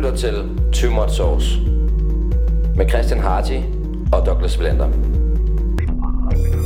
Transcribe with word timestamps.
lytter 0.00 0.16
til 0.16 0.34
Too 0.72 0.90
Much 0.90 1.14
Sauce 1.16 1.60
med 2.76 2.88
Christian 2.88 3.20
Harty 3.20 3.58
og 4.12 4.26
Douglas 4.26 4.56
Blender. 4.56 4.88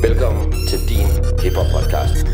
Velkommen 0.09 0.53
til 0.69 0.79
din 0.89 1.07
hiphop 1.43 1.67
podcast. 1.75 2.27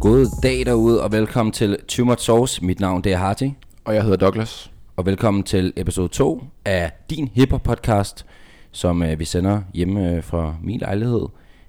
God 0.00 0.40
dag 0.42 0.66
derude, 0.66 1.02
og 1.02 1.12
velkommen 1.12 1.52
til 1.52 1.78
Too 1.88 2.04
Much 2.06 2.24
Sauce. 2.24 2.64
Mit 2.64 2.80
navn 2.80 3.04
det 3.04 3.12
er 3.12 3.16
Harty, 3.16 3.48
Og 3.84 3.94
jeg 3.94 4.02
hedder 4.02 4.16
Douglas. 4.16 4.70
og 4.96 5.06
velkommen 5.06 5.42
til 5.42 5.72
episode 5.76 6.08
2 6.08 6.44
af 6.64 6.90
din 7.10 7.28
hiphop 7.34 7.62
podcast, 7.62 8.26
som 8.72 9.02
øh, 9.02 9.18
vi 9.18 9.24
sender 9.24 9.62
hjemme 9.74 10.10
øh, 10.16 10.22
fra 10.22 10.54
min 10.62 10.78
lejlighed 10.80 11.26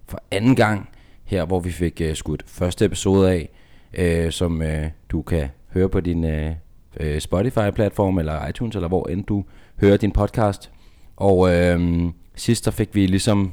for 0.08 0.22
anden 0.32 0.56
gang, 0.56 0.90
her 1.26 1.46
hvor 1.46 1.60
vi 1.60 1.72
fik 1.72 2.02
øh, 2.02 2.16
skudt 2.16 2.44
første 2.48 2.86
episode 2.86 3.32
af, 3.32 3.50
øh, 3.94 4.32
som 4.32 4.62
øh, 4.62 4.88
du 5.10 5.22
kan 5.22 5.48
høre 5.74 5.90
på 5.90 6.00
din 6.00 6.24
øh, 6.26 6.52
øh, 7.00 7.22
Spotify-platform 7.22 8.20
eller 8.20 8.48
iTunes, 8.48 8.76
eller 8.76 8.88
hvor 8.88 9.08
end 9.08 9.24
du 9.24 9.44
hører 9.82 9.98
din 9.98 10.12
podcast. 10.12 10.72
Og 11.18 11.54
øh, 11.56 12.02
sidst 12.36 12.66
der 12.66 12.72
fik 12.72 12.96
vi 12.96 13.06
ligesom 13.06 13.52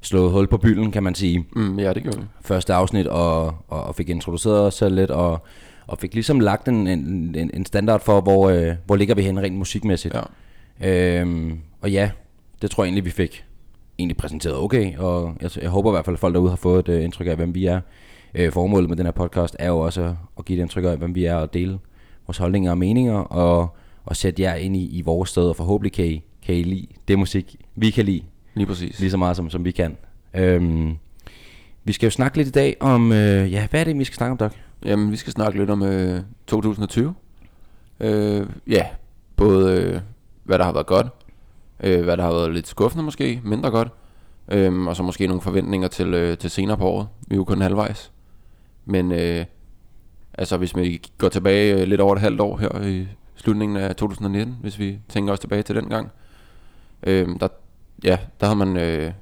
slået 0.00 0.32
hul 0.32 0.46
på 0.48 0.58
bylden, 0.58 0.90
kan 0.90 1.02
man 1.02 1.14
sige 1.14 1.44
Mm, 1.56 1.78
ja, 1.78 1.92
det 1.92 2.02
gjorde 2.02 2.18
vi. 2.18 2.24
første 2.40 2.74
afsnit 2.74 3.06
og, 3.06 3.44
og, 3.68 3.84
og 3.84 3.94
fik 3.94 4.08
introduceret 4.08 4.60
os 4.60 4.74
selv 4.74 4.94
lidt 4.94 5.10
og, 5.10 5.44
og 5.86 5.98
fik 5.98 6.14
ligesom 6.14 6.40
lagt 6.40 6.68
en, 6.68 6.86
en, 6.86 6.98
en- 7.38 7.50
en 7.54 7.66
standard 7.66 8.00
for, 8.00 8.20
hvor, 8.20 8.50
øh, 8.50 8.74
hvor 8.86 8.96
ligger 8.96 9.14
vi 9.14 9.22
hen 9.22 9.40
rent 9.42 9.56
musikmæssigt. 9.56 10.14
Ja. 10.80 11.20
Øhm, 11.20 11.58
og 11.80 11.90
ja, 11.90 12.10
det 12.62 12.70
tror 12.70 12.84
jeg 12.84 12.88
egentlig, 12.88 13.04
vi 13.04 13.10
fik 13.10 13.44
egentlig 13.98 14.16
præsenteret 14.16 14.56
okay, 14.56 14.96
og 14.98 15.36
jeg, 15.40 15.50
jeg 15.62 15.70
håber 15.70 15.90
i 15.90 15.94
hvert 15.94 16.04
fald, 16.04 16.16
at 16.16 16.20
folk 16.20 16.34
derude 16.34 16.50
har 16.50 16.56
fået 16.56 16.88
et 16.88 16.94
øh, 16.94 17.04
indtryk 17.04 17.26
af, 17.26 17.36
hvem 17.36 17.54
vi 17.54 17.66
er. 17.66 17.80
Øh, 18.34 18.52
formålet 18.52 18.88
med 18.88 18.96
den 18.96 19.06
her 19.06 19.12
podcast 19.12 19.56
er 19.58 19.68
jo 19.68 19.78
også 19.78 20.14
at 20.38 20.44
give 20.44 20.58
et 20.58 20.62
indtryk 20.62 20.84
af, 20.84 20.96
hvem 20.96 21.14
vi 21.14 21.24
er, 21.24 21.34
og 21.34 21.54
dele 21.54 21.78
vores 22.26 22.38
holdninger 22.38 22.70
og 22.70 22.78
meninger, 22.78 23.14
og, 23.14 23.76
og 24.04 24.16
sætte 24.16 24.42
jer 24.42 24.54
ind 24.54 24.76
i, 24.76 24.98
i 24.98 25.02
vores 25.02 25.30
sted, 25.30 25.42
og 25.42 25.56
forhåbentlig 25.56 25.92
kan 25.92 26.04
I, 26.04 26.24
kan 26.46 26.54
I 26.54 26.62
lide 26.62 26.86
det 27.08 27.18
musik, 27.18 27.56
vi 27.76 27.90
kan 27.90 28.04
lide, 28.04 28.22
Lige 28.54 28.66
præcis. 28.66 29.00
lige 29.00 29.10
så 29.10 29.16
meget 29.16 29.36
som, 29.36 29.50
som 29.50 29.64
vi 29.64 29.70
kan. 29.70 29.96
Øhm, 30.34 30.96
vi 31.84 31.92
skal 31.92 32.06
jo 32.06 32.10
snakke 32.10 32.36
lidt 32.36 32.48
i 32.48 32.50
dag 32.50 32.76
om, 32.80 33.12
øh, 33.12 33.52
ja, 33.52 33.66
hvad 33.70 33.80
er 33.80 33.84
det, 33.84 33.98
vi 33.98 34.04
skal 34.04 34.16
snakke 34.16 34.30
om, 34.30 34.38
Doc? 34.38 34.52
Jamen, 34.84 35.10
vi 35.10 35.16
skal 35.16 35.32
snakke 35.32 35.58
lidt 35.58 35.70
om 35.70 35.82
øh, 35.82 36.20
2020. 36.46 37.14
Øh, 38.00 38.46
ja, 38.66 38.86
både 39.36 39.80
øh, 39.80 40.00
hvad 40.44 40.58
der 40.58 40.64
har 40.64 40.72
været 40.72 40.86
godt, 40.86 41.06
øh, 41.82 42.04
hvad 42.04 42.16
der 42.16 42.22
har 42.22 42.32
været 42.32 42.54
lidt 42.54 42.68
skuffende 42.68 43.04
måske, 43.04 43.40
mindre 43.44 43.70
godt, 43.70 43.88
øh, 44.48 44.86
og 44.86 44.96
så 44.96 45.02
måske 45.02 45.26
nogle 45.26 45.40
forventninger 45.40 45.88
til, 45.88 46.14
øh, 46.14 46.38
til 46.38 46.50
senere 46.50 46.76
på 46.76 46.84
året. 46.84 47.08
Vi 47.28 47.34
er 47.34 47.36
jo 47.36 47.44
kun 47.44 47.60
halvvejs. 47.60 48.12
Men 48.84 49.12
øh, 49.12 49.44
altså, 50.34 50.56
hvis 50.56 50.76
vi 50.76 51.02
går 51.18 51.28
tilbage 51.28 51.74
øh, 51.74 51.88
lidt 51.88 52.00
over 52.00 52.14
et 52.14 52.20
halvt 52.20 52.40
år 52.40 52.56
her 52.56 52.82
i 52.86 53.08
slutningen 53.36 53.76
af 53.76 53.96
2019, 53.96 54.56
hvis 54.60 54.78
vi 54.78 54.98
tænker 55.08 55.32
os 55.32 55.40
tilbage 55.40 55.62
til 55.62 55.76
den 55.76 55.88
gang, 55.88 56.10
øh, 57.02 57.28
der, 57.40 57.48
ja, 58.04 58.18
der 58.40 58.46
havde 58.46 58.58
man 58.58 58.76
øh, 58.76 59.12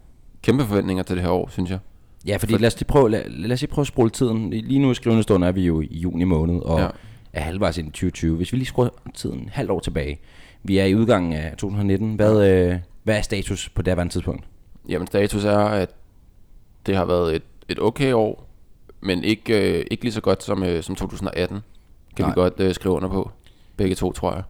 kæmpe 0.43 0.65
forventninger 0.65 1.03
til 1.03 1.17
det 1.17 1.25
her 1.25 1.31
år, 1.31 1.49
synes 1.49 1.71
jeg. 1.71 1.79
Ja, 2.27 2.37
fordi 2.37 2.53
lad 2.53 2.67
os 2.67 2.79
lige 2.81 2.87
prøve, 2.89 3.11
lad, 3.11 3.25
lad 3.29 3.53
os 3.53 3.61
lige 3.61 3.71
prøve 3.71 3.83
at 3.83 3.87
spole 3.87 4.11
tiden. 4.11 4.51
Lige 4.51 4.79
nu 4.79 4.91
i 4.91 4.95
skrivende 4.95 5.23
stund 5.23 5.45
er 5.45 5.53
vi 5.53 5.63
jo 5.67 5.81
i 5.81 5.99
juni 5.99 6.25
måned, 6.25 6.63
og 6.63 6.81
ja. 6.81 6.89
Er 7.33 7.41
halvvejs 7.41 7.79
ind 7.79 7.89
i 7.89 7.91
2020. 7.91 8.37
Hvis 8.37 8.53
vi 8.53 8.57
lige 8.57 8.67
skruer 8.67 8.89
tiden 9.15 9.49
halvt 9.53 9.71
år 9.71 9.81
tilbage. 9.81 10.21
Vi 10.63 10.79
er 10.79 10.85
i 10.85 10.95
udgangen 10.95 11.33
af 11.33 11.51
2019. 11.51 12.15
Hvad, 12.15 12.49
øh, 12.49 12.79
hvad 13.03 13.17
er 13.17 13.23
status 13.23 13.69
på 13.69 13.83
det 13.83 13.97
her 13.97 14.09
tidspunkt? 14.09 14.45
Jamen 14.89 15.07
status 15.07 15.45
er, 15.45 15.59
at 15.59 15.91
det 16.87 16.97
har 16.97 17.05
været 17.05 17.37
et, 17.37 17.43
et 17.69 17.79
okay 17.81 18.13
år, 18.13 18.49
men 19.01 19.25
ikke, 19.25 19.79
øh, 19.79 19.87
ikke 19.91 20.05
lige 20.05 20.13
så 20.13 20.21
godt 20.21 20.43
som, 20.43 20.63
øh, 20.63 20.83
som 20.83 20.95
2018. 20.95 21.61
Kan 22.17 22.25
Nej. 22.25 22.31
vi 22.31 22.35
godt 22.35 22.61
øh, 22.61 22.75
skrive 22.75 22.95
under 22.95 23.09
på. 23.09 23.31
Begge 23.77 23.95
to, 23.95 24.13
tror 24.13 24.35
jeg. 24.35 24.43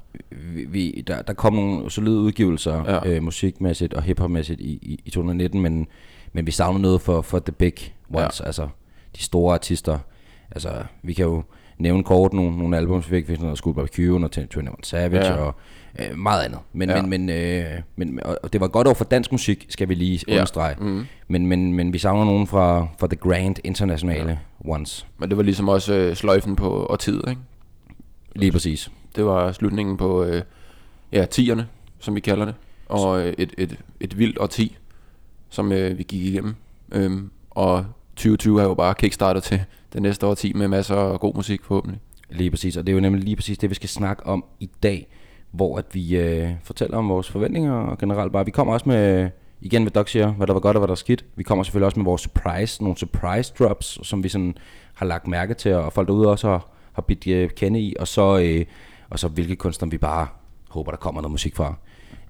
Vi, 0.55 0.65
vi, 0.65 1.05
der, 1.07 1.23
der 1.23 1.33
kom 1.33 1.55
nogle 1.55 1.91
solide 1.91 2.17
udgivelser 2.17 2.85
ja. 2.87 3.09
Øh, 3.09 3.23
musikmæssigt 3.23 3.95
og 3.95 4.03
hiphopmæssigt 4.03 4.61
i, 4.61 4.79
i, 4.83 5.01
i 5.05 5.11
2019, 5.11 5.61
men, 5.61 5.87
men 6.33 6.47
vi 6.47 6.51
savner 6.51 6.79
noget 6.79 7.01
for, 7.01 7.23
for 7.23 7.39
the 7.39 7.53
big 7.53 7.75
ones, 8.11 8.41
ja. 8.41 8.47
altså 8.47 8.69
de 9.17 9.23
store 9.23 9.55
artister. 9.55 9.99
Altså, 10.51 10.71
vi 11.03 11.13
kan 11.13 11.25
jo 11.25 11.43
nævne 11.79 12.05
kort 12.05 12.33
nogle, 12.33 12.59
nogle 12.59 12.77
album, 12.77 12.97
vi 12.97 13.03
fik, 13.03 13.27
sådan 13.27 13.41
noget 13.41 13.59
School 13.59 13.75
Barbecue, 13.75 14.25
og 14.25 14.31
21 14.37 14.69
Savage 14.83 15.27
Ja. 15.27 15.35
og 15.35 15.55
øh, 15.99 16.19
meget 16.19 16.45
andet. 16.45 16.61
Men, 16.73 16.89
ja. 16.89 16.97
Ja. 16.97 17.03
men, 17.03 17.27
men, 17.27 17.31
øh, 17.31 17.65
men 17.97 18.21
og 18.43 18.53
det 18.53 18.61
var 18.61 18.69
godt 18.69 18.87
over 18.87 18.95
for 18.95 19.05
dansk 19.05 19.33
musik, 19.33 19.67
skal 19.69 19.89
vi 19.89 19.95
lige 19.95 20.21
Ja. 20.29 20.33
understrege. 20.35 20.75
Mhm. 20.79 21.07
Men, 21.29 21.47
men, 21.47 21.73
men 21.73 21.93
vi 21.93 21.99
savner 21.99 22.25
nogen 22.25 22.47
fra, 22.47 22.87
fra 22.99 23.07
the 23.07 23.17
grand 23.17 23.57
internationale 23.65 24.31
ja. 24.31 24.71
ones. 24.73 25.07
Men 25.19 25.29
det 25.29 25.37
var 25.37 25.43
ligesom 25.43 25.69
også 25.69 25.95
øh, 25.95 26.17
sløjfen 26.17 26.57
på 26.57 26.87
årtiet, 26.91 27.23
ikke? 27.29 27.41
Lige 28.37 28.53
præcis. 28.53 28.91
Det 29.17 29.25
var 29.25 29.53
slutningen 29.53 29.97
på 29.97 30.25
øh, 30.25 30.43
ja, 31.13 31.25
tierne, 31.25 31.67
som 31.99 32.15
vi 32.15 32.21
kalder 32.21 32.45
det. 32.45 32.55
Og 32.87 33.21
øh, 33.27 33.35
et, 33.39 33.55
et, 33.59 33.77
et 34.01 34.19
vildt 34.19 34.39
årti, 34.39 34.77
som 35.49 35.73
øh, 35.73 35.99
vi 35.99 36.03
gik 36.03 36.23
igennem. 36.25 36.55
Øhm, 36.93 37.31
og 37.51 37.85
2020 38.17 38.59
har 38.61 38.67
jo 38.69 38.75
bare 38.75 38.95
kickstartet 38.95 39.43
til 39.43 39.61
det 39.93 40.03
næste 40.03 40.27
årti 40.27 40.53
med 40.53 40.69
masser 40.69 40.97
af 40.97 41.21
god 41.21 41.35
musik 41.35 41.65
forhåbentlig. 41.65 42.01
Lige 42.31 42.51
præcis, 42.51 42.77
og 42.77 42.87
det 42.87 42.93
er 42.93 42.95
jo 42.95 43.01
nemlig 43.01 43.25
lige 43.25 43.37
præcis 43.37 43.59
det, 43.59 43.71
vi 43.71 43.75
skal 43.75 43.89
snakke 43.89 44.27
om 44.27 44.45
i 44.61 44.71
dag, 44.83 45.07
hvor 45.51 45.79
at 45.79 45.85
vi 45.93 46.17
øh, 46.17 46.51
fortæller 46.63 46.99
om 46.99 47.09
vores 47.09 47.31
forventninger, 47.31 47.73
og 47.73 47.99
generelt 47.99 48.33
bare, 48.33 48.45
vi 48.45 48.51
kommer 48.51 48.73
også 48.73 48.89
med, 48.89 49.31
igen 49.61 49.83
hvad 49.83 49.93
Doc 49.93 50.11
siger, 50.11 50.33
hvad 50.33 50.47
der 50.47 50.53
var 50.53 50.61
godt 50.61 50.77
og 50.77 50.81
hvad 50.81 50.89
der 50.89 50.93
var 50.93 50.97
skidt. 50.97 51.25
Vi 51.37 51.43
kommer 51.43 51.65
selvfølgelig 51.65 51.87
også 51.87 51.99
med 51.99 52.05
vores 52.05 52.23
surprise, 52.23 52.83
nogle 52.83 52.97
surprise 52.97 53.55
drops, 53.59 53.99
som 54.03 54.25
vi 54.25 54.29
sådan 54.29 54.55
har 54.95 55.07
lagt 55.07 55.27
mærke 55.27 55.55
til, 55.55 55.75
og 55.75 55.93
folk 55.93 56.09
derude 56.09 56.31
også 56.31 56.49
har, 56.49 56.69
har 56.93 57.03
bidt 57.03 57.27
øh, 57.27 57.51
kende 57.51 57.81
i, 57.81 57.95
og 57.99 58.09
så, 58.09 58.39
øh, 58.39 58.65
og 59.11 59.19
så 59.19 59.29
hvilke 59.29 59.57
kunstnere 59.57 59.91
vi 59.91 59.99
bare 59.99 60.27
håber, 60.69 60.91
der 60.91 60.99
kommer 60.99 61.21
noget 61.21 61.33
musik 61.33 61.57
fra. 61.57 61.75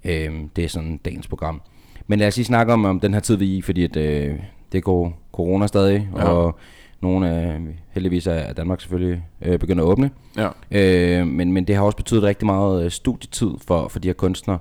Øh, 0.05 0.31
det 0.55 0.63
er 0.63 0.69
sådan 0.69 0.97
dagens 0.97 1.27
program. 1.27 1.61
Men 2.07 2.19
lad 2.19 2.27
os 2.27 2.37
lige 2.37 2.45
snakke 2.45 2.73
om, 2.73 2.85
om 2.85 2.99
den 2.99 3.13
her 3.13 3.19
tid, 3.19 3.35
vi 3.35 3.53
er 3.53 3.57
i, 3.57 3.61
fordi 3.61 3.83
at, 3.83 3.95
øh, 3.95 4.39
det 4.71 4.83
går 4.83 5.19
corona 5.31 5.67
stadig. 5.67 6.09
Ja. 6.15 6.23
og 6.23 6.59
nogle 7.01 7.29
af, 7.29 7.59
heldigvis 7.91 8.27
er 8.27 8.53
Danmark 8.53 8.81
selvfølgelig 8.81 9.23
øh, 9.41 9.59
begyndt 9.59 9.81
at 9.81 9.85
åbne. 9.87 10.11
Ja. 10.37 10.49
Øh, 10.71 11.27
men, 11.27 11.51
men 11.51 11.67
det 11.67 11.75
har 11.75 11.83
også 11.83 11.97
betydet 11.97 12.23
rigtig 12.23 12.45
meget 12.45 12.83
øh, 12.85 12.91
studietid 12.91 13.49
for, 13.67 13.87
for 13.87 13.99
de 13.99 14.07
her 14.07 14.13
kunstnere, 14.13 14.57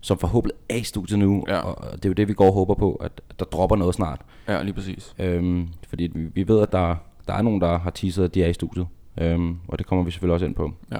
som 0.00 0.18
forhåbentlig 0.18 0.56
er 0.68 0.76
i 0.76 0.82
studiet 0.82 1.18
nu, 1.18 1.44
Ja. 1.48 1.58
og 1.58 1.78
og 1.78 1.92
det 1.92 2.04
er 2.04 2.08
jo 2.08 2.12
det, 2.12 2.28
vi 2.28 2.32
går 2.34 2.46
og 2.46 2.52
håber 2.52 2.74
på, 2.74 2.94
at 2.94 3.12
der 3.38 3.44
dropper 3.44 3.76
noget 3.76 3.94
snart. 3.94 4.20
Ja, 4.48 4.62
lige 4.62 4.74
præcis. 4.74 5.14
Øhm, 5.18 5.68
fordi 5.88 6.10
vi, 6.14 6.24
vi 6.34 6.48
ved, 6.48 6.60
at 6.62 6.72
der, 6.72 6.94
der 7.28 7.34
er 7.34 7.42
nogen, 7.42 7.60
der 7.60 7.78
har 7.78 7.90
teaset, 7.90 8.24
at 8.24 8.34
de 8.34 8.42
er 8.42 8.48
i 8.48 8.52
studiet, 8.52 8.86
øhm, 9.20 9.56
og 9.68 9.78
det 9.78 9.86
kommer 9.86 10.04
vi 10.04 10.10
selvfølgelig 10.10 10.34
også 10.34 10.46
ind 10.46 10.54
på. 10.54 10.72
Ja. 10.92 10.98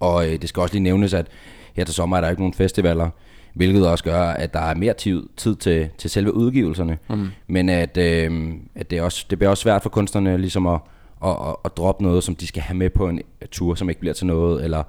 Og 0.00 0.26
øh, 0.28 0.32
det 0.42 0.48
skal 0.48 0.60
også 0.60 0.74
lige 0.74 0.82
nævnes, 0.82 1.14
at 1.14 1.26
her 1.74 1.84
til 1.84 1.94
sommer 1.94 2.16
er 2.16 2.20
der 2.20 2.28
ikke 2.30 2.42
nogen 2.42 2.54
festivaler, 2.54 3.10
hvilket 3.58 3.88
også 3.88 4.04
gør, 4.04 4.22
at 4.22 4.54
der 4.54 4.60
er 4.60 4.74
mere 4.74 4.92
tid, 4.94 5.22
tid 5.36 5.56
til, 5.56 5.88
til 5.98 6.10
selve 6.10 6.34
udgivelserne. 6.34 6.98
Mm. 7.10 7.26
Men 7.46 7.68
at, 7.68 7.96
øh, 7.96 8.52
at 8.74 8.90
det, 8.90 8.98
er 8.98 9.02
også, 9.02 9.26
det 9.30 9.38
bliver 9.38 9.50
også 9.50 9.62
svært 9.62 9.82
for 9.82 9.90
kunstnerne 9.90 10.38
ligesom 10.38 10.66
at, 10.66 10.80
at, 11.24 11.30
at, 11.30 11.56
at 11.64 11.76
droppe 11.76 12.02
noget, 12.04 12.24
som 12.24 12.34
de 12.34 12.46
skal 12.46 12.62
have 12.62 12.76
med 12.76 12.90
på 12.90 13.08
en 13.08 13.20
tur, 13.50 13.74
som 13.74 13.88
ikke 13.88 14.00
bliver 14.00 14.14
til 14.14 14.26
noget, 14.26 14.64
eller, 14.64 14.82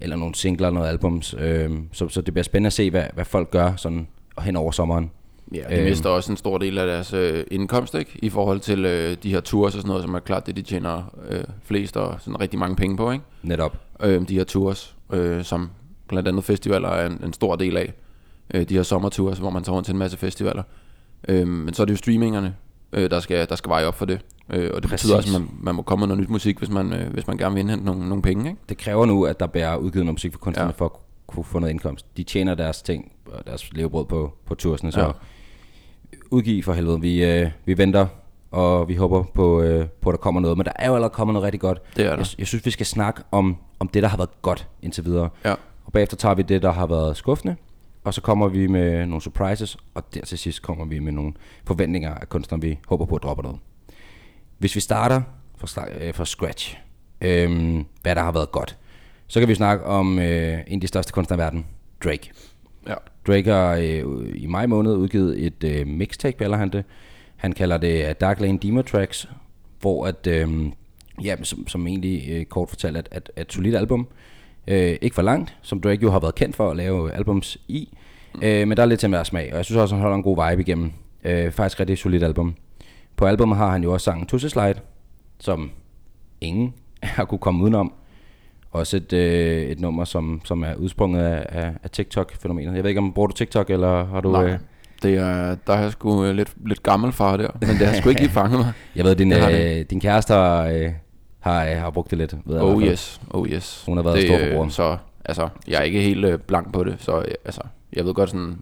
eller 0.00 0.16
nogle 0.16 0.34
singler 0.34 0.68
eller 0.68 0.78
noget 0.80 0.90
albums. 0.90 1.34
Øh, 1.38 1.70
så, 1.92 2.08
så 2.08 2.20
det 2.20 2.34
bliver 2.34 2.44
spændende 2.44 2.66
at 2.66 2.72
se, 2.72 2.90
hvad, 2.90 3.04
hvad 3.14 3.24
folk 3.24 3.50
gør 3.50 3.72
sådan 3.76 4.06
hen 4.40 4.56
over 4.56 4.70
sommeren. 4.70 5.10
Ja, 5.54 5.62
de 5.70 5.74
Øhm. 5.76 5.84
mister 5.84 6.10
også 6.10 6.32
en 6.32 6.36
stor 6.36 6.58
del 6.58 6.78
af 6.78 6.86
deres 6.86 7.12
øh, 7.12 7.44
indkomst, 7.50 7.94
ikke? 7.94 8.10
I 8.22 8.28
forhold 8.28 8.60
til 8.60 8.84
øh, 8.84 9.16
de 9.22 9.30
her 9.30 9.40
tours 9.40 9.74
og 9.74 9.80
sådan 9.80 9.88
noget, 9.88 10.02
som 10.02 10.14
er 10.14 10.18
klart 10.18 10.46
det, 10.46 10.56
de 10.56 10.62
tjener 10.62 11.14
øh, 11.30 11.44
flest 11.64 11.96
og 11.96 12.16
sådan 12.20 12.40
rigtig 12.40 12.58
mange 12.58 12.76
penge 12.76 12.96
på, 12.96 13.10
ikke? 13.10 13.24
Netop. 13.42 13.76
Øh, 14.02 14.28
de 14.28 14.34
her 14.36 14.44
tours, 14.44 14.96
øh, 15.12 15.44
som 15.44 15.70
blandt 16.08 16.28
andet 16.28 16.44
festivaler 16.44 16.88
er 16.88 17.06
en, 17.06 17.20
en 17.24 17.32
stor 17.32 17.56
del 17.56 17.76
af. 17.76 17.92
Øh, 18.54 18.68
de 18.68 18.74
her 18.74 18.82
sommertours, 18.82 19.38
hvor 19.38 19.50
man 19.50 19.64
tager 19.64 19.74
rundt 19.76 19.86
til 19.86 19.92
en 19.92 19.98
masse 19.98 20.16
festivaler. 20.16 20.62
Øh, 21.28 21.48
men 21.48 21.74
så 21.74 21.82
er 21.82 21.84
det 21.84 21.92
jo 21.92 21.96
streamingerne, 21.96 22.54
øh, 22.92 23.10
der, 23.10 23.20
skal, 23.20 23.48
der 23.48 23.56
skal 23.56 23.68
veje 23.68 23.84
op 23.84 23.94
for 23.94 24.04
det. 24.04 24.20
Øh, 24.50 24.70
og 24.74 24.82
det 24.82 24.90
Præcis. 24.90 25.04
betyder 25.04 25.16
også, 25.16 25.36
at 25.36 25.40
man, 25.40 25.50
man 25.60 25.74
må 25.74 25.82
komme 25.82 26.00
med 26.00 26.08
noget 26.08 26.22
nyt 26.22 26.30
musik, 26.30 26.58
hvis 26.58 26.70
man, 26.70 26.92
øh, 26.92 27.12
hvis 27.12 27.26
man 27.26 27.36
gerne 27.36 27.54
vil 27.54 27.60
indhente 27.60 27.84
nogle, 27.84 28.08
nogle 28.08 28.22
penge, 28.22 28.50
ikke? 28.50 28.60
Det 28.68 28.78
kræver 28.78 29.06
nu, 29.06 29.24
at 29.24 29.40
der 29.40 29.46
bliver 29.46 29.76
udgivet 29.76 30.04
noget 30.06 30.14
musik 30.14 30.32
for 30.32 30.38
kunstnerne, 30.38 30.70
ja. 30.70 30.76
For 30.76 30.84
at 30.84 30.90
kunne 31.26 31.44
få 31.44 31.58
noget 31.58 31.70
indkomst. 31.70 32.16
De 32.16 32.22
tjener 32.22 32.54
deres 32.54 32.82
ting 32.82 33.12
og 33.26 33.46
deres 33.46 33.72
levebrød 33.72 34.04
på, 34.04 34.34
på 34.46 34.54
tursene, 34.54 34.92
så. 34.92 35.00
Ja. 35.00 35.10
udgiv 36.30 36.62
for 36.62 36.72
helvede. 36.72 37.00
Vi, 37.00 37.24
øh, 37.24 37.50
vi 37.64 37.78
venter, 37.78 38.06
og 38.50 38.88
vi 38.88 38.94
håber 38.94 39.22
på, 39.34 39.62
øh, 39.62 39.86
på, 40.00 40.10
at 40.10 40.12
der 40.12 40.18
kommer 40.18 40.40
noget. 40.40 40.56
Men 40.56 40.66
der 40.66 40.72
er 40.76 40.88
jo 40.88 40.94
allerede 40.94 41.12
kommet 41.12 41.34
noget 41.34 41.44
rigtig 41.44 41.60
godt. 41.60 41.82
Det 41.96 42.04
er 42.04 42.10
der. 42.10 42.16
Jeg, 42.16 42.26
jeg 42.38 42.46
synes, 42.46 42.66
vi 42.66 42.70
skal 42.70 42.86
snakke 42.86 43.22
om, 43.30 43.56
om 43.78 43.88
det, 43.88 44.02
der 44.02 44.08
har 44.08 44.16
været 44.16 44.42
godt 44.42 44.68
indtil 44.82 45.04
videre. 45.04 45.28
Ja. 45.44 45.54
Og 45.84 45.92
bagefter 45.92 46.16
tager 46.16 46.34
vi 46.34 46.42
det, 46.42 46.62
der 46.62 46.72
har 46.72 46.86
været 46.86 47.16
skuffende, 47.16 47.56
og 48.04 48.14
så 48.14 48.20
kommer 48.20 48.48
vi 48.48 48.66
med 48.66 49.06
nogle 49.06 49.22
surprises, 49.22 49.76
og 49.94 50.14
der 50.14 50.20
til 50.20 50.38
sidst 50.38 50.62
kommer 50.62 50.84
vi 50.84 50.98
med 50.98 51.12
nogle 51.12 51.32
forventninger 51.66 52.14
af 52.14 52.28
kunstnere, 52.28 52.60
vi 52.60 52.78
håber 52.88 53.04
på 53.04 53.16
at 53.16 53.22
droppe 53.22 53.42
noget. 53.42 53.58
Hvis 54.58 54.74
vi 54.74 54.80
starter 54.80 55.22
fra, 55.56 55.86
øh, 56.00 56.14
fra 56.14 56.24
scratch, 56.24 56.78
øhm, 57.20 57.84
hvad 58.02 58.14
der 58.14 58.22
har 58.22 58.32
været 58.32 58.52
godt, 58.52 58.78
så 59.26 59.40
kan 59.40 59.48
vi 59.48 59.54
snakke 59.54 59.84
om 59.84 60.18
øh, 60.18 60.58
en 60.66 60.74
af 60.74 60.80
de 60.80 60.86
største 60.86 61.12
kunstnere 61.12 61.38
i 61.38 61.42
verden, 61.42 61.66
Drake. 62.04 62.30
Ja. 62.88 62.94
Drake 63.26 63.50
har 63.50 63.74
øh, 63.74 64.32
i 64.34 64.46
maj 64.46 64.66
måned 64.66 64.92
udgivet 64.92 65.46
et 65.46 65.64
øh, 65.64 65.86
mixtape, 65.86 66.36
kalder 66.38 66.56
han 66.56 66.68
det. 66.68 66.84
Han 67.36 67.52
kalder 67.52 67.78
det 67.78 68.08
øh, 68.08 68.14
Dark 68.20 68.40
Lane 68.40 68.58
Demo 68.58 68.82
Tracks, 68.82 69.28
hvor 69.80 70.06
at, 70.06 70.26
øh, 70.26 70.66
ja, 71.24 71.36
som, 71.42 71.68
som 71.68 71.86
egentlig 71.86 72.30
øh, 72.30 72.44
kort 72.44 72.68
fortalt, 72.68 72.96
at, 72.96 73.08
at, 73.10 73.30
at 73.36 73.52
solidt 73.52 73.76
album. 73.76 74.00
Øh, 74.00 74.33
ikke 74.72 75.14
for 75.14 75.22
langt, 75.22 75.56
som 75.62 75.80
Drake 75.80 76.02
jo 76.02 76.10
har 76.10 76.20
været 76.20 76.34
kendt 76.34 76.56
for 76.56 76.70
at 76.70 76.76
lave 76.76 77.12
albums 77.12 77.58
i. 77.68 77.98
Øh, 78.42 78.68
men 78.68 78.76
der 78.76 78.82
er 78.82 78.86
lidt 78.86 79.00
til 79.00 79.10
mere 79.10 79.24
smag, 79.24 79.48
og 79.52 79.56
jeg 79.56 79.64
synes 79.64 79.78
også, 79.78 79.94
han 79.94 80.02
holder 80.02 80.16
en 80.16 80.22
god 80.22 80.50
vibe 80.50 80.62
igennem. 80.62 80.92
Øh, 81.24 81.50
faktisk 81.52 81.80
rigtig 81.80 81.98
solidt 81.98 82.22
album. 82.24 82.54
På 83.16 83.26
albumet 83.26 83.56
har 83.58 83.70
han 83.70 83.82
jo 83.82 83.92
også 83.92 84.04
sangen 84.04 84.26
Tusse 84.26 84.50
Slide, 84.50 84.74
som 85.40 85.70
ingen 86.40 86.74
har 87.02 87.24
kunne 87.24 87.38
komme 87.38 87.62
udenom. 87.64 87.92
Også 88.72 88.96
et, 88.96 89.12
øh, 89.12 89.62
et 89.62 89.80
nummer, 89.80 90.04
som, 90.04 90.40
som 90.44 90.62
er 90.62 90.74
udsprunget 90.74 91.22
af, 91.22 91.46
af, 91.48 91.72
af 91.82 91.90
TikTok-fænomenet. 91.90 92.74
Jeg 92.74 92.82
ved 92.82 92.88
ikke, 92.90 92.98
om 93.00 93.12
bruger 93.12 93.26
du 93.26 93.34
TikTok, 93.34 93.70
eller 93.70 94.04
har 94.06 94.20
du... 94.20 94.32
Nej. 94.32 94.44
Øh, 94.44 94.58
Det 95.02 95.14
er, 95.14 95.56
der 95.66 95.72
er 95.72 95.82
jeg 95.82 95.92
sgu 95.92 96.24
øh, 96.24 96.34
lidt, 96.34 96.54
lidt 96.66 96.82
gammel 96.82 97.12
far 97.12 97.36
der, 97.36 97.48
men 97.60 97.68
det 97.70 97.86
har 97.86 97.94
sgu 97.94 98.08
ikke 98.08 98.20
lige 98.20 98.32
fanget 98.40 98.58
mig. 98.58 98.72
jeg 98.96 99.04
ved, 99.04 99.16
din, 99.16 99.32
har 99.32 99.50
øh, 99.50 99.80
din 99.90 100.00
kæreste 100.00 100.32
har, 100.32 100.66
øh, 100.66 100.90
har, 101.44 101.64
øh, 101.66 101.76
har 101.76 101.90
brugt 101.90 102.10
det 102.10 102.18
lidt. 102.18 102.34
Ved 102.44 102.54
jeg 102.56 102.64
Oh 102.64 102.80
fald. 102.80 102.92
yes, 102.92 103.20
oh 103.30 103.48
yes. 103.48 103.82
Hun 103.86 103.96
har 103.96 104.04
været 104.04 104.16
det, 104.16 104.26
stor 104.26 104.38
forbruger. 104.38 104.64
øh, 104.64 104.70
Så 104.70 104.96
altså, 105.24 105.48
jeg 105.68 105.78
er 105.78 105.82
ikke 105.82 106.00
helt 106.00 106.24
øh, 106.24 106.38
blank 106.38 106.72
på 106.72 106.84
det, 106.84 106.96
så 106.98 107.24
altså, 107.44 107.60
jeg 107.92 108.04
ved 108.04 108.14
godt 108.14 108.30
sådan, 108.30 108.58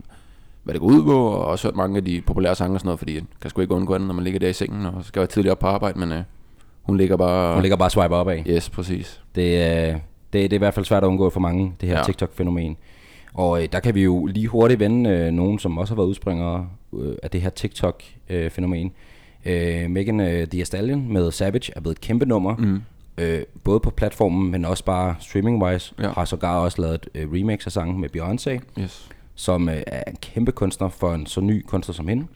hvad 0.62 0.74
det 0.74 0.80
går 0.80 0.88
ud 0.88 1.02
på, 1.04 1.26
og 1.26 1.44
også 1.44 1.68
hørt 1.68 1.76
mange 1.76 1.96
af 1.96 2.04
de 2.04 2.20
populære 2.26 2.54
sange 2.54 2.74
og 2.76 2.80
sådan 2.80 2.86
noget, 2.86 2.98
fordi 2.98 3.14
jeg 3.14 3.22
kan 3.40 3.50
sgu 3.50 3.60
ikke 3.60 3.74
undgå 3.74 3.94
andet, 3.94 4.06
når 4.06 4.14
man 4.14 4.24
ligger 4.24 4.40
der 4.40 4.48
i 4.48 4.52
sengen 4.52 4.86
og 4.86 5.04
skal 5.04 5.20
være 5.20 5.26
tidligere 5.26 5.52
op 5.52 5.58
på 5.58 5.66
arbejde, 5.66 5.98
men 5.98 6.12
øh, 6.12 6.22
hun 6.82 6.96
ligger 6.96 7.16
bare... 7.16 7.54
Hun 7.54 7.62
ligger 7.62 7.76
bare 7.76 7.86
og 7.86 7.90
swiper 7.92 8.16
op 8.16 8.28
af. 8.28 8.44
Yes, 8.48 8.70
præcis. 8.70 9.20
Det, 9.34 9.42
øh, 9.42 9.94
det, 9.94 10.00
det 10.32 10.52
er 10.52 10.54
i 10.54 10.58
hvert 10.58 10.74
fald 10.74 10.84
svært 10.86 11.02
at 11.02 11.06
undgå 11.08 11.30
for 11.30 11.40
mange, 11.40 11.72
det 11.80 11.88
her 11.88 11.94
ja. 11.94 11.98
Ja. 12.00 12.04
TikTok-fænomen. 12.04 12.76
Og 13.34 13.62
øh, 13.62 13.68
der 13.72 13.80
kan 13.80 13.94
vi 13.94 14.02
jo 14.02 14.26
lige 14.26 14.46
hurtigt 14.48 14.80
vende 14.80 15.10
øh, 15.10 15.30
nogen, 15.32 15.58
som 15.58 15.78
også 15.78 15.94
har 15.94 15.96
været 15.96 16.08
udspringere 16.08 16.68
øh, 16.98 17.14
af 17.22 17.30
det 17.30 17.40
her 17.40 17.50
TikTok-fænomen. 17.50 18.86
Øh, 18.86 18.92
Megan 19.90 20.20
øh, 20.20 20.46
Thee 20.46 20.64
Stallion 20.64 21.12
med 21.12 21.30
Savage 21.30 21.72
er 21.76 21.80
blevet 21.80 21.96
et 21.96 22.00
kæmpe 22.00 22.26
nummer. 22.26 22.56
Mm. 22.56 22.82
Øh, 23.18 23.42
både 23.64 23.80
på 23.80 23.90
platformen, 23.90 24.50
men 24.50 24.64
også 24.64 24.84
bare 24.84 25.14
streaming-wise. 25.20 25.94
Ja. 25.98 26.12
Har 26.12 26.24
sågar 26.24 26.58
også 26.58 26.82
lavet 26.82 26.94
et 26.94 27.08
øh, 27.14 27.32
remix 27.32 27.66
af 27.66 27.72
sangen 27.72 28.00
med 28.00 28.08
Beyoncé, 28.16 28.80
Yes. 28.82 29.08
som 29.34 29.68
øh, 29.68 29.82
er 29.86 30.02
en 30.10 30.16
kæmpe 30.22 30.52
kunstner 30.52 30.88
for 30.88 31.14
en 31.14 31.26
så 31.26 31.40
ny 31.40 31.62
kunstner 31.66 31.92
som 31.92 32.08
hende. 32.08 32.26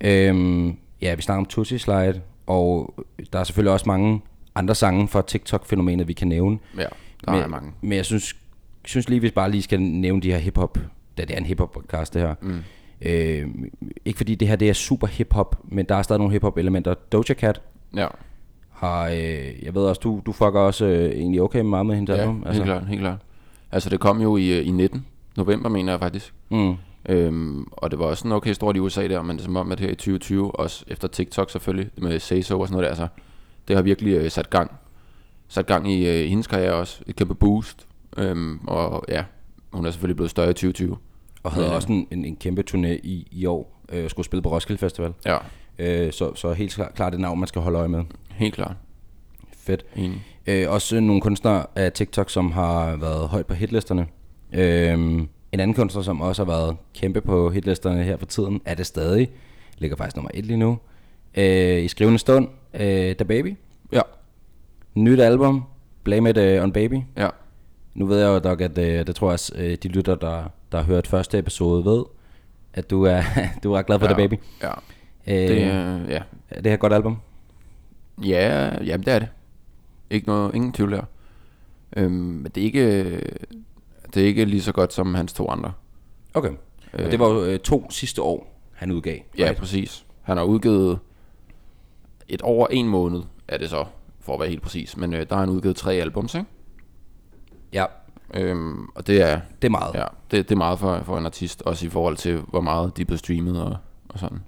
Øhm, 0.00 0.76
ja, 1.02 1.14
vi 1.14 1.22
snakker 1.22 1.38
om 1.38 1.46
Tussie 1.46 1.78
Slide, 1.78 2.20
og 2.46 2.94
der 3.32 3.38
er 3.38 3.44
selvfølgelig 3.44 3.72
også 3.72 3.84
mange 3.86 4.20
andre 4.54 4.74
sange 4.74 5.08
fra 5.08 5.22
TikTok-fænomenet, 5.22 6.08
vi 6.08 6.12
kan 6.12 6.28
nævne. 6.28 6.58
Ja, 6.76 6.86
der 7.26 7.32
men, 7.32 7.40
er 7.42 7.46
mange. 7.46 7.72
Men 7.80 7.92
jeg 7.92 8.04
synes, 8.04 8.36
synes 8.84 9.08
lige, 9.08 9.20
vi 9.20 9.30
bare 9.30 9.50
lige 9.50 9.62
skal 9.62 9.80
nævne 9.80 10.22
de 10.22 10.30
her 10.30 10.38
hiphop, 10.38 10.78
da 11.18 11.22
det 11.24 11.30
er 11.34 11.38
en 11.38 11.46
hiphop 11.46 11.72
podcast 11.72 12.14
det 12.14 12.22
her. 12.22 12.34
Mm. 12.40 12.58
Øh, 13.02 13.48
ikke 14.04 14.16
fordi 14.16 14.34
det 14.34 14.48
her 14.48 14.56
det 14.56 14.68
er 14.68 14.72
super 14.72 15.06
hiphop, 15.06 15.58
men 15.64 15.86
der 15.86 15.94
er 15.94 16.02
stadig 16.02 16.18
nogle 16.18 16.32
hiphop 16.32 16.58
elementer. 16.58 16.94
Doja 16.94 17.34
Cat 17.34 17.60
Ja, 17.96 18.06
har, 18.70 19.08
øh, 19.08 19.64
jeg 19.64 19.74
ved 19.74 19.82
også, 19.82 20.00
du, 20.04 20.22
du 20.26 20.32
fucker 20.32 20.60
også 20.60 20.84
øh, 20.84 21.10
egentlig 21.10 21.42
okay 21.42 21.60
meget 21.60 21.86
med 21.86 21.94
hendes 21.94 22.16
ja 22.16 22.20
album. 22.20 22.46
helt 22.50 22.64
klart, 22.64 22.86
helt 22.86 23.00
klart. 23.00 23.18
Altså 23.72 23.90
det 23.90 24.00
kom 24.00 24.20
jo 24.20 24.36
i, 24.36 24.58
øh, 24.58 24.66
i 24.66 24.70
19 24.70 25.06
november, 25.36 25.68
mener 25.68 25.92
jeg 25.92 26.00
faktisk. 26.00 26.34
Mm, 26.50 26.74
Øhm, 27.08 27.66
og 27.72 27.90
det 27.90 27.98
var 27.98 28.04
også 28.04 28.28
en 28.28 28.32
okay 28.32 28.52
stort 28.52 28.76
i 28.76 28.80
USA 28.80 29.08
der, 29.08 29.22
men 29.22 29.36
det 29.36 29.42
er 29.42 29.44
som 29.44 29.56
om, 29.56 29.72
at 29.72 29.80
her 29.80 29.88
i 29.88 29.94
2020, 29.94 30.60
også 30.60 30.84
efter 30.88 31.08
TikTok 31.08 31.50
selvfølgelig, 31.50 31.90
med 31.98 32.18
Say 32.18 32.40
So 32.40 32.60
og 32.60 32.68
sådan 32.68 32.72
noget 32.72 32.82
der, 32.82 32.88
altså, 33.02 33.08
det 33.68 33.76
har 33.76 33.82
virkelig 33.82 34.12
øh, 34.16 34.30
sat 34.30 34.50
gang. 34.50 34.70
Sat 35.48 35.66
gang 35.66 35.92
i 35.92 36.08
øh, 36.08 36.28
hendes 36.28 36.46
karriere 36.46 36.74
også. 36.74 37.02
Et 37.06 37.16
kæmpe 37.16 37.34
boost. 37.34 37.86
Øhm, 38.16 38.60
og 38.66 39.04
ja, 39.08 39.24
hun 39.72 39.86
er 39.86 39.90
selvfølgelig 39.90 40.16
blevet 40.16 40.30
større 40.30 40.50
i 40.50 40.52
2020. 40.52 40.96
og 41.46 41.52
havde 41.52 41.66
Ja. 41.68 41.74
også 41.74 41.88
en, 41.92 42.06
en, 42.10 42.24
en 42.24 42.36
kæmpe 42.36 42.64
turné 42.70 42.88
i, 43.02 43.28
i 43.30 43.46
år. 43.46 43.80
Øh, 43.92 44.10
skulle 44.10 44.26
spille 44.26 44.42
på 44.42 44.48
Roskilde 44.52 44.78
Festival. 44.80 45.12
Ja, 45.26 45.36
Øh, 45.78 46.12
så, 46.12 46.34
så 46.34 46.52
helt 46.52 46.74
klart, 46.74 46.94
klart 46.94 47.14
et 47.14 47.20
navn, 47.20 47.38
man 47.38 47.46
skal 47.48 47.62
holde 47.62 47.78
øje 47.78 47.88
med. 47.88 48.04
helt 48.30 48.54
klart. 48.54 48.76
Fedt. 49.56 49.84
Enig. 49.96 50.22
Øh, 50.46 50.70
også 50.70 51.00
nogle 51.00 51.20
kunstnere 51.20 51.66
af 51.74 51.92
TikTok, 51.92 52.30
som 52.30 52.52
har 52.52 52.96
været 52.96 53.28
højt 53.28 53.46
på 53.46 53.54
hitlisterne. 53.54 54.06
Øh, 54.52 54.92
en 54.92 55.28
anden 55.52 55.74
kunstner, 55.74 56.02
som 56.02 56.20
også 56.20 56.44
har 56.44 56.52
været 56.52 56.76
kæmpe 56.94 57.20
på 57.20 57.50
hitlisterne 57.50 58.02
her 58.04 58.16
for 58.16 58.26
tiden, 58.26 58.60
er 58.64 58.74
det 58.74 58.86
stadig. 58.86 59.30
Ligger 59.78 59.96
faktisk 59.96 60.16
nummer 60.16 60.30
et 60.34 60.46
lige 60.46 60.56
nu. 60.56 60.78
Øh, 61.36 61.82
I 61.84 61.88
skrivende 61.88 62.18
stund, 62.18 62.48
øh, 62.74 63.14
Da 63.18 63.24
Baby. 63.24 63.56
Ja, 63.92 64.00
Nyt 64.94 65.20
album, 65.20 65.64
Blame 66.04 66.30
It 66.30 66.38
uh, 66.38 66.62
on 66.64 66.72
Baby. 66.72 67.00
ja. 67.16 67.28
Nu 67.94 68.06
ved 68.06 68.18
jeg 68.20 68.26
jo 68.28 68.38
dog, 68.38 68.60
at 68.62 68.78
øh, 68.78 69.06
det 69.06 69.14
tror 69.16 69.30
jeg 69.30 69.38
øh, 69.64 69.76
de 69.82 69.88
lytter, 69.88 70.14
der, 70.14 70.44
der 70.76 70.82
har 70.82 70.92
hørt 70.92 71.06
første 71.06 71.38
episode, 71.38 71.84
ved, 71.84 72.04
at 72.74 72.90
du 72.90 73.02
er, 73.02 73.22
du 73.62 73.72
er 73.72 73.82
glad 73.82 73.98
for 73.98 74.06
ja, 74.06 74.12
Da 74.12 74.16
Baby. 74.16 74.34
Ja, 74.62 74.70
Øh, 75.28 75.34
det, 75.34 75.50
øh, 75.50 76.10
ja. 76.10 76.22
er 76.50 76.60
det 76.60 76.66
her 76.66 76.74
et 76.74 76.80
godt 76.80 76.92
album? 76.92 77.16
Ja, 78.24 78.70
jamen 78.84 79.06
det 79.06 79.14
er 79.14 79.18
det. 79.18 79.28
Ikke 80.10 80.26
noget, 80.26 80.54
ingen 80.54 80.72
tvivl 80.72 80.92
der. 80.92 81.02
Øhm, 81.96 82.12
men 82.12 82.52
det 82.54 82.60
er 82.60 82.64
ikke, 82.64 83.10
det 84.14 84.22
er 84.22 84.26
ikke 84.26 84.44
lige 84.44 84.62
så 84.62 84.72
godt 84.72 84.92
som 84.92 85.14
hans 85.14 85.32
to 85.32 85.48
andre. 85.48 85.72
Okay. 86.34 86.50
Øh. 86.94 87.04
Og 87.04 87.10
det 87.10 87.18
var 87.18 87.28
jo 87.28 87.44
øh, 87.44 87.58
to 87.58 87.90
sidste 87.90 88.22
år, 88.22 88.60
han 88.72 88.90
udgav. 88.90 89.18
Ja, 89.38 89.44
right? 89.44 89.58
præcis. 89.58 90.06
Han 90.22 90.36
har 90.36 90.44
udgivet 90.44 90.98
et 92.28 92.42
over 92.42 92.66
en 92.66 92.88
måned, 92.88 93.22
er 93.48 93.58
det 93.58 93.70
så, 93.70 93.84
for 94.20 94.34
at 94.34 94.40
være 94.40 94.48
helt 94.48 94.62
præcis. 94.62 94.96
Men 94.96 95.14
øh, 95.14 95.28
der 95.28 95.34
har 95.34 95.40
han 95.40 95.50
udgivet 95.50 95.76
tre 95.76 95.94
albums, 95.94 96.34
ikke? 96.34 96.46
Ja, 97.72 97.84
Øhm, 98.34 98.84
og 98.94 99.06
det 99.06 99.22
er, 99.22 99.40
det 99.62 99.68
er 99.68 99.70
meget. 99.70 99.94
ja, 99.94 100.04
det, 100.30 100.48
det 100.48 100.54
er 100.54 100.58
meget 100.58 100.78
for, 100.78 101.02
for 101.04 101.18
en 101.18 101.26
artist, 101.26 101.62
også 101.62 101.86
i 101.86 101.88
forhold 101.88 102.16
til, 102.16 102.40
hvor 102.48 102.60
meget 102.60 102.96
de 102.96 103.02
er 103.02 103.06
blevet 103.06 103.18
streamet 103.18 103.62
og, 103.62 103.76
og 104.08 104.18
sådan. 104.18 104.38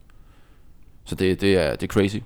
Så 1.05 1.15
det, 1.15 1.41
det, 1.41 1.57
er, 1.57 1.71
det 1.77 1.83
er 1.83 1.87
crazy. 1.93 2.17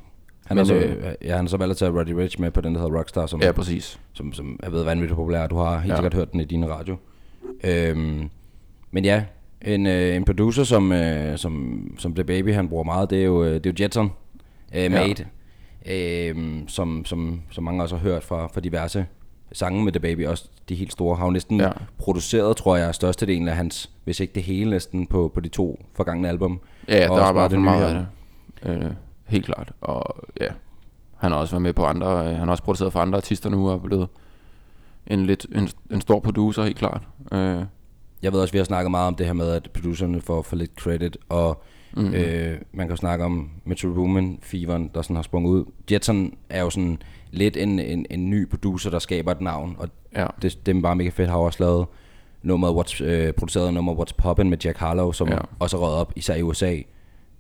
Han 0.47 0.57
Men, 0.57 0.67
så, 0.67 0.75
øh, 0.75 1.15
ja, 1.23 1.37
han 1.37 1.45
har 1.45 1.49
så 1.49 1.57
valgt 1.57 1.71
at 1.71 1.77
tage 1.77 1.99
Roddy 1.99 2.11
Rich 2.11 2.41
med 2.41 2.51
på 2.51 2.61
den, 2.61 2.75
der 2.75 2.81
hedder 2.81 2.99
Rockstar, 2.99 3.27
som, 3.27 3.41
Ja, 3.41 3.53
præcis. 3.53 4.01
som, 4.13 4.33
som 4.33 4.61
er 4.63 4.71
ved 4.71 4.85
vanvittigt 4.85 5.17
populær. 5.17 5.47
Du 5.47 5.57
har 5.57 5.79
helt 5.79 5.89
ja. 5.89 5.93
Ja. 5.93 5.97
sikkert 5.97 6.15
hørt 6.15 6.33
den 6.33 6.41
i 6.41 6.45
din 6.45 6.69
radio. 6.71 6.97
Øhm, 7.65 8.31
men 8.91 9.05
ja, 9.05 9.25
en, 9.63 9.87
øh, 9.87 10.17
en 10.17 10.25
producer, 10.25 10.65
som, 10.65 10.93
øh, 10.93 11.39
som, 11.39 11.83
som 11.99 12.15
The 12.15 12.25
Baby 12.25 12.55
han 12.55 12.69
bruger 12.69 12.85
meget, 12.85 13.11
det 13.11 13.21
er 13.21 13.25
jo, 13.25 13.45
øh, 13.45 13.55
det 13.55 13.67
er 13.67 13.71
jo 13.71 13.85
Jetson 13.85 14.13
øh, 14.75 14.93
Made, 14.93 15.27
øh, 15.87 16.59
som, 16.69 17.05
som, 17.05 17.41
som 17.51 17.65
mange 17.65 17.83
også 17.83 17.97
har 17.97 18.03
hørt 18.03 18.25
fra, 18.25 18.47
fra 18.47 18.61
diverse 18.61 19.07
sange 19.53 19.85
med 19.85 19.93
The 19.93 20.01
Baby, 20.01 20.27
også 20.27 20.49
de 20.69 20.75
helt 20.75 20.93
store, 20.93 21.17
har 21.17 21.25
jo 21.25 21.31
næsten 21.31 21.61
ja. 21.61 21.71
Produceret, 21.99 22.57
tror 22.57 22.77
jeg, 22.77 22.95
størstedelen 22.95 23.49
af 23.49 23.57
hans, 23.57 23.91
hvis 24.05 24.21
ikke 24.21 24.35
det 24.35 24.43
hele 24.43 24.71
næsten, 24.71 25.07
på, 25.07 25.31
på 25.35 25.41
de 25.41 25.49
to 25.49 25.85
forgangne 25.95 26.29
album. 26.29 26.61
Ja, 26.89 26.95
der 26.95 27.23
er 27.25 27.33
bare 27.33 27.51
for 27.51 27.59
meget 27.59 27.85
af 27.85 27.95
det. 28.65 28.85
Øh, 28.85 28.91
helt 29.27 29.45
klart. 29.45 29.73
Og 29.81 30.17
ja, 30.41 30.47
han 31.17 31.33
har 31.33 31.39
også 31.39 31.53
været 31.55 31.63
med 31.63 31.73
på 31.73 31.85
andre, 31.85 32.07
øh, 32.21 32.27
han 32.27 32.37
har 32.37 32.51
også 32.51 32.63
produceret 32.63 32.93
for 32.93 33.01
andre 33.01 33.17
artister 33.17 33.51
nu, 33.51 33.69
og 33.69 33.75
er 33.75 33.79
blevet 33.79 34.09
en, 35.07 35.27
lidt, 35.27 35.47
en, 35.55 35.69
en 35.91 36.01
stor 36.01 36.21
producer, 36.21 36.63
helt 36.65 36.79
klart. 36.79 37.03
Øh, 37.33 37.63
Jeg 38.23 38.33
ved 38.33 38.41
også, 38.41 38.53
vi 38.53 38.59
har 38.59 38.65
snakket 38.65 38.91
meget 38.91 39.07
om 39.07 39.15
det 39.15 39.27
her 39.27 39.33
med, 39.33 39.51
at 39.51 39.71
producerne 39.71 40.21
får 40.21 40.43
for 40.43 40.57
lidt 40.57 40.71
credit, 40.81 41.17
og 41.29 41.63
Mhm. 41.97 42.03
mm-hmm. 42.05 42.17
øh, 42.21 42.59
man 42.73 42.89
kan 42.89 42.97
snakke 42.97 43.25
om 43.25 43.51
Metro 43.65 43.89
Boomin, 43.93 44.39
feveren, 44.43 44.91
der 44.95 45.03
sådan 45.03 45.17
har 45.17 45.23
sprunget 45.23 45.51
ud. 45.51 45.65
Jetson 45.91 46.35
er 46.51 46.61
jo 46.63 46.71
sådan 46.71 46.99
lidt 47.33 47.57
en, 47.57 47.79
en, 47.79 48.07
en 48.11 48.31
ny 48.31 48.49
producer, 48.49 48.91
der 48.91 48.99
skaber 48.99 49.33
et 49.33 49.41
navn, 49.41 49.77
og 49.79 49.89
ja, 50.17 50.27
det, 50.43 50.67
det 50.67 50.77
er 50.77 50.81
bare 50.81 50.97
mega 50.97 51.09
fedt. 51.11 51.31
Har 51.31 51.37
også 51.37 51.63
lavet 51.65 51.87
nummeret, 52.43 52.73
What's, 52.87 53.05
øh, 53.05 53.33
produceret 53.33 53.75
nummer 53.75 53.95
What's 53.95 54.13
Poppin' 54.27 54.43
med 54.49 54.59
Jack 54.65 54.79
Harlow, 54.79 55.13
som 55.13 55.29
ja. 55.29 55.39
Også 55.59 55.77
er 55.77 55.81
røget 55.81 55.97
op, 55.97 56.13
især 56.17 56.35
i 56.35 56.43
USA, 56.43 56.77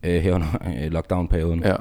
øh, 0.03 0.23
her 0.23 0.35
under 0.35 0.47
øh, 0.85 0.93
lockdown-perioden. 0.93 1.63
ja, 1.65 1.77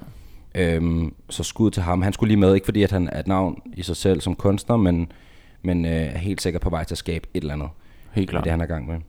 Øhm, 0.56 1.14
så 1.30 1.44
skud 1.44 1.72
til 1.72 1.84
ham. 1.84 2.02
Han 2.02 2.14
skulle 2.14 2.28
lige 2.28 2.40
med, 2.40 2.56
ikke 2.56 2.66
fordi 2.66 2.84
at 2.84 2.92
han 2.92 3.10
er 3.12 3.20
et 3.20 3.28
navn 3.28 3.62
i 3.74 3.82
sig 3.84 3.96
selv 3.96 4.22
som 4.22 4.36
kunstner, 4.36 4.78
men, 4.78 5.12
men 5.62 5.86
øh, 5.86 5.92
er 5.92 6.18
helt 6.18 6.42
sikkert 6.42 6.62
på 6.62 6.70
vej 6.70 6.84
til 6.84 6.94
at 6.94 6.98
skabe 6.98 7.28
et 7.34 7.42
eller 7.42 7.54
andet. 7.54 7.70
helt 8.12 8.28
Det 8.28 8.30
klart. 8.30 8.44
det, 8.44 8.52
han 8.52 8.62
er 8.62 8.66
i 8.66 8.68
gang 8.68 8.88
med. 8.88 9.00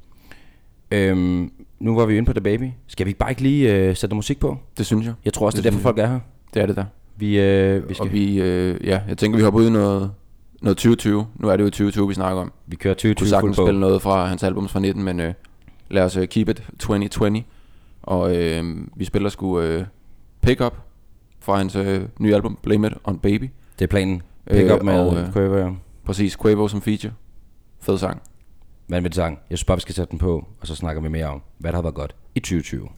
Øhm, 0.90 1.52
nu 1.80 1.94
var 1.96 2.06
vi 2.06 2.16
inde 2.16 2.26
på 2.26 2.32
The 2.32 2.40
Baby. 2.40 2.70
Skal 2.86 3.06
vi 3.06 3.14
bare 3.14 3.30
ikke 3.30 3.42
lige 3.42 3.74
øh, 3.74 3.96
sætte 3.96 4.16
musik 4.16 4.40
på? 4.40 4.58
Det 4.78 4.86
synes 4.86 5.06
jeg. 5.06 5.14
Jeg 5.24 5.32
tror 5.32 5.46
også, 5.46 5.56
det, 5.56 5.64
Det 5.64 5.68
er 5.68 5.72
derfor, 5.72 5.82
folk 5.82 5.98
er 5.98 6.06
her. 6.06 6.20
Det 6.54 6.62
er 6.62 6.66
det 6.66 6.76
der. 6.76 6.84
Vi, 7.16 7.40
øh, 7.40 7.88
vi, 7.88 7.94
skal, 7.94 8.06
Og 8.06 8.12
vi, 8.12 8.40
øh, 8.40 8.86
ja, 8.86 9.00
jeg 9.08 9.18
tænker, 9.18 9.36
vi 9.38 9.42
hopper 9.44 9.60
ud 9.60 9.66
i 9.66 9.70
noget, 9.70 10.10
noget 10.62 10.76
2020. 10.76 11.26
Nu 11.34 11.48
er 11.48 11.56
det 11.56 11.64
jo 11.64 11.68
2020, 11.70 12.08
vi 12.08 12.14
snakker 12.14 12.40
om. 12.42 12.52
vi 12.66 12.76
kører 12.76 12.94
Vi 12.94 12.96
2020 13.14 13.14
kunne 13.14 13.28
sagtens 13.28 13.56
spille 13.56 13.80
noget 13.80 14.02
fra 14.02 14.26
hans 14.26 14.42
albums 14.42 14.72
fra 14.72 14.80
19, 14.80 15.02
men 15.04 15.20
øh, 15.20 15.34
lad 15.90 16.02
os 16.02 16.16
øh, 16.16 16.28
keep 16.28 16.48
it 16.48 16.62
2020. 16.78 17.42
Og 18.02 18.36
øh, 18.36 18.76
vi 18.96 19.04
spiller 19.04 19.28
sgu 19.28 19.60
øh, 19.60 19.84
Pick 20.42 20.60
Up 20.60 20.76
fra 21.40 21.56
hans 21.56 21.76
øh, 21.76 22.02
nye 22.18 22.34
album, 22.34 22.58
Blame 22.62 22.86
It 22.86 22.92
On 23.04 23.18
Baby. 23.18 23.50
Det 23.78 23.84
er 23.84 23.88
planen. 23.88 24.22
Pick 24.50 24.70
Øh, 24.70 24.74
up 24.76 24.82
med 24.82 25.00
og, 25.00 25.16
øh, 25.16 25.32
Quaver. 25.32 25.58
ja. 25.58 25.70
Præcis, 26.04 26.36
Quavo 26.42 26.68
som 26.68 26.82
feature. 26.82 27.12
Fed 27.80 27.98
sang. 27.98 28.22
Vanvittig 28.88 29.14
sang. 29.16 29.38
Jeg 29.50 29.58
synes 29.58 29.64
bare, 29.66 29.76
vi 29.76 29.80
skal 29.80 29.94
sætte 29.94 30.10
den 30.10 30.18
på, 30.18 30.46
og 30.60 30.66
så 30.66 30.74
snakker 30.76 31.02
vi 31.02 31.08
mere 31.08 31.26
om, 31.26 31.42
hvad 31.58 31.72
der 31.72 31.76
har 31.76 31.82
været 31.82 31.94
godt 31.94 32.14
i 32.34 32.40
2020. 32.40 32.88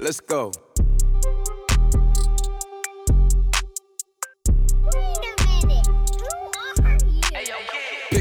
Let's 0.00 0.20
go. 0.20 0.52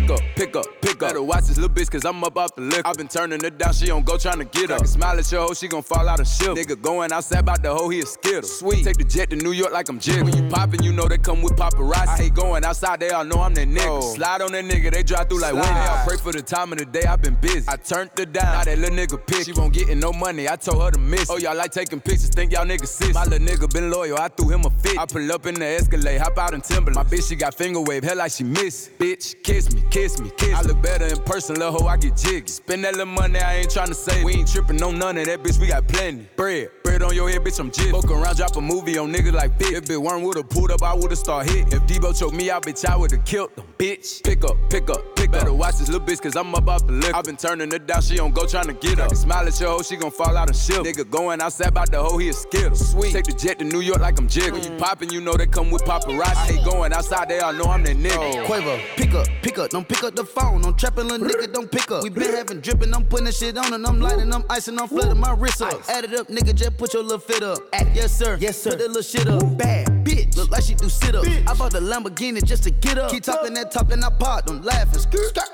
Pick 0.07 0.15
up, 0.15 0.35
pick 0.37 0.55
up, 0.55 0.65
pick 0.81 0.91
up. 0.93 0.99
Better 0.99 1.21
watch 1.21 1.43
this 1.47 1.57
little 1.57 1.75
bitch, 1.75 1.91
cause 1.91 2.05
I'm 2.05 2.23
up 2.23 2.37
off 2.37 2.55
the 2.55 2.61
liquor. 2.61 2.81
i 2.85 2.93
been 2.93 3.09
turning 3.09 3.43
her 3.43 3.49
down, 3.49 3.73
she 3.73 3.87
don't 3.87 4.05
go 4.05 4.17
trying 4.17 4.39
to 4.39 4.45
get 4.45 4.71
up. 4.71 4.77
I 4.77 4.79
can 4.79 4.87
smile 4.87 5.19
at 5.19 5.29
your 5.29 5.41
hoe, 5.41 5.53
she 5.53 5.67
gon' 5.67 5.83
fall 5.83 6.07
out 6.07 6.21
of 6.21 6.27
shit. 6.27 6.47
Nigga 6.47 6.81
going 6.81 7.11
outside 7.11 7.39
about 7.39 7.61
the 7.61 7.75
hoe, 7.75 7.89
he 7.89 7.99
a 7.99 8.05
skittle. 8.05 8.43
Sweet. 8.43 8.85
Take 8.85 8.95
the 8.95 9.03
jet 9.03 9.29
to 9.31 9.35
New 9.35 9.51
York 9.51 9.73
like 9.73 9.89
I'm 9.89 9.99
jig. 9.99 10.23
When 10.23 10.33
you 10.33 10.49
poppin', 10.49 10.81
you 10.81 10.93
know 10.93 11.09
they 11.09 11.17
come 11.17 11.41
with 11.41 11.57
paparazzi. 11.57 12.07
I 12.07 12.17
hate 12.17 12.35
going 12.35 12.63
outside, 12.63 13.01
they 13.01 13.09
all 13.09 13.25
know 13.25 13.41
I'm 13.41 13.53
that 13.55 13.67
nigga. 13.67 14.15
Slide 14.15 14.41
on 14.43 14.53
that 14.53 14.63
nigga, 14.63 14.93
they 14.93 15.03
drive 15.03 15.27
through 15.27 15.41
like 15.41 15.53
winning. 15.53 15.67
I 15.67 16.05
pray 16.07 16.15
for 16.15 16.31
the 16.31 16.41
time 16.41 16.71
of 16.71 16.77
the 16.77 16.85
day, 16.85 17.03
i 17.03 17.17
been 17.17 17.35
busy. 17.35 17.65
I 17.67 17.75
turned 17.75 18.11
her 18.17 18.25
down, 18.25 18.45
now 18.45 18.63
that 18.63 18.77
little 18.77 18.95
nigga 18.95 19.27
pick. 19.27 19.43
She 19.45 19.51
won't 19.51 19.73
get 19.73 19.89
no 19.97 20.13
money, 20.13 20.47
I 20.47 20.55
told 20.55 20.83
her 20.83 20.91
to 20.91 20.99
miss. 20.99 21.29
Oh, 21.29 21.37
y'all 21.37 21.57
like 21.57 21.71
taking 21.71 21.99
pictures, 21.99 22.29
think 22.29 22.53
y'all 22.53 22.65
niggas 22.65 22.87
sis. 22.87 23.13
My 23.13 23.25
little 23.25 23.45
nigga 23.45 23.69
been 23.73 23.91
loyal, 23.91 24.17
I 24.17 24.29
threw 24.29 24.51
him 24.51 24.63
a 24.63 24.69
fit. 24.69 24.97
I 24.97 25.05
pull 25.05 25.29
up 25.33 25.45
in 25.47 25.55
the 25.55 25.65
Escalade, 25.65 26.19
hop 26.19 26.37
out 26.37 26.53
in 26.53 26.61
Timberland. 26.61 26.95
My 26.95 27.03
bitch, 27.03 27.27
she 27.27 27.35
got 27.35 27.53
finger 27.53 27.81
wave, 27.81 28.05
hell 28.05 28.15
like 28.15 28.31
she 28.31 28.45
miss. 28.45 28.89
Bitch, 28.97 29.43
kiss 29.43 29.73
me, 29.73 29.83
kiss 29.91 29.96
me, 29.97 30.29
kiss 30.37 30.49
me. 30.49 30.53
I 30.53 30.61
look 30.61 30.81
better 30.81 31.05
in 31.05 31.17
person, 31.23 31.55
little 31.55 31.79
hoe, 31.79 31.87
I 31.87 31.97
get 31.97 32.15
jiggy. 32.15 32.47
Spend 32.47 32.83
that 32.83 32.93
little 32.93 33.13
money, 33.13 33.39
I 33.39 33.57
ain't 33.57 33.69
tryna 33.69 33.95
save. 33.95 34.23
We 34.23 34.33
ain't 34.33 34.51
trippin' 34.51 34.81
on 34.81 34.97
none 34.97 35.17
of 35.17 35.25
that, 35.25 35.43
bitch, 35.43 35.59
we 35.59 35.67
got 35.67 35.87
plenty. 35.87 36.27
Bread, 36.35 36.69
bread 36.83 37.01
on 37.01 37.13
your 37.15 37.29
head, 37.29 37.41
bitch, 37.41 37.59
I'm 37.59 37.71
jig. 37.71 37.91
Fuck 37.91 38.09
around, 38.11 38.37
drop 38.37 38.55
a 38.55 38.61
movie 38.61 38.97
on 38.97 39.13
niggas 39.13 39.33
like 39.33 39.57
bitch. 39.57 39.73
If 39.73 39.89
it 39.89 39.97
weren't 39.97 40.23
would've 40.23 40.49
pulled 40.49 40.71
up, 40.71 40.83
I 40.83 40.93
would've 40.93 41.17
start 41.17 41.49
hit. 41.49 41.73
If 41.73 41.83
Debo 41.83 42.17
choked 42.17 42.35
me 42.35 42.49
out, 42.49 42.63
bitch, 42.63 42.85
I 42.85 42.95
would've 42.95 43.23
killed 43.25 43.55
them, 43.55 43.65
bitch. 43.77 44.23
Pick 44.23 44.43
up, 44.43 44.55
pick 44.69 44.89
up, 44.89 45.15
pick 45.15 45.29
up. 45.29 45.33
Better 45.33 45.53
watch 45.53 45.77
this 45.77 45.89
little 45.89 46.05
bitch, 46.05 46.21
cause 46.21 46.35
I'm 46.35 46.53
about 46.53 46.81
to 46.81 46.87
the 46.87 46.93
liquor. 46.93 47.15
i 47.15 47.21
been 47.21 47.37
turning 47.37 47.71
her 47.71 47.79
down, 47.79 48.01
she 48.01 48.15
don't 48.15 48.33
go 48.33 48.43
tryna 48.43 48.79
get 48.79 48.99
up. 48.99 49.05
I 49.05 49.07
can 49.09 49.17
smile 49.17 49.47
at 49.47 49.59
your 49.59 49.69
hoe, 49.69 49.81
she 49.81 49.95
gon' 49.95 50.11
fall 50.11 50.35
out 50.37 50.49
of 50.49 50.55
shit. 50.55 50.77
Nigga 50.77 51.09
going 51.09 51.41
outside 51.41 51.69
about 51.69 51.91
the 51.91 52.01
hoe, 52.01 52.17
he 52.17 52.29
a 52.29 52.33
skittle. 52.33 52.75
Sweet. 52.75 53.11
Take 53.11 53.25
the 53.25 53.33
jet 53.33 53.59
to 53.59 53.65
New 53.65 53.81
York 53.81 53.99
like 53.99 54.17
I'm 54.19 54.27
jig. 54.27 54.51
When 54.51 54.61
mm. 54.61 54.71
you 54.71 54.77
poppin', 54.77 55.11
you 55.11 55.21
know 55.21 55.33
they 55.33 55.47
come 55.47 55.71
with 55.71 55.83
paparazzi. 55.83 56.21
I 56.21 56.45
hate 56.53 56.65
going 56.65 56.93
outside, 56.93 57.29
they 57.29 57.39
all 57.39 57.53
know 57.53 57.65
I'm 57.65 57.83
that 57.83 57.97
nigga. 57.97 58.17
Oh. 58.17 58.45
Quavo, 58.47 58.79
pick 58.95 59.13
up, 59.13 59.27
pick 59.41 59.57
up, 59.57 59.71
don't 59.87 59.97
pick 59.97 60.03
up 60.07 60.15
the 60.15 60.25
phone. 60.25 60.65
I'm 60.65 60.75
trapping, 60.75 61.07
little 61.07 61.27
nigga, 61.27 61.51
don't 61.51 61.71
pick 61.71 61.89
up. 61.91 62.03
We 62.03 62.09
been 62.09 62.33
having 62.33 62.61
drippin', 62.61 62.93
I'm 62.93 63.05
putting 63.05 63.31
shit 63.31 63.57
on 63.57 63.73
and 63.73 63.85
I'm 63.85 63.99
lighting, 63.99 64.33
I'm 64.33 64.43
icing, 64.49 64.79
I'm 64.79 64.87
flooding 64.87 65.19
my 65.19 65.33
wrist 65.33 65.61
up. 65.61 65.81
Add 65.89 66.05
it 66.05 66.19
up, 66.19 66.27
nigga, 66.27 66.53
just 66.53 66.77
put 66.77 66.93
your 66.93 67.03
little 67.03 67.19
fit 67.19 67.43
up. 67.43 67.59
Yes, 67.93 68.17
sir. 68.17 68.37
Yes, 68.39 68.61
sir. 68.61 68.71
Put 68.71 68.79
that 68.79 68.87
little 68.87 69.01
shit 69.01 69.27
up. 69.27 69.57
Bad 69.57 69.87
bitch. 70.05 70.35
Look 70.37 70.51
like 70.51 70.63
she 70.63 70.75
do 70.75 70.89
sit 70.89 71.15
ups. 71.15 71.27
I 71.27 71.53
bought 71.53 71.71
the 71.71 71.79
Lamborghini 71.79 72.43
just 72.43 72.63
to 72.63 72.71
get 72.71 72.97
up. 72.97 73.11
Keep 73.11 73.23
talking 73.23 73.53
that 73.53 73.71
talk 73.71 73.91
and 73.91 74.03
I 74.03 74.09
pop, 74.09 74.49
I'm 74.49 74.61
laughing. 74.61 75.03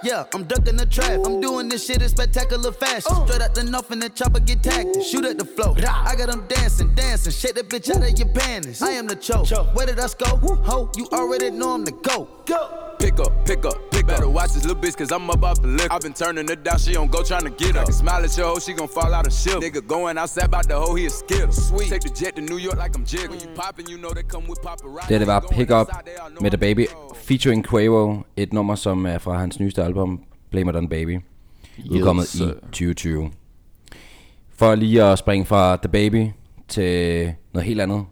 Yeah, 0.04 0.26
I'm 0.34 0.44
ducking 0.44 0.78
the 0.78 0.86
trap. 0.86 1.22
I'm 1.26 1.40
doing 1.40 1.70
this 1.70 1.86
shit 1.86 2.02
in 2.02 2.10
spectacular 2.10 2.72
fashion. 2.72 3.12
Uh. 3.12 3.26
Straight 3.26 3.42
out 3.42 3.56
the 3.56 3.64
north 3.64 3.92
and 3.92 4.02
the 4.02 4.10
chopper 4.10 4.40
get 4.40 4.64
tagged. 4.64 5.02
Shoot 5.04 5.26
at 5.26 5.38
the 5.38 5.46
flow. 5.46 5.76
I 5.78 6.16
got 6.16 6.30
them 6.30 6.46
dancing, 6.48 6.94
dancing. 6.96 7.32
Shake 7.32 7.56
that 7.56 7.70
bitch 7.70 7.90
out 7.90 8.04
of 8.04 8.18
your 8.18 8.28
panties. 8.30 8.82
I 8.82 8.92
am 8.92 9.08
the 9.08 9.16
choke. 9.16 9.48
Where 9.76 9.86
did 9.86 10.00
I 10.00 10.08
go? 10.18 10.38
Ho, 10.38 10.92
you 10.98 11.08
already 11.12 11.52
know 11.52 11.74
I'm 11.74 11.86
the 11.86 11.92
GOAT. 11.92 12.48
Go. 12.48 12.83
Pick 13.00 13.20
up, 13.20 13.46
pick 13.46 13.66
up, 13.66 13.92
pick 13.92 14.04
up. 14.04 14.08
Better 14.08 14.30
watch 14.30 14.52
this 14.54 14.66
little 14.66 14.82
bitch, 14.82 14.98
cause 14.98 15.12
I'm 15.12 15.30
up 15.30 15.44
off 15.44 15.62
the 15.62 15.68
liquor. 15.68 15.94
i 15.94 16.00
been 16.00 16.14
turning 16.14 16.48
her 16.48 16.56
down, 16.56 16.78
she 16.78 16.94
don't 16.94 17.12
go 17.12 17.24
trying 17.24 17.44
to 17.44 17.50
get 17.50 17.76
up. 17.76 17.84
I 17.84 17.86
can 17.86 17.94
smile 17.94 18.24
at 18.24 18.38
your 18.38 18.48
hoe, 18.48 18.60
she 18.60 18.74
gon' 18.74 18.88
fall 18.88 19.14
out 19.14 19.28
of 19.28 19.34
shit. 19.34 19.60
Nigga 19.62 19.86
going 19.88 20.18
outside 20.18 20.46
about 20.46 20.68
the 20.68 20.76
hoe, 20.76 20.96
he 20.96 21.06
a 21.06 21.10
skittle. 21.10 21.52
Sweet. 21.52 21.90
Take 21.90 22.02
the 22.02 22.10
jet 22.10 22.36
to 22.36 22.42
New 22.42 22.58
York 22.58 22.78
like 22.78 22.96
I'm 22.96 23.06
jig. 23.06 23.30
When 23.30 23.40
you 23.40 23.48
poppin', 23.56 23.90
you 23.90 23.98
know 23.98 24.10
they 24.14 24.24
come 24.24 24.48
with 24.48 24.62
paparazzi. 24.62 25.14
Det, 25.14 25.20
det 25.20 25.28
var 25.28 25.46
Pick 25.52 25.72
Up 25.72 25.88
med 26.42 26.52
The 26.52 26.58
Baby 26.58 26.86
featuring 27.16 27.64
Quavo. 27.70 28.24
Et 28.38 28.54
nummer, 28.54 28.76
som 28.76 29.06
er 29.06 29.18
fra 29.18 29.38
hans 29.38 29.60
nyeste 29.60 29.84
album, 29.84 30.20
Blame 30.52 30.70
It 30.70 30.76
On 30.76 30.90
Baby. 30.90 31.20
Udkommet 31.92 32.24
yes. 32.24 32.36
i 32.36 32.48
2020. 32.72 33.32
For 34.56 34.76
lige 34.76 35.04
at 35.04 35.20
springe 35.20 35.46
fra 35.46 35.76
The 35.76 35.90
Baby 35.90 36.32
til 36.68 37.34
noget 37.54 37.68
helt 37.68 37.82
andet. 37.82 38.06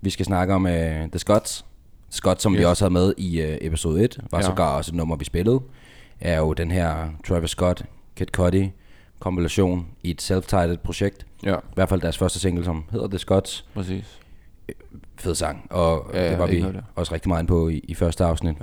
Vi 0.00 0.10
skal 0.10 0.26
snakke 0.26 0.54
om 0.54 0.64
uh, 0.64 0.70
The 0.70 1.18
Scots. 1.18 1.64
Scott, 2.12 2.42
som 2.42 2.52
yes. 2.52 2.58
vi 2.58 2.64
også 2.64 2.84
havde 2.84 2.92
med 2.92 3.14
i 3.18 3.42
uh, 3.42 3.48
episode 3.60 4.04
1, 4.04 4.18
var 4.30 4.38
ja. 4.38 4.44
sågar 4.44 4.76
også 4.76 4.90
et 4.90 4.94
nummer, 4.94 5.16
vi 5.16 5.24
spillede, 5.24 5.60
er 6.20 6.38
jo 6.38 6.52
den 6.52 6.70
her 6.70 7.08
Travis 7.28 7.50
Scott, 7.50 7.84
Kid 8.16 8.26
Cudi 8.26 8.72
kombination 9.22 9.86
i 10.02 10.10
et 10.10 10.22
self-titled 10.22 10.76
projekt. 10.76 11.26
Ja. 11.44 11.54
I 11.54 11.74
hvert 11.74 11.88
fald 11.88 12.00
deres 12.00 12.18
første 12.18 12.38
single, 12.38 12.64
som 12.64 12.84
hedder 12.90 13.08
The 13.08 13.18
Scots. 13.18 13.64
Præcis. 13.74 14.20
Fed 15.16 15.34
sang, 15.34 15.66
og 15.70 16.10
ja, 16.14 16.30
det 16.30 16.38
var 16.38 16.46
vi 16.46 16.62
det. 16.62 16.84
også 16.94 17.14
rigtig 17.14 17.28
meget 17.28 17.46
på 17.46 17.68
i, 17.68 17.80
i 17.84 17.94
første 17.94 18.24
afsnit. 18.24 18.56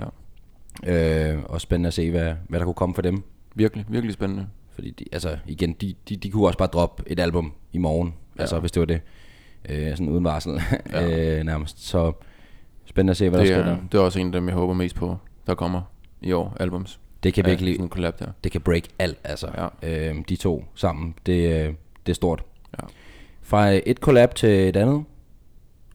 Ja. 0.86 1.32
Øh, 1.32 1.42
og 1.44 1.60
spændende 1.60 1.86
at 1.86 1.94
se, 1.94 2.10
hvad, 2.10 2.34
hvad 2.48 2.58
der 2.58 2.64
kunne 2.64 2.74
komme 2.74 2.94
for 2.94 3.02
dem. 3.02 3.22
Virkelig, 3.54 3.84
virkelig 3.88 4.14
spændende. 4.14 4.46
Fordi 4.74 4.90
de, 4.90 5.04
altså, 5.12 5.38
igen, 5.46 5.72
de, 5.72 5.94
de, 6.08 6.16
de 6.16 6.30
kunne 6.30 6.46
også 6.46 6.58
bare 6.58 6.68
droppe 6.68 7.02
et 7.06 7.20
album 7.20 7.52
i 7.72 7.78
morgen, 7.78 8.14
ja. 8.36 8.40
altså 8.40 8.60
hvis 8.60 8.72
det 8.72 8.80
var 8.80 8.86
det. 8.86 9.00
Øh, 9.68 9.90
sådan 9.90 10.08
uden 10.08 10.24
varsel 10.24 10.60
ja. 10.92 11.38
øh, 11.38 11.44
nærmest. 11.44 11.88
Så 11.88 12.12
Spændende 12.90 13.10
at 13.10 13.16
se, 13.16 13.28
hvad 13.28 13.40
det 13.40 13.48
der 13.48 13.54
sker 13.54 13.64
der. 13.64 13.76
Det 13.92 13.98
er 13.98 14.02
også 14.02 14.20
en 14.20 14.26
af 14.26 14.32
dem, 14.32 14.48
jeg 14.48 14.54
håber 14.54 14.74
mest 14.74 14.96
på, 14.96 15.16
der 15.46 15.54
kommer 15.54 15.82
i 16.20 16.32
år, 16.32 16.56
albums. 16.60 17.00
Det 17.22 17.34
kan 17.34 17.46
virkelig, 17.46 17.74
sådan 17.74 17.84
en 17.84 17.90
collab 17.90 18.18
der. 18.18 18.26
det 18.44 18.52
kan 18.52 18.60
break 18.60 18.82
alt, 18.98 19.18
altså. 19.24 19.70
Ja. 19.82 20.08
Øhm, 20.08 20.24
de 20.24 20.36
to 20.36 20.64
sammen, 20.74 21.14
det, 21.26 21.66
øh, 21.66 21.74
det 22.06 22.12
er 22.12 22.14
stort. 22.14 22.44
Ja. 22.78 22.86
Fra 23.42 23.70
et 23.86 23.96
collab 23.96 24.34
til 24.34 24.48
et 24.48 24.76
andet, 24.76 25.04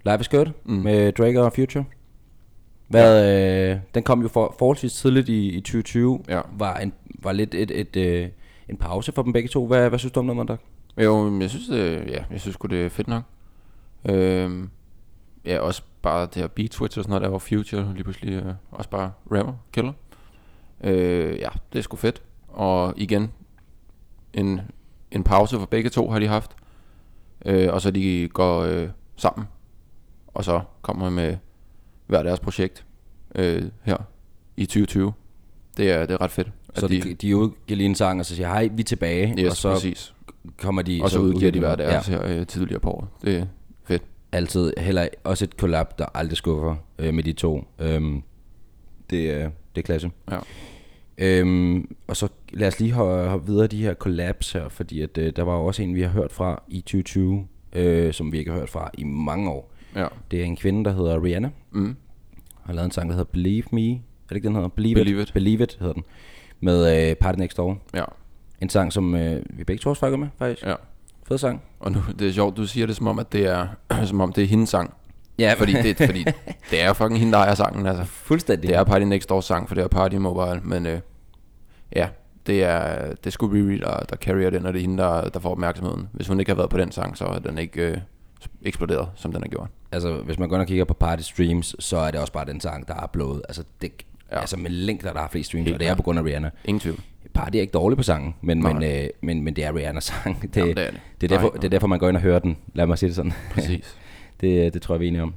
Life 0.05 0.19
is 0.19 0.27
Good 0.27 0.45
mm. 0.65 0.73
med 0.73 1.11
Drake 1.11 1.41
og 1.41 1.53
Future. 1.53 1.85
Hvad, 2.87 3.25
ja. 3.25 3.71
øh, 3.71 3.79
den 3.95 4.03
kom 4.03 4.21
jo 4.21 4.27
for, 4.27 4.55
forholdsvis 4.59 4.93
tidligt 4.93 5.29
i, 5.29 5.49
i 5.49 5.61
2020. 5.61 6.19
Ja. 6.29 6.41
Var, 6.57 6.77
en, 6.77 6.93
var 7.19 7.31
lidt 7.31 7.55
et, 7.55 7.71
et, 7.71 7.95
et, 7.95 8.23
øh, 8.23 8.29
en 8.69 8.77
pause 8.77 9.11
for 9.11 9.21
dem 9.21 9.33
begge 9.33 9.49
to. 9.49 9.67
Hvad, 9.67 9.89
hvad 9.89 9.99
synes 9.99 10.11
du 10.11 10.19
om 10.19 10.27
det, 10.27 10.35
Mandak? 10.35 10.59
Jo, 10.97 11.39
jeg 11.39 11.49
synes, 11.49 11.67
det, 11.67 12.07
ja, 12.07 12.23
jeg 12.31 12.41
synes 12.41 12.57
det 12.69 12.85
er 12.85 12.89
fedt 12.89 13.07
nok. 13.07 13.23
Øhm, 14.09 14.69
ja, 15.45 15.59
også 15.59 15.81
bare 16.05 16.21
det 16.25 16.35
her 16.35 16.47
beat 16.47 16.73
switch 16.73 16.97
og 16.97 17.03
sådan 17.03 17.09
noget, 17.09 17.21
der 17.21 17.29
var 17.29 17.37
Future 17.37 17.93
lige 17.93 18.03
pludselig 18.03 18.33
øh, 18.33 18.53
også 18.71 18.89
bare 18.89 19.11
rapper, 19.31 19.53
killer. 19.73 19.93
Øh, 20.83 21.39
ja, 21.39 21.49
det 21.73 21.79
er 21.79 21.83
sgu 21.83 21.97
fedt. 21.97 22.21
Og 22.47 22.93
igen, 22.97 23.31
en, 24.33 24.61
en 25.11 25.23
pause 25.23 25.59
for 25.59 25.65
begge 25.65 25.89
to 25.89 26.09
har 26.09 26.19
de 26.19 26.27
haft. 26.27 26.55
Øh, 27.45 27.73
og 27.73 27.81
så 27.81 27.91
de 27.91 28.29
går 28.33 28.59
øh, 28.61 28.89
sammen. 29.15 29.47
Og 30.27 30.43
så 30.43 30.61
kommer 30.81 31.09
med 31.09 31.37
hver 32.07 32.23
deres 32.23 32.39
projekt 32.39 32.85
øh, 33.35 33.63
her 33.83 33.97
i 34.57 34.65
2020. 34.65 35.13
Det 35.77 35.91
er, 35.91 36.05
det 36.05 36.13
er 36.13 36.21
ret 36.21 36.31
fedt. 36.31 36.51
Så 36.75 36.87
de, 36.87 37.13
de 37.13 37.37
udgiver 37.37 37.77
lige 37.77 37.85
en 37.85 37.95
sang, 37.95 38.19
og 38.19 38.25
så 38.25 38.35
siger, 38.35 38.47
hej, 38.47 38.69
vi 38.71 38.81
er 38.81 38.85
tilbage. 38.85 39.35
Yes, 39.39 39.49
og 39.49 39.57
så 39.57 39.73
præcis. 39.73 40.13
kommer 40.57 40.81
de... 40.81 40.99
Og 41.03 41.09
så, 41.09 41.13
så 41.13 41.21
udgiver 41.21 41.51
de 41.51 41.59
hver 41.59 41.75
deres 41.75 42.09
ja. 42.09 42.13
her 42.13 42.39
øh, 42.39 42.47
tidligere 42.47 42.79
på 42.79 42.89
året. 42.89 43.07
Det, 43.21 43.49
altid 44.35 44.73
heller 44.77 45.07
også 45.23 45.45
et 45.45 45.51
collab, 45.51 45.99
der 45.99 46.05
aldrig 46.13 46.37
skuffer 46.37 46.75
øh, 46.99 47.13
med 47.13 47.23
de 47.23 47.33
to. 47.33 47.63
Øhm, 47.79 48.23
det, 49.09 49.17
øh, 49.17 49.49
det 49.75 49.81
er 49.81 49.81
klasse. 49.81 50.11
Ja. 50.31 50.37
Øhm, 51.17 51.95
og 52.07 52.17
så 52.17 52.27
lad 52.53 52.67
os 52.67 52.79
lige 52.79 52.93
hoppe 52.93 53.47
videre 53.47 53.67
de 53.67 53.83
her 53.83 53.93
collabs 53.93 54.51
her, 54.51 54.69
fordi 54.69 55.01
at, 55.01 55.17
øh, 55.17 55.33
der 55.35 55.43
var 55.43 55.53
også 55.53 55.83
en, 55.83 55.95
vi 55.95 56.01
har 56.01 56.09
hørt 56.09 56.31
fra 56.31 56.63
i 56.67 56.81
2020, 56.81 57.47
øh, 57.73 58.13
som 58.13 58.31
vi 58.31 58.37
ikke 58.37 58.51
har 58.51 58.59
hørt 58.59 58.69
fra 58.69 58.91
i 58.93 59.03
mange 59.03 59.49
år. 59.49 59.71
Ja. 59.95 60.07
Det 60.31 60.41
er 60.41 60.43
en 60.43 60.55
kvinde, 60.55 60.85
der 60.85 60.91
hedder 60.91 61.23
Rihanna. 61.23 61.49
Mm. 61.71 61.95
Har 62.63 62.73
lavet 62.73 62.85
en 62.85 62.91
sang, 62.91 63.09
der 63.09 63.15
hedder 63.15 63.31
Believe 63.31 63.63
Me. 63.71 63.91
Er 63.91 63.97
det 64.29 64.35
ikke 64.35 64.47
den 64.47 64.55
hedder? 64.55 64.69
Believe, 64.69 64.95
Believe 64.95 65.21
it. 65.21 65.27
it. 65.27 65.33
Believe 65.33 65.63
It 65.63 65.77
hedder 65.79 65.93
den. 65.93 66.03
Med 66.59 67.09
øh, 67.09 67.15
Party 67.15 67.39
Next 67.39 67.57
Door. 67.57 67.77
Ja. 67.93 68.03
En 68.61 68.69
sang, 68.69 68.93
som 68.93 69.15
øh, 69.15 69.41
vi 69.49 69.63
begge 69.63 69.79
to 69.81 69.89
har 69.89 70.15
med, 70.15 70.27
faktisk. 70.37 70.65
Ja. 70.65 70.75
Fed 71.27 71.37
sang. 71.37 71.61
Og 71.79 71.91
nu, 71.91 71.99
det 72.19 72.27
er 72.27 72.31
sjovt, 72.31 72.57
du 72.57 72.67
siger 72.67 72.87
det 72.87 72.95
som 72.95 73.07
om, 73.07 73.19
at 73.19 73.33
det 73.33 73.45
er, 73.45 73.67
som 74.09 74.21
om 74.21 74.33
det 74.33 74.43
er 74.43 74.47
hendes 74.47 74.69
sang. 74.69 74.93
Ja, 75.39 75.53
fordi 75.57 75.73
det, 75.73 75.97
fordi 75.97 76.23
det 76.71 76.81
er 76.81 76.87
jo 76.87 76.93
fucking 76.93 77.19
hende, 77.19 77.33
der 77.33 77.39
ejer 77.39 77.55
sangen, 77.55 77.85
altså. 77.85 78.03
Fuldstændig. 78.03 78.69
Det 78.69 78.77
er 78.77 78.83
Party 78.83 79.05
Next 79.05 79.29
Door 79.29 79.41
sang, 79.41 79.67
for 79.67 79.75
det 79.75 79.83
er 79.83 79.87
Party 79.87 80.15
Mobile, 80.15 80.61
men 80.63 80.85
øh, 80.85 80.99
ja, 81.95 82.07
det 82.47 82.63
er, 82.63 83.07
det 83.07 83.25
er 83.25 83.29
sgu 83.29 83.47
Riri, 83.47 83.77
der, 83.77 83.99
der 83.99 84.15
carrier 84.15 84.49
den, 84.49 84.65
og 84.65 84.73
det 84.73 84.79
er 84.79 84.81
hende, 84.81 85.03
der, 85.03 85.29
der 85.29 85.39
får 85.39 85.51
opmærksomheden. 85.51 86.09
Hvis 86.11 86.27
hun 86.27 86.39
ikke 86.39 86.51
har 86.51 86.55
været 86.55 86.69
på 86.69 86.77
den 86.77 86.91
sang, 86.91 87.17
så 87.17 87.25
er 87.25 87.39
den 87.39 87.57
ikke 87.57 87.81
øh, 87.81 87.97
eksploderet, 88.61 89.09
som 89.15 89.31
den 89.31 89.41
har 89.41 89.49
gjort. 89.49 89.69
Altså, 89.91 90.15
hvis 90.15 90.39
man 90.39 90.49
går 90.49 90.57
og 90.57 90.67
kigger 90.67 90.85
på 90.85 90.93
party 90.93 91.23
streams, 91.23 91.75
så 91.79 91.97
er 91.97 92.11
det 92.11 92.19
også 92.19 92.33
bare 92.33 92.45
den 92.45 92.61
sang, 92.61 92.87
der 92.87 92.93
er 92.93 93.03
uploadet. 93.03 93.41
Altså, 93.47 93.63
det, 93.81 93.91
ja. 94.31 94.39
altså 94.39 94.57
med 94.57 94.69
længder, 94.69 95.13
der 95.13 95.19
har 95.19 95.27
flest 95.27 95.47
streams, 95.47 95.65
Helt 95.65 95.75
og 95.75 95.79
det 95.79 95.87
er 95.87 95.95
på 95.95 96.03
grund 96.03 96.19
af 96.19 96.23
Rihanna. 96.23 96.49
Ingen 96.65 96.79
tvivl. 96.79 96.99
Party 97.35 97.57
er 97.57 97.61
ikke 97.61 97.71
dårlig 97.71 97.97
på 97.97 98.03
sangen, 98.03 98.35
men, 98.41 98.63
men, 98.63 98.83
øh, 98.83 99.07
men, 99.21 99.41
men 99.41 99.55
det 99.55 99.63
er 99.63 99.75
Rihanna 99.75 99.99
sang. 99.99 100.41
Det, 100.53 100.57
Jamen, 100.57 100.75
det, 100.75 100.87
er 100.87 100.91
det. 100.91 100.99
Det, 101.21 101.31
er 101.31 101.37
derfor, 101.37 101.49
det 101.49 101.63
er 101.63 101.69
derfor, 101.69 101.87
man 101.87 101.99
går 101.99 102.09
ind 102.09 102.17
og 102.17 102.23
hører 102.23 102.39
den. 102.39 102.57
Lad 102.73 102.87
mig 102.87 102.97
sige 102.97 103.07
det 103.07 103.15
sådan. 103.15 103.33
Præcis. 103.53 103.97
det, 104.41 104.73
det 104.73 104.81
tror 104.81 104.95
jeg, 104.95 104.99
vi 104.99 105.05
er 105.05 105.07
enige 105.07 105.23
om. 105.23 105.33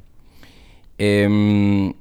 Øhm, 0.99 1.95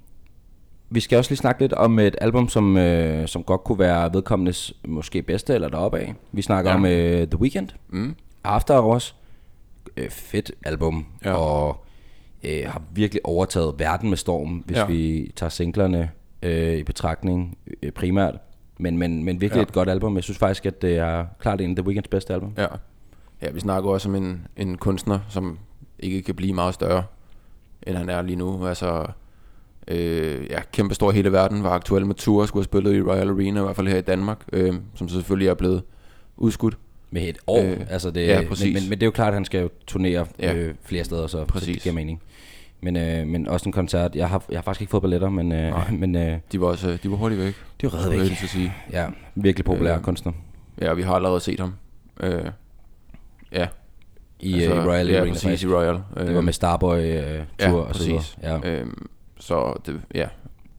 vi 0.90 1.00
skal 1.00 1.18
også 1.18 1.32
lige 1.32 1.38
snakke 1.38 1.62
lidt 1.62 1.74
om 1.74 2.00
et 2.00 2.16
album, 2.22 2.50
som, 2.50 2.78
øh, 2.78 3.28
som 3.28 3.44
godt 3.44 3.64
kunne 3.64 3.80
være 3.80 4.14
vedkommendes 4.14 4.74
måske 4.88 5.22
bedste 5.22 5.54
eller 5.54 5.70
deroppe 5.70 6.00
af. 6.00 6.14
Vi 6.32 6.42
snakker 6.42 6.72
ja. 6.72 6.78
om 6.78 6.86
øh, 6.86 7.28
The 7.28 7.40
Weeknd. 7.40 7.70
Mm. 7.90 8.16
After 8.44 8.82
Hours. 8.82 9.16
Øh, 9.98 10.10
fedt 10.10 10.52
album. 10.66 11.06
Ja. 11.26 11.34
Og 11.34 11.86
øh, 12.44 12.64
har 12.66 12.82
virkelig 12.92 13.22
overtaget 13.26 13.76
verden 13.78 14.10
med 14.10 14.18
storm, 14.18 14.64
hvis 14.66 14.78
ja. 14.78 14.86
vi 14.86 15.32
tager 15.36 15.50
singlerne 15.50 16.10
øh, 16.44 16.78
i 16.78 16.84
betragtning 16.84 17.58
øh, 17.84 17.92
primært. 17.92 18.36
Men, 18.80 18.98
men, 18.98 19.24
men 19.24 19.42
virkelig 19.42 19.60
ja. 19.60 19.64
et 19.64 19.72
godt 19.74 19.90
album. 19.90 20.16
Jeg 20.16 20.24
synes 20.24 20.38
faktisk, 20.38 20.66
at 20.66 20.82
det 20.82 20.98
er 20.98 21.26
klart 21.40 21.62
en 21.62 21.70
af 21.70 21.76
The 21.76 21.86
Weeknds 21.86 22.08
bedste 22.08 22.34
album. 22.34 22.54
Ja. 22.58 22.66
ja, 23.42 23.50
vi 23.52 23.60
snakker 23.60 23.90
også 23.90 24.10
om 24.10 24.16
en, 24.16 24.48
en 24.58 24.78
kunstner, 24.78 25.20
som 25.30 25.60
ikke 26.00 26.22
kan 26.22 26.36
blive 26.36 26.54
meget 26.54 26.74
større, 26.74 27.04
end 27.88 27.98
han 27.98 28.10
er 28.10 28.22
lige 28.22 28.36
nu. 28.36 28.68
Altså, 28.68 29.06
øh, 29.88 30.46
ja, 30.50 30.60
kæmpe 30.74 30.96
stor 30.96 31.12
hele 31.12 31.32
verden, 31.32 31.64
var 31.64 31.70
aktuel 31.70 32.06
med 32.06 32.16
tour, 32.16 32.46
skulle 32.46 32.62
have 32.62 32.66
spillet 32.66 32.96
i 32.96 33.02
Royal 33.02 33.30
Arena, 33.30 33.60
i 33.60 33.64
hvert 33.64 33.76
fald 33.76 33.88
her 33.88 33.98
i 33.98 34.02
Danmark, 34.02 34.38
øh, 34.54 34.74
som 34.96 35.10
selvfølgelig 35.10 35.48
er 35.48 35.54
blevet 35.54 35.84
udskudt. 36.38 36.78
Med 37.12 37.22
et 37.22 37.38
år. 37.48 37.64
Øh, 37.64 37.80
altså 37.90 38.12
det, 38.12 38.28
ja, 38.28 38.40
men, 38.40 38.48
præcis. 38.50 38.74
men, 38.74 38.90
men 38.90 39.00
det 39.00 39.04
er 39.04 39.08
jo 39.08 39.12
klart, 39.12 39.28
at 39.28 39.34
han 39.34 39.46
skal 39.46 39.62
jo 39.62 39.70
turnere 39.88 40.26
Ja. 40.40 40.54
øh, 40.54 40.76
flere 40.84 41.04
steder, 41.04 41.28
så, 41.28 41.38
så 41.38 41.46
Præcis. 41.46 41.76
det 41.76 41.84
giver 41.84 41.96
mening. 41.96 42.22
Men, 42.82 42.96
øh, 42.96 43.28
men 43.28 43.48
også 43.48 43.70
en 43.70 43.74
koncert. 43.74 44.16
Jeg 44.16 44.30
har, 44.30 44.44
jeg 44.50 44.58
har 44.58 44.62
faktisk 44.62 44.82
ikke 44.82 44.92
fået 44.92 45.02
billetter, 45.04 45.30
men, 45.30 45.52
øh, 45.52 45.70
Nej. 45.70 45.92
men 46.02 46.16
øh, 46.16 46.38
De 46.52 46.62
var 46.62 46.68
også 46.68 46.90
øh, 46.90 46.98
de 47.04 47.12
var 47.12 47.18
hurtigt 47.18 47.42
væk. 47.42 47.54
det 47.82 47.88
er 47.88 47.92
jo 47.94 47.98
reddet 47.98 48.12
jeg 48.18 48.30
væk. 48.30 48.38
så 48.38 48.48
sige. 48.48 48.74
Ja, 48.92 49.08
virkelig 49.36 49.66
populær 49.66 49.92
øh, 49.92 49.98
Øh, 49.98 50.04
kunstner 50.04 50.32
Ja, 50.82 50.94
vi 50.94 51.02
har 51.02 51.16
allerede 51.16 51.40
set 51.40 51.60
ham. 51.60 51.74
Øh, 52.20 52.46
ja, 53.52 53.68
i, 54.40 54.54
altså, 54.54 54.74
i 54.76 54.80
Royal 54.80 55.08
ja, 55.08 55.18
Arena. 55.20 55.32
præcis, 55.32 55.44
faktisk. 55.44 55.64
i 55.64 55.68
Royal. 55.68 56.00
Det 56.18 56.36
var 56.36 56.42
med 56.42 56.54
Starboy 56.54 56.98
øh, 56.98 57.04
ja, 57.04 57.44
tour 57.60 57.82
og 57.82 57.96
så 57.96 58.06
videre. 58.06 58.24
Ja. 58.44 58.70
Øhm, 58.72 59.08
så 59.40 59.82
det, 59.86 60.02
ja, 60.16 60.28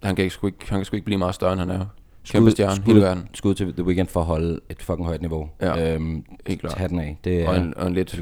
han 0.02 0.16
kan, 0.16 0.22
ikke, 0.24 0.34
sgu 0.34 0.46
ikke, 0.46 0.58
han 0.68 0.78
kan 0.78 0.84
sgu 0.84 0.96
ikke 0.96 1.04
blive 1.04 1.18
meget 1.18 1.34
større, 1.34 1.52
end 1.52 1.60
han 1.60 1.70
er. 1.70 1.86
Kæmpe 2.30 2.50
stjerne, 2.50 2.76
skud, 2.76 2.84
hele 2.86 3.00
verden. 3.00 3.28
Skud 3.34 3.54
til 3.54 3.72
The 3.72 3.84
Weeknd 3.84 4.08
for 4.08 4.20
at 4.20 4.26
holde 4.26 4.60
et 4.70 4.82
fucking 4.82 5.06
højt 5.06 5.20
niveau. 5.20 5.50
Ja, 5.60 5.94
øhm, 5.94 6.24
helt 6.46 6.60
klart. 6.60 6.74
Tag 6.76 6.88
den 6.88 6.98
af. 7.00 7.18
Det 7.24 7.42
er 7.42 7.48
Og 7.48 7.56
en, 7.56 7.74
og 7.76 7.86
en 7.86 7.94
lidt, 7.94 8.20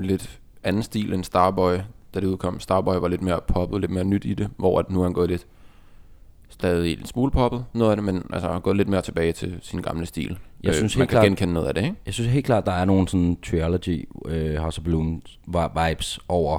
lidt 0.00 0.40
anden 0.64 0.82
stil 0.82 1.12
end 1.12 1.24
Starboy, 1.24 1.76
da 2.14 2.20
det 2.20 2.26
udkom. 2.26 2.60
Starboy 2.60 2.94
var 2.94 3.08
lidt 3.08 3.22
mere 3.22 3.40
poppet, 3.48 3.80
lidt 3.80 3.90
mere 3.90 4.04
nyt 4.04 4.24
i 4.24 4.34
det, 4.34 4.48
hvor 4.56 4.78
at 4.78 4.90
nu 4.90 5.00
er 5.00 5.04
han 5.04 5.12
gået 5.12 5.30
lidt 5.30 5.46
stadig 6.48 6.98
en 7.00 7.06
smule 7.06 7.30
poppet, 7.30 7.64
noget 7.72 7.90
af 7.90 7.96
det, 7.96 8.04
men 8.04 8.22
altså 8.32 8.48
har 8.48 8.58
gået 8.58 8.76
lidt 8.76 8.88
mere 8.88 9.02
tilbage 9.02 9.32
til 9.32 9.58
sin 9.62 9.82
gamle 9.82 10.06
stil. 10.06 10.38
Jeg 10.62 10.74
synes 10.74 10.96
man 10.96 11.00
helt 11.02 11.10
kan 11.10 11.14
klart- 11.16 11.24
genkende 11.26 11.52
noget 11.54 11.68
af 11.68 11.74
det, 11.74 11.82
ikke? 11.84 11.96
Jeg 12.06 12.14
synes 12.14 12.30
helt 12.30 12.46
klart, 12.46 12.66
der 12.66 12.72
er 12.72 12.84
nogle 12.84 13.08
sådan 13.08 13.36
Triology, 13.50 14.08
øh, 14.26 14.56
House 14.56 14.80
of 14.80 14.86
vi- 14.86 15.90
vibes 15.90 16.20
over 16.28 16.58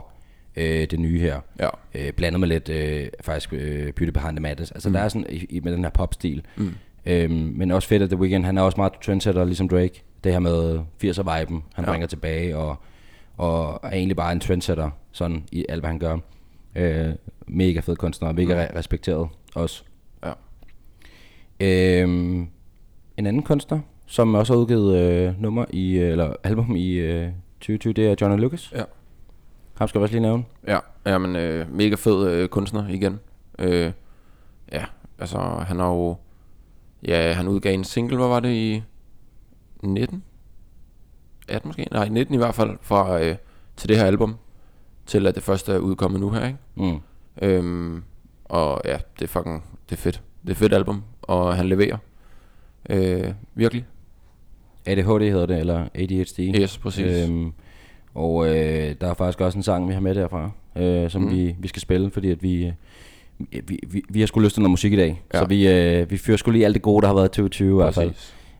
øh, 0.56 0.88
det 0.92 1.00
nye 1.00 1.20
her. 1.20 1.40
Ja. 1.60 1.70
Øh, 1.96 2.14
blandet 2.14 2.40
med 2.40 2.48
lidt 2.48 2.70
øh, 2.70 3.08
faktisk 3.22 3.54
øh, 3.54 3.94
Beauty 3.94 4.12
Behind 4.12 4.36
the 4.36 4.42
Madness. 4.42 4.72
Altså 4.72 4.90
mm. 4.90 4.94
der 4.94 5.00
er 5.02 5.10
sådan 5.10 5.26
i, 5.30 5.46
i, 5.50 5.60
med 5.60 5.72
den 5.72 5.84
her 5.84 5.92
popstil. 5.92 6.42
Mm. 6.56 6.74
Øhm, 7.06 7.32
men 7.56 7.72
også 7.72 7.88
fedt, 7.88 8.04
at 8.04 8.10
The 8.10 8.20
Weeknd, 8.20 8.46
han 8.46 8.58
er 8.58 8.62
også 8.62 8.78
meget 8.78 8.94
trendsetter, 9.04 9.46
ligesom 9.46 9.70
Drake. 9.70 10.04
Det 10.24 10.32
her 10.32 10.40
med 10.40 10.80
80'er-viben, 11.04 11.64
han 11.74 11.86
Ja. 11.86 11.92
bringer 11.92 12.08
tilbage, 12.08 12.58
og, 12.58 12.76
og 13.38 13.80
er 13.84 13.92
egentlig 13.92 14.16
bare 14.16 14.32
en 14.32 14.40
trendsetter, 14.40 14.90
sådan 15.12 15.44
i 15.52 15.66
alt, 15.70 15.82
hvad 15.82 15.90
han 15.90 16.00
gør. 16.00 16.18
Øh, 16.76 17.14
mega 17.48 17.80
fed 17.80 17.96
kunstner, 17.96 18.32
mega 18.32 18.66
re- 18.66 18.78
respekteret 18.78 19.30
også. 19.56 19.84
Ja. 20.26 20.34
Øhm, 21.60 22.48
en 23.18 23.26
anden 23.26 23.44
kunstner, 23.44 23.80
som 24.06 24.36
også 24.36 24.54
har 24.54 24.60
udgivet 24.60 24.98
øh, 24.98 25.42
nummer 25.42 25.66
i, 25.70 25.92
øh, 25.98 26.12
eller 26.12 26.34
album 26.44 26.76
i 26.76 26.92
øh, 26.92 27.30
2020, 27.60 27.94
det 27.94 28.08
er 28.08 28.16
John 28.22 28.40
Lucas. 28.40 28.72
Ja. 28.76 28.84
Ham 29.74 29.88
skal 29.88 30.02
vi 30.02 30.04
også 30.04 30.14
lige 30.14 30.22
nævne. 30.22 30.44
Ja, 30.68 30.80
ja 31.06 31.18
men 31.18 31.36
øh, 31.36 31.76
mega 31.76 31.96
fed 31.96 32.30
øh, 32.30 32.50
kunstner 32.50 32.88
igen. 32.88 33.20
Øh, 33.60 33.92
ja, 34.72 34.86
altså 35.20 35.38
han 35.40 35.80
har 35.80 35.90
jo... 35.90 36.16
Ja, 37.08 37.34
han 37.34 37.48
udgav 37.48 37.74
en 37.74 37.84
single, 37.84 38.18
hvad 38.18 38.28
var 38.28 38.40
det 38.40 38.54
i 38.54 38.84
19? 39.84 40.24
18 41.50 41.70
måske? 41.70 41.88
Nej, 41.92 42.08
19 42.10 42.36
i 42.36 42.38
hvert 42.38 42.56
fald, 42.56 42.78
fra, 42.82 43.24
øh, 43.24 43.36
til 43.78 43.90
det 43.90 43.98
her 43.98 44.06
album. 44.06 44.36
Til 45.06 45.28
at 45.28 45.36
det 45.36 45.44
første 45.44 45.74
er 45.74 45.78
udkommet 45.78 46.20
nu 46.22 46.30
her, 46.30 46.46
ikke? 46.46 46.58
Mm. 46.76 47.00
Øhm, 47.42 48.04
og 48.46 48.82
ja, 48.86 48.98
det 49.20 49.24
er 49.24 49.28
fucking, 49.28 49.64
det 49.90 49.96
er 49.96 50.02
fedt. 50.02 50.22
Det 50.42 50.48
er 50.48 50.52
et 50.52 50.58
fedt 50.58 50.74
album, 50.74 51.04
og 51.22 51.56
han 51.56 51.70
leverer. 51.70 51.98
Øh, 52.90 53.32
virkelig. 53.56 53.86
ADHD 54.86 55.32
hedder 55.32 55.46
det, 55.46 55.60
eller 55.60 55.88
ADHD. 55.96 56.40
Yes, 56.40 56.78
præcis. 56.78 57.30
Øhm, 57.30 57.52
og 58.16 58.48
øh, 58.48 58.96
der 59.02 59.08
er 59.08 59.14
faktisk 59.14 59.42
også 59.42 59.58
en 59.58 59.64
sang, 59.64 59.88
vi 59.88 59.94
har 59.94 60.00
med 60.02 60.16
derfra, 60.16 60.52
øh, 60.76 61.10
som 61.10 61.22
mm. 61.22 61.32
Vi, 61.32 61.56
vi 61.60 61.68
skal 61.68 61.82
spille, 61.82 62.12
fordi 62.12 62.32
at 62.32 62.44
vi, 62.44 62.72
vi, 63.40 63.80
vi, 63.88 64.04
vi 64.10 64.20
har 64.20 64.28
sgu 64.28 64.40
lyst 64.40 64.54
til 64.54 64.62
noget 64.62 64.72
musik 64.72 64.94
i 64.94 64.96
dag. 64.96 65.22
Ja. 65.34 65.38
Ja. 65.38 65.44
Så 65.44 65.48
vi, 65.48 65.68
øh, 65.68 66.12
vi 66.12 66.18
fyrer 66.18 66.38
sgu 66.38 66.52
lige 66.52 66.66
alt 66.66 66.74
det 66.74 66.82
gode, 66.82 67.02
der 67.02 67.08
har 67.08 67.16
været 67.16 67.26
i 67.26 67.30
2020 67.30 67.72
i 67.72 67.76
hvert 67.76 67.94
fald. 67.94 68.14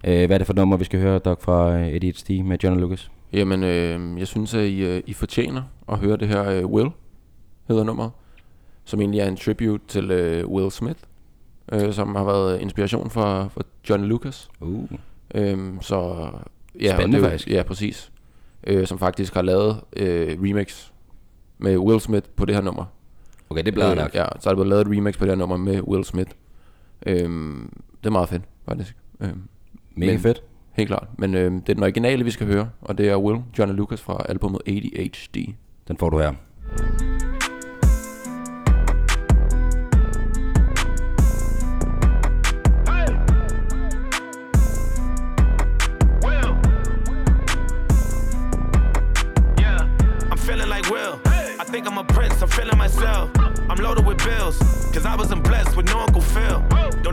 Øh, 0.08 0.26
hvad 0.26 0.36
er 0.36 0.38
det 0.38 0.48
for 0.48 0.54
nummer, 0.54 0.78
vi 0.78 0.86
skal 0.86 1.00
høre, 1.00 1.20
Doc, 1.20 1.42
fra 1.42 1.78
øh, 1.78 1.88
ADHD 1.88 2.44
med 2.44 2.58
John 2.64 2.80
Lucas? 2.80 3.12
Jamen, 3.34 3.64
øh, 3.64 4.20
jeg 4.20 4.28
synes, 4.28 4.54
at 4.54 4.66
I, 4.66 4.86
øh, 4.86 5.04
I 5.06 5.14
fortjener 5.14 5.62
at 5.90 5.98
høre 5.98 6.18
det 6.18 6.28
her 6.28 6.50
øh, 6.50 6.66
Will, 6.66 6.90
hedder 7.68 7.84
nummeret, 7.84 8.12
som 8.84 9.02
egentlig 9.02 9.20
er 9.20 9.28
en 9.28 9.38
tribute 9.38 9.84
til 9.88 10.12
øh, 10.12 10.48
Will 10.48 10.72
Smith, 10.72 11.00
øh, 11.72 11.94
som 11.94 12.16
har 12.16 12.24
været 12.24 12.62
inspiration 12.62 13.10
for, 13.10 13.48
for 13.48 13.62
John 13.90 14.04
Lucas. 14.04 14.50
Uh. 14.60 14.90
Øhm, 15.36 15.82
så 15.82 16.30
ja, 16.82 16.94
Spændende 16.94 17.18
det, 17.18 17.26
faktisk. 17.26 17.50
Ja, 17.50 17.64
præcis. 17.64 18.12
Øh, 18.68 18.88
som 18.88 19.00
faktisk 19.00 19.34
har 19.34 19.42
lavet 19.42 19.82
øh, 19.96 20.38
remix 20.44 20.92
med 21.58 21.78
Will 21.78 22.00
Smith 22.00 22.30
på 22.36 22.46
det 22.46 22.56
her 22.56 22.62
nummer. 22.62 22.86
Okay, 23.50 23.64
det 23.64 23.74
bliver 23.74 23.96
nok. 23.96 24.16
Ja, 24.16 24.26
så 24.40 24.50
er 24.50 24.54
der 24.54 24.56
blevet 24.56 24.68
lavet 24.68 24.82
et 24.88 24.98
remix 24.98 25.18
på 25.18 25.26
det 25.26 25.32
her 25.32 25.38
nummer 25.38 25.58
med 25.58 25.82
Will 25.82 26.06
Smith. 26.06 26.32
Øhm, 27.06 27.72
det 28.04 28.06
er 28.08 28.12
meget 28.12 28.30
fedt, 28.30 28.44
faktisk. 28.66 28.96
Øhm, 29.20 29.42
Mega 29.98 30.12
men- 30.12 30.22
fedt. 30.22 30.42
helt 30.74 30.88
klart. 30.90 31.08
Men 31.18 31.36
øhm, 31.36 31.62
det 31.62 31.70
er 31.70 31.74
den 31.74 31.84
originale, 31.84 32.24
vi 32.24 32.32
skal 32.32 32.48
høre, 32.48 32.70
og 32.82 32.98
det 32.98 33.10
er 33.10 33.18
Will, 33.18 33.42
John 33.58 33.72
Lucas 33.72 34.02
fra 34.02 34.26
albumet 34.30 34.62
ADHD. 34.68 35.56
Den 35.88 35.98
får 35.98 36.10
du 36.10 36.18
her. 36.18 36.34
Yeah, 49.60 49.80
I'm 50.32 50.38
feeling 50.38 50.70
like 50.70 50.90
Will. 50.90 51.20
I 51.60 51.64
think 51.66 51.88
I'm 51.88 51.98
a 51.98 52.04
prince, 52.04 52.42
I'm 52.42 52.48
feeling 52.50 52.78
myself. 52.78 53.30
I'm 53.70 53.78
loaded 53.78 54.06
with 54.06 54.18
bills, 54.24 54.58
cause 54.94 55.06
I 55.06 55.16
wasn't 55.16 55.44
blessed 55.44 55.76
with 55.76 55.88
no 55.88 56.00
Uncle 56.00 56.22
Phil. 56.22 56.60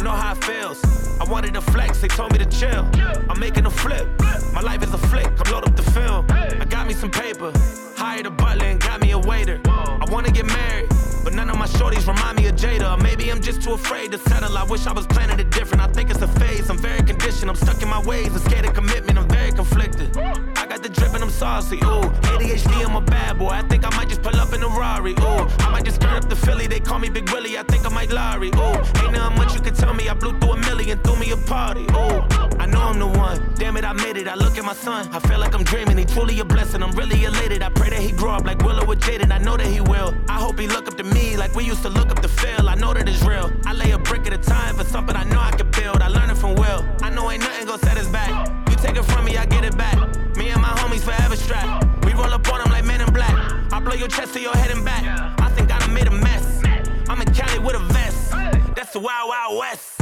Know 0.05 0.11
how 0.11 0.33
it 0.33 0.45
feels. 0.45 0.85
I 1.19 1.25
wanted 1.25 1.55
to 1.55 1.63
flex, 1.63 2.03
they 2.03 2.09
told 2.09 2.31
me 2.33 2.37
to 2.37 2.45
chill. 2.45 2.87
I'm 3.31 3.41
making 3.41 3.65
a 3.65 3.71
flip. 3.71 4.07
My 4.53 4.61
life 4.61 4.83
is 4.83 4.93
a 4.93 4.99
flick, 4.99 5.25
I'm 5.25 5.51
loaded 5.51 5.71
up 5.71 5.77
the 5.77 5.91
film. 5.93 6.27
I 6.31 6.67
got 6.67 6.87
me 6.87 6.93
some 6.93 7.11
paper, 7.11 7.51
hired 7.97 8.27
a 8.27 8.31
butler 8.31 8.67
and 8.67 8.79
got 8.79 9.01
me 9.01 9.13
a 9.13 9.19
waiter. 9.19 9.63
I 9.67 10.05
wanna 10.11 10.31
get 10.31 10.45
married. 10.45 10.94
But 11.25 11.33
none 11.33 11.49
of 11.49 11.57
my 11.57 11.67
shorties 11.67 12.07
remind 12.07 12.37
me 12.37 12.47
of 12.49 12.55
Jada. 12.55 13.01
Maybe 13.03 13.31
I'm 13.31 13.41
just 13.41 13.63
too 13.63 13.73
afraid 13.73 14.13
to 14.13 14.19
settle. 14.19 14.59
I 14.59 14.65
wish 14.65 14.87
I 14.87 14.93
was 14.93 15.07
planning 15.07 15.41
it 15.41 15.51
different. 15.51 15.83
I 15.83 15.89
think 15.89 16.11
it's 16.11 16.21
a 16.21 16.29
phase. 16.29 16.69
I'm 16.69 16.77
very 16.77 17.03
conditioned. 17.03 17.49
I'm 17.49 17.57
stuck 17.57 17.81
in 17.81 17.89
my 17.89 18.01
ways. 18.03 18.29
I'm 18.29 18.41
scared 18.41 18.67
of 18.67 18.75
commitment. 18.75 19.19
I'm 19.19 19.29
very 19.29 19.51
conflicted. 19.51 20.15
I 20.19 20.67
got 20.67 20.83
the 20.83 20.91
drip 20.91 21.15
and 21.15 21.23
I'm 21.23 21.31
saucy. 21.31 21.79
Ooh, 21.79 22.05
ADHD, 22.33 22.87
I'm 22.87 22.95
a 22.95 23.01
bad 23.01 23.39
boy. 23.39 23.49
I 23.49 23.63
think 23.63 23.87
I 23.91 23.97
might 23.97 24.11
just 24.11 24.23
pull 24.23 24.37
up 24.37 24.53
in 24.53 24.63
a 24.63 24.69
Rari. 24.69 25.13
Ooh, 25.13 25.49
I 25.65 25.71
might 25.71 25.87
just 25.87 26.01
turn 26.01 26.15
up 26.15 26.29
the 26.29 26.37
Philly. 26.37 26.67
They 26.67 26.81
call 26.81 26.99
me 26.99 27.09
Big 27.09 27.31
Willie. 27.31 27.57
I 27.57 27.63
think 27.63 27.87
I 27.87 27.89
might 27.89 28.13
Larry. 28.13 28.49
Ooh, 28.49 28.77
ain't 29.03 29.13
nothing 29.13 29.39
much 29.39 29.55
you 29.55 29.63
can 29.63 29.75
tell 29.75 29.95
me. 29.95 30.11
I 30.11 30.15
blew 30.15 30.39
through 30.39 30.53
a 30.53 30.57
million, 30.59 30.99
threw 30.99 31.17
me 31.17 31.31
a 31.31 31.39
party. 31.39 31.85
Ooh, 31.85 32.44
I 32.65 32.67
know 32.67 32.81
I'm 32.81 32.99
the 32.99 33.07
one. 33.07 33.53
Damn 33.57 33.77
it, 33.77 33.85
I 33.85 33.93
made 33.93 34.17
it. 34.17 34.27
I 34.27 34.37
look 34.37 34.57
at 34.57 34.65
my 34.65 34.73
son. 34.73 35.07
I 35.13 35.19
feel 35.19 35.39
like 35.39 35.55
I'm 35.55 35.65
dreaming. 35.65 35.99
He 35.99 36.07
truly 36.07 36.41
a 36.41 36.47
blessing. 36.47 36.83
I'm 36.83 36.93
really 36.93 37.27
elated. 37.27 37.63
I 37.63 37.69
pray 37.69 37.91
that 37.91 37.99
he 37.99 38.11
grow 38.11 38.31
up 38.31 38.47
like 38.47 38.57
Willow 38.65 38.87
with 38.87 39.01
Jaden. 39.01 39.31
I 39.31 39.37
know 39.37 39.59
that 39.59 39.67
he 39.67 39.83
will. 39.83 40.15
I 40.31 40.39
hope 40.41 40.59
he 40.59 40.67
look 40.67 40.89
up 40.89 40.97
to 40.97 41.05
me 41.05 41.37
like 41.37 41.55
we 41.55 41.63
used 41.63 41.83
to 41.83 41.91
look 41.91 42.09
up 42.09 42.23
to 42.23 42.29
Phil. 42.29 42.67
I 42.67 42.75
know 42.75 42.95
that 42.95 43.07
it's 43.07 43.23
real. 43.23 43.53
I 43.67 43.75
lay 43.75 43.91
a 43.91 43.99
brick 43.99 44.27
at 44.27 44.33
a 44.33 44.39
time 44.39 44.77
for 44.77 44.85
something 44.85 45.15
I 45.15 45.25
know 45.25 45.41
I 45.41 45.51
can 45.51 45.71
build. 45.73 46.01
I 46.01 46.09
learned 46.09 46.31
it 46.31 46.39
from 46.39 46.55
Will. 46.55 46.83
I 47.03 47.11
know 47.11 47.31
ain't 47.31 47.43
nothing 47.43 47.67
gonna 47.67 47.83
set 47.83 47.99
us 47.99 48.09
back. 48.09 48.33
You 48.71 48.77
take 48.77 48.97
it 48.97 49.05
from 49.05 49.27
me, 49.27 49.37
I 49.37 49.45
get 49.45 49.63
it 49.63 49.77
back. 49.77 49.99
Me 50.35 50.49
and 50.49 50.63
my 50.63 50.73
homies 50.81 51.03
forever 51.03 51.37
strapped. 51.37 52.07
We 52.07 52.15
roll 52.15 52.33
up 52.33 52.51
on 52.51 52.61
them 52.61 52.71
like 52.73 52.87
men 52.87 53.03
in 53.03 53.13
black. 53.13 53.37
I 53.75 53.79
blow 53.79 53.93
your 53.93 54.09
chest 54.09 54.33
to 54.37 54.41
your 54.41 54.57
head 54.57 54.71
and 54.71 54.83
back. 54.83 55.05
I 55.39 55.51
think 55.51 55.71
I 55.71 55.81
done 55.81 55.93
made 55.93 56.07
a 56.07 56.11
mess. 56.11 56.63
I'm 57.11 57.21
in 57.21 57.31
Cali 57.35 57.59
with 57.59 57.77
a 57.77 57.85
vest. 57.93 58.31
That's 58.75 58.95
the 58.95 59.01
Wild 59.01 59.29
Wild 59.29 59.59
West. 59.59 60.01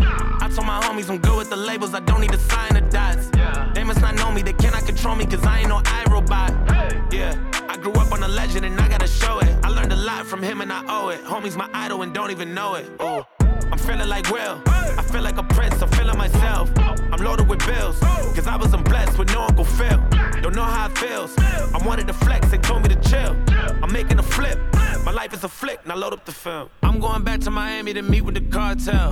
Told 0.54 0.66
my 0.66 0.80
homies 0.82 1.08
I'm 1.08 1.18
good 1.18 1.38
with 1.38 1.48
the 1.48 1.56
labels. 1.56 1.94
I 1.94 2.00
don't 2.00 2.20
need 2.20 2.32
to 2.32 2.38
sign 2.38 2.74
the 2.74 2.82
dots. 2.82 3.30
They 3.74 3.84
must 3.84 4.02
not 4.02 4.14
know 4.16 4.30
me. 4.30 4.42
They 4.42 4.52
cannot 4.52 4.84
control 4.84 5.14
me 5.14 5.24
because 5.24 5.46
I 5.46 5.60
ain't 5.60 5.68
no 5.68 5.78
iRobot. 5.78 7.10
Yeah, 7.10 7.34
I 7.68 7.78
grew 7.78 7.92
up 7.92 8.12
on 8.12 8.22
a 8.22 8.28
legend 8.28 8.66
and 8.66 8.78
I 8.78 8.86
gotta 8.86 9.06
show 9.06 9.38
it. 9.38 9.48
I 9.62 9.68
learned 9.68 9.92
a 9.92 9.96
lot 9.96 10.26
from 10.26 10.42
him 10.42 10.60
and 10.60 10.70
I 10.70 10.84
owe 10.88 11.08
it. 11.08 11.24
Homie's 11.24 11.56
my 11.56 11.70
idol 11.72 12.02
and 12.02 12.12
don't 12.12 12.30
even 12.30 12.52
know 12.52 12.74
it. 12.74 12.86
Ooh. 13.00 13.24
I'm 13.72 13.78
feeling 13.78 14.08
like 14.08 14.30
Will. 14.30 14.60
I 14.66 15.02
feel 15.10 15.22
like 15.22 15.38
a 15.38 15.42
prince. 15.42 15.80
I'm 15.80 15.88
feeling 15.90 16.18
myself. 16.18 16.70
I'm 16.76 17.24
loaded 17.24 17.48
with 17.48 17.64
bills. 17.66 17.98
Cause 18.00 18.46
I 18.46 18.56
wasn't 18.56 18.84
blessed 18.84 19.18
with 19.18 19.32
no 19.32 19.44
Uncle 19.44 19.64
Phil. 19.64 19.98
Don't 20.42 20.54
know 20.54 20.64
how 20.64 20.86
it 20.86 20.98
feels. 20.98 21.34
I 21.38 21.78
wanted 21.82 22.06
to 22.08 22.12
flex. 22.12 22.50
They 22.50 22.58
told 22.58 22.82
me 22.82 22.90
to 22.90 23.00
chill. 23.08 23.34
I'm 23.83 23.92
making 23.92 24.18
a 24.18 24.23
flip. 24.23 24.59
My 25.05 25.12
life 25.21 25.33
is 25.37 25.45
a 25.45 25.49
flick. 25.49 25.79
Now 25.87 25.97
load 25.97 26.12
up 26.12 26.25
the 26.25 26.33
film. 26.33 26.68
I'm 26.83 27.01
going 27.01 27.25
back 27.25 27.40
to 27.40 27.51
Miami 27.51 27.92
to 27.95 28.03
meet 28.03 28.23
with 28.23 28.37
the 28.40 28.45
cartel. 28.53 29.09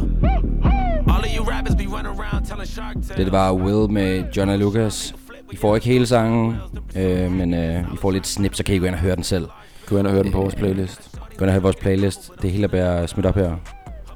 All 1.13 1.23
of 1.27 1.31
you 1.37 1.43
rappers 1.53 1.75
be 1.75 1.87
running 1.87 2.13
around 2.21 2.47
telling 2.47 2.69
Shark 2.69 2.95
Tale. 3.09 3.25
Det 3.25 3.33
var 3.33 3.53
Will 3.53 3.93
med 3.93 4.25
John 4.37 4.57
Lucas. 4.57 5.15
I 5.53 5.57
får 5.57 5.75
ikke 5.75 5.87
hele 5.87 6.07
sangen, 6.07 6.57
øh, 6.97 7.33
men 7.33 7.55
øh, 7.55 7.81
I 7.95 7.97
får 7.97 8.11
lidt 8.11 8.27
snip, 8.27 8.55
så 8.55 8.65
kan 8.65 8.75
I 8.75 8.79
gå 8.79 8.87
ind 8.87 8.95
og 8.95 9.01
høre 9.01 9.17
den 9.17 9.25
selv. 9.25 9.49
Gå 9.87 9.99
ind 9.99 10.07
og 10.07 10.13
høre 10.13 10.23
den 10.23 10.33
på 10.33 10.39
vores 10.39 10.55
playlist. 10.55 11.19
Gå 11.37 11.45
ind 11.45 11.49
og 11.49 11.53
høre 11.53 11.63
vores 11.63 11.77
playlist. 11.77 12.31
Det 12.43 12.51
hele 12.51 12.69
bliver 12.69 13.07
smidt 13.07 13.27
op 13.27 13.35
her. 13.35 13.57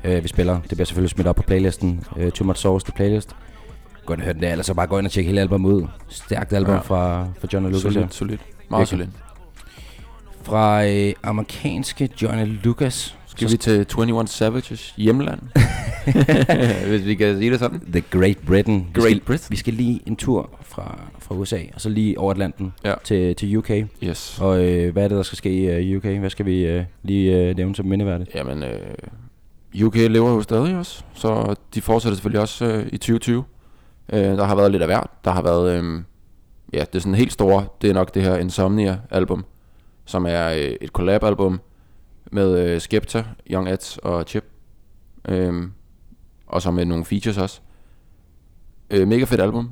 Øh, 0.05 0.23
vi 0.23 0.29
spiller. 0.29 0.61
Det 0.61 0.71
bliver 0.71 0.85
selvfølgelig 0.85 1.11
smidt 1.11 1.27
op 1.29 1.37
på 1.37 1.43
playlisten. 1.43 2.05
Øh, 2.17 2.33
Too 2.33 2.47
Much 2.47 2.63
Sauce, 2.63 2.85
the 2.87 2.93
playlist. 2.97 3.37
Gå 4.07 4.13
ind 4.13 4.21
og 4.21 4.25
hør 4.25 4.33
den 4.33 4.43
der, 4.43 4.51
eller 4.51 4.63
så 4.63 4.75
bare 4.75 4.87
gå 4.87 4.99
ind 4.99 5.07
og 5.07 5.13
tjekke 5.13 5.29
hele 5.29 5.41
albumet 5.41 5.73
ud. 5.73 5.87
Stærkt 6.09 6.53
album 6.53 6.75
ja. 6.75 6.81
Fra, 6.81 7.29
fra 7.41 7.49
John 7.53 7.67
Lucas. 7.67 7.83
Solid, 7.83 8.07
solid. 8.11 8.39
Meget 8.71 8.89
solid. 8.89 9.07
Fra 10.45 10.87
øh, 10.87 11.13
amerikanske 11.23 12.09
John 12.23 12.47
Lucas, 12.65 13.19
Skal 13.27 13.51
vi 13.51 13.57
til 13.57 13.87
21 13.99 14.27
Savages 14.27 14.95
hjemland? 14.97 15.41
Hvis 16.89 17.05
vi 17.05 17.15
kan 17.15 17.39
sige 17.39 17.51
det 17.51 17.59
sådan. 17.59 17.81
The 17.93 18.01
Great 18.11 18.37
Britain. 18.47 18.87
Vi 18.95 19.01
Great 19.01 19.11
skal, 19.11 19.21
Britain. 19.21 19.47
Vi 19.51 19.57
skal 19.57 19.75
lige 19.75 20.01
en 20.07 20.17
tur 20.17 20.51
fra, 20.61 20.99
fra 21.19 21.35
USA, 21.35 21.59
og 21.75 21.81
så 21.81 21.89
lige 21.89 22.19
over 22.19 22.31
Atlanten 22.31 22.73
Ja. 22.85 22.95
til, 23.05 23.37
til 23.37 23.57
UK. 23.57 23.71
Yes. 24.03 24.39
Og 24.41 24.65
øh, 24.65 24.93
hvad 24.93 25.05
er 25.05 25.09
det, 25.09 25.17
der 25.17 25.23
skal 25.23 25.39
ske 25.39 25.51
i 25.53 25.67
øh, 25.91 25.97
UK? 25.97 26.05
Hvad 26.05 26.31
skal 26.31 26.47
vi 26.47 26.67
øh, 26.67 26.85
lige 27.03 27.37
øh, 27.37 27.57
nævne 27.57 27.75
som 27.77 27.87
mindeværdigt? 27.87 28.35
Jamen, 28.35 28.63
øh, 28.63 29.85
UK 29.85 29.95
lever 29.97 30.31
jo 30.31 30.43
stadig 30.43 30.77
også, 30.77 31.03
så 31.15 31.55
de 31.75 31.81
fortsætter 31.83 32.17
selvfølgelig 32.17 32.41
også 32.41 32.65
øh, 32.65 32.87
i 32.93 32.97
2020. 32.97 33.45
Øh, 34.13 34.21
der 34.21 34.45
har 34.45 34.55
været 34.55 34.71
lidt 34.71 34.83
af 34.83 34.89
hvert. 34.89 35.07
Der 35.25 35.31
har 35.31 35.43
været, 35.43 35.79
øh, 35.85 36.03
ja, 36.73 36.79
det 36.81 36.95
er 36.95 36.99
sådan 36.99 37.15
helt 37.15 37.33
store, 37.33 37.67
det 37.83 37.91
er 37.91 37.95
nok 37.95 38.15
det 38.15 38.23
her 38.23 38.37
Insomnia-album, 38.39 39.45
som 40.05 40.27
er 40.29 40.49
øh, 40.49 40.59
et 40.81 40.91
collab-album 40.91 41.61
med 42.33 42.59
øh, 42.59 42.81
Skepta, 42.81 43.25
Young 43.51 43.69
Eds 43.69 43.99
og 43.99 44.25
Chip. 44.27 44.45
Øh, 45.29 45.69
og 46.47 46.63
så 46.63 46.71
med 46.71 46.85
nogle 46.85 47.05
features 47.05 47.39
også. 47.39 47.61
Øh, 48.91 49.09
mega 49.09 49.25
fedt 49.25 49.41
album. 49.41 49.71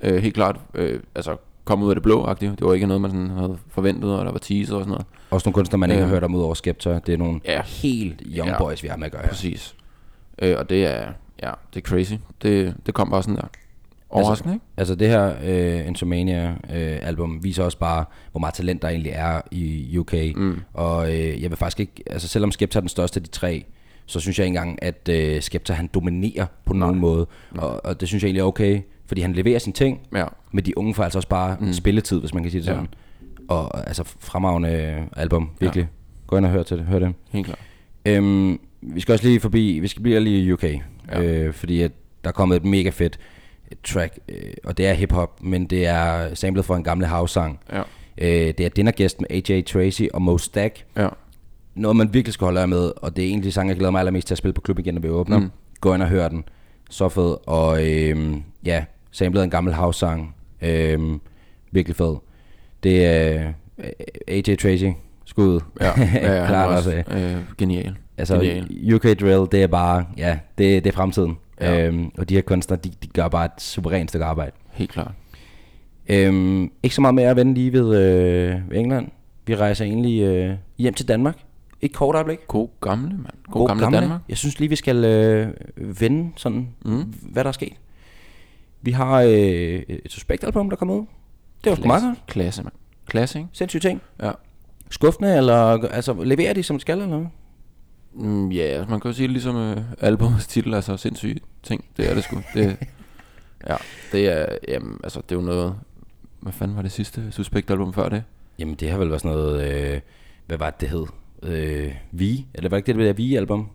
Øh, 0.00 0.22
helt 0.22 0.34
klart, 0.34 0.60
øh, 0.74 1.00
altså 1.14 1.36
kom 1.64 1.82
ud 1.82 1.88
af 1.90 1.94
det 1.96 2.02
blå 2.02 2.26
-agtigt. 2.26 2.40
Det 2.50 2.60
var 2.60 2.74
ikke 2.74 2.86
noget, 2.86 3.00
man 3.00 3.10
sådan 3.10 3.30
havde 3.30 3.58
forventet, 3.68 4.18
og 4.18 4.24
der 4.24 4.32
var 4.32 4.38
teaser 4.38 4.74
og 4.74 4.80
sådan 4.80 4.90
noget. 4.90 5.06
Også 5.30 5.48
nogle 5.48 5.54
kunstnere, 5.54 5.78
man 5.78 5.90
ikke 5.90 6.00
Ja. 6.00 6.06
har 6.06 6.14
hørt 6.14 6.24
om 6.24 6.34
ud 6.34 6.42
over 6.42 6.54
Skepta. 6.54 7.00
Det 7.06 7.14
er 7.14 7.18
nogle 7.18 7.40
Ja. 7.44 7.62
helt 7.62 8.22
young 8.26 8.50
Ja. 8.50 8.58
boys, 8.58 8.82
vi 8.82 8.88
har 8.88 8.96
med 8.96 9.06
at 9.06 9.12
gøre 9.12 9.22
her. 9.22 9.28
Præcis. 9.28 9.76
Øh, 10.42 10.56
og 10.58 10.70
det 10.70 10.86
er, 10.86 11.12
ja, 11.42 11.50
det 11.74 11.84
er 11.84 11.88
crazy. 11.88 12.12
Det, 12.42 12.74
det 12.86 12.94
kom 12.94 13.10
bare 13.10 13.22
sådan 13.22 13.36
der. 13.36 13.46
Overraskende, 14.10 14.54
ikke? 14.54 14.64
Altså 14.76 14.94
det 14.94 15.08
her 15.08 15.34
øh, 15.44 15.86
Insomania 15.86 16.54
øh, 16.74 17.42
viser 17.44 17.64
også 17.64 17.78
bare, 17.78 18.04
hvor 18.30 18.40
meget 18.40 18.54
talent 18.54 18.82
der 18.82 18.88
egentlig 18.88 19.12
er 19.14 19.40
i 19.50 19.98
UK. 19.98 20.14
Mm. 20.36 20.60
Og 20.74 21.08
øh, 21.14 21.42
jeg 21.42 21.50
vil 21.50 21.56
faktisk 21.56 21.80
ikke, 21.80 21.92
altså 22.06 22.28
selvom 22.28 22.50
Skepta 22.52 22.78
er 22.78 22.80
den 22.80 22.88
største 22.88 23.18
af 23.18 23.24
de 23.24 23.28
tre, 23.30 23.64
så 24.06 24.20
synes 24.20 24.38
jeg 24.38 24.46
ikke 24.46 24.58
engang, 24.58 24.78
at 24.82 25.08
øh, 25.08 25.42
Skepta 25.42 25.72
han 25.72 25.90
dominerer 25.94 26.46
på 26.64 26.72
nogen 26.72 26.98
måde. 26.98 27.26
Og, 27.58 27.84
og 27.84 28.00
det 28.00 28.08
synes 28.08 28.22
jeg 28.22 28.28
egentlig 28.28 28.40
er 28.40 28.44
okay, 28.46 28.80
fordi 29.06 29.20
han 29.20 29.32
leverer 29.32 29.58
sine 29.58 29.72
ting, 29.74 30.00
Ja. 30.14 30.24
men 30.52 30.64
de 30.66 30.78
unge 30.78 30.94
får 30.94 31.04
altså 31.04 31.18
også 31.18 31.28
bare 31.28 31.56
mm. 31.60 31.72
spilletid, 31.72 32.20
hvis 32.20 32.34
man 32.34 32.42
kan 32.42 32.50
sige 32.52 32.60
det 32.60 32.66
Ja. 32.68 32.72
sådan. 32.72 32.88
Og 33.48 33.88
altså 33.88 34.04
fremragende 34.18 35.04
album, 35.16 35.50
virkelig. 35.60 35.88
Gå 36.26 36.36
ind 36.36 36.44
og 36.46 36.50
hør 36.52 36.62
til 36.62 36.78
det, 36.78 36.86
hør 36.86 36.98
det. 36.98 37.14
Helt 37.30 37.46
klart. 37.46 37.58
Øhm, 38.06 38.60
vi 38.82 39.00
skal 39.00 39.12
også 39.12 39.24
lige 39.26 39.40
forbi, 39.40 39.78
vi 39.82 39.88
skal 39.88 40.02
blive 40.02 40.20
lige 40.20 40.42
i 40.44 40.52
UK, 40.52 40.64
ja. 40.64 40.78
Ja. 41.12 41.22
øh, 41.22 41.52
fordi 41.54 41.82
at 41.82 41.92
der 42.24 42.28
er 42.28 42.32
kommet 42.32 42.56
et 42.56 42.64
mega 42.64 42.90
fedt 42.90 43.18
track, 43.84 44.18
øh, 44.28 44.36
og 44.64 44.78
det 44.78 44.86
er 44.86 44.92
hip-hop, 44.92 45.42
men 45.42 45.66
det 45.66 45.86
er 45.86 46.34
samlet 46.34 46.64
fra 46.64 46.76
en 46.76 46.84
gamle 46.84 47.06
house-sang. 47.06 47.60
Ja. 47.72 47.82
Øh, 48.18 48.54
det 48.58 48.60
er 48.60 48.68
Dinnergæst 48.68 49.20
med 49.20 49.30
AJ 49.30 49.62
Tracy 49.62 50.02
og 50.14 50.22
Mo 50.22 50.38
Stack. 50.38 50.84
Ja. 50.96 51.08
Noget, 51.74 51.96
man 51.96 52.14
virkelig 52.14 52.34
skal 52.34 52.44
holde 52.44 52.58
øje 52.58 52.66
med, 52.66 52.92
og 52.96 53.16
det 53.16 53.24
er 53.24 53.28
egentlig 53.28 53.52
sang, 53.52 53.68
jeg 53.68 53.76
glæder 53.76 53.90
mig 53.90 53.98
allermest 53.98 54.26
til 54.26 54.34
at 54.34 54.38
spille 54.38 54.52
på 54.52 54.60
klub 54.60 54.78
igen, 54.78 54.94
når 54.94 55.00
vi 55.00 55.08
åbner. 55.08 55.38
Mm. 55.38 55.50
Gå 55.80 55.94
ind 55.94 56.02
og 56.02 56.08
hør 56.08 56.28
den. 56.28 56.44
Så 56.90 57.08
fed. 57.08 57.36
Og 57.46 57.86
øhm, 57.88 58.42
ja, 58.64 58.84
samlet 59.10 59.44
en 59.44 59.50
gammel 59.50 59.74
house-sang. 59.74 60.34
Øhm, 60.62 61.20
virkelig 61.72 61.96
fed. 61.96 62.16
Det 62.82 63.06
er 63.06 63.52
øh, 63.78 63.90
AJ 64.28 64.56
Tracy. 64.56 64.84
Skud. 65.24 65.60
Ja, 65.80 65.92
ja, 65.96 66.34
ja 66.34 66.46
Klart 66.48 66.76
også. 66.76 67.02
også 67.06 67.18
øh, 67.18 67.36
genial. 67.58 67.96
Altså, 68.18 68.34
genial. 68.34 68.94
UK 68.94 69.02
Drill, 69.02 69.48
det 69.52 69.62
er 69.62 69.66
bare, 69.66 70.04
ja, 70.16 70.38
det, 70.58 70.84
det 70.84 70.90
er 70.90 70.96
fremtiden. 70.96 71.38
Ja. 71.60 71.86
Øhm, 71.86 72.12
og 72.18 72.28
de 72.28 72.34
her 72.34 72.42
kunstnere, 72.42 72.80
de, 72.84 72.90
de 73.02 73.08
gør 73.08 73.28
bare 73.28 73.44
et 73.44 73.52
suverænt 73.58 74.10
stykke 74.10 74.24
arbejde. 74.24 74.52
Helt 74.70 74.90
klart. 74.90 75.12
Øhm, 76.08 76.70
ikke 76.82 76.94
så 76.94 77.00
meget 77.00 77.14
mere 77.14 77.30
at 77.30 77.36
vende 77.36 77.54
lige 77.54 77.72
ved, 77.72 77.98
øh, 77.98 78.70
ved 78.70 78.78
England. 78.78 79.08
Vi 79.46 79.56
rejser 79.56 79.84
egentlig 79.84 80.22
øh, 80.22 80.56
hjem 80.78 80.94
til 80.94 81.08
Danmark. 81.08 81.38
Et 81.80 81.92
kort 81.92 82.14
øjeblik. 82.14 82.38
God 82.46 82.68
gamle, 82.80 83.08
mand. 83.08 83.26
God, 83.44 83.60
God 83.60 83.68
gamle, 83.68 83.82
gamle 83.82 83.98
Danmark. 83.98 84.20
Jeg 84.28 84.36
synes 84.36 84.58
lige, 84.58 84.68
vi 84.68 84.76
skal 84.76 85.04
øh, 85.04 85.48
vende 85.76 86.30
sådan, 86.36 86.68
mm. 86.84 87.14
hvad 87.22 87.44
der 87.44 87.48
er 87.48 87.52
sket. 87.52 87.72
Vi 88.82 88.90
har 88.90 89.20
øh, 89.20 89.30
et 89.88 90.00
suspektalbum, 90.08 90.70
der 90.70 90.76
kommer 90.76 90.94
ud. 90.94 91.04
Det 91.64 91.70
var 91.70 91.76
sgu 91.76 91.86
meget 91.86 92.02
godt. 92.02 92.26
Klasse, 92.26 92.62
mand. 92.62 92.74
Klasse, 93.06 93.38
ikke? 93.38 93.48
Sindssyge 93.52 93.80
ting. 93.80 94.00
Ja. 94.22 94.30
Skuffende, 94.90 95.36
eller 95.36 95.88
altså, 95.88 96.22
leverer 96.22 96.52
de 96.52 96.62
som 96.62 96.76
de 96.76 96.80
skal, 96.80 96.92
eller 96.92 97.06
noget? 97.06 97.28
Mm, 98.12 98.50
ja, 98.50 98.62
altså, 98.62 98.90
man 98.90 99.00
kan 99.00 99.10
jo 99.10 99.16
sige 99.16 99.26
det 99.26 99.32
ligesom 99.32 99.56
øh, 99.56 99.76
albumets 100.00 100.46
titel, 100.46 100.74
altså 100.74 100.96
sindssyge 100.96 101.40
ting. 101.62 101.84
Det 101.96 102.10
er 102.10 102.14
det 102.14 102.24
sgu. 102.24 102.36
Det, 102.54 102.76
ja, 103.68 103.76
det 104.12 104.28
er, 104.28 104.46
jamen, 104.68 105.00
altså, 105.04 105.20
det 105.28 105.34
er 105.34 105.40
jo 105.40 105.46
noget... 105.46 105.74
Hvad 106.40 106.52
fanden 106.52 106.76
var 106.76 106.82
det 106.82 106.92
sidste 106.92 107.32
Suspekt-album 107.32 107.92
før 107.92 108.08
det? 108.08 108.22
Jamen, 108.58 108.74
det 108.74 108.90
har 108.90 108.98
vel 108.98 109.08
været 109.08 109.20
sådan 109.20 109.36
noget, 109.36 109.72
øh, 109.72 110.00
hvad 110.46 110.58
var 110.58 110.70
det, 110.70 110.80
det 110.80 110.88
hed? 110.88 111.06
Øh, 111.42 111.94
Vi? 112.10 112.46
Eller 112.54 112.68
var 112.68 112.76
det 112.76 112.88
ikke 112.88 112.98
det, 112.98 113.06
der 113.06 113.12
Vi-album? 113.12 113.68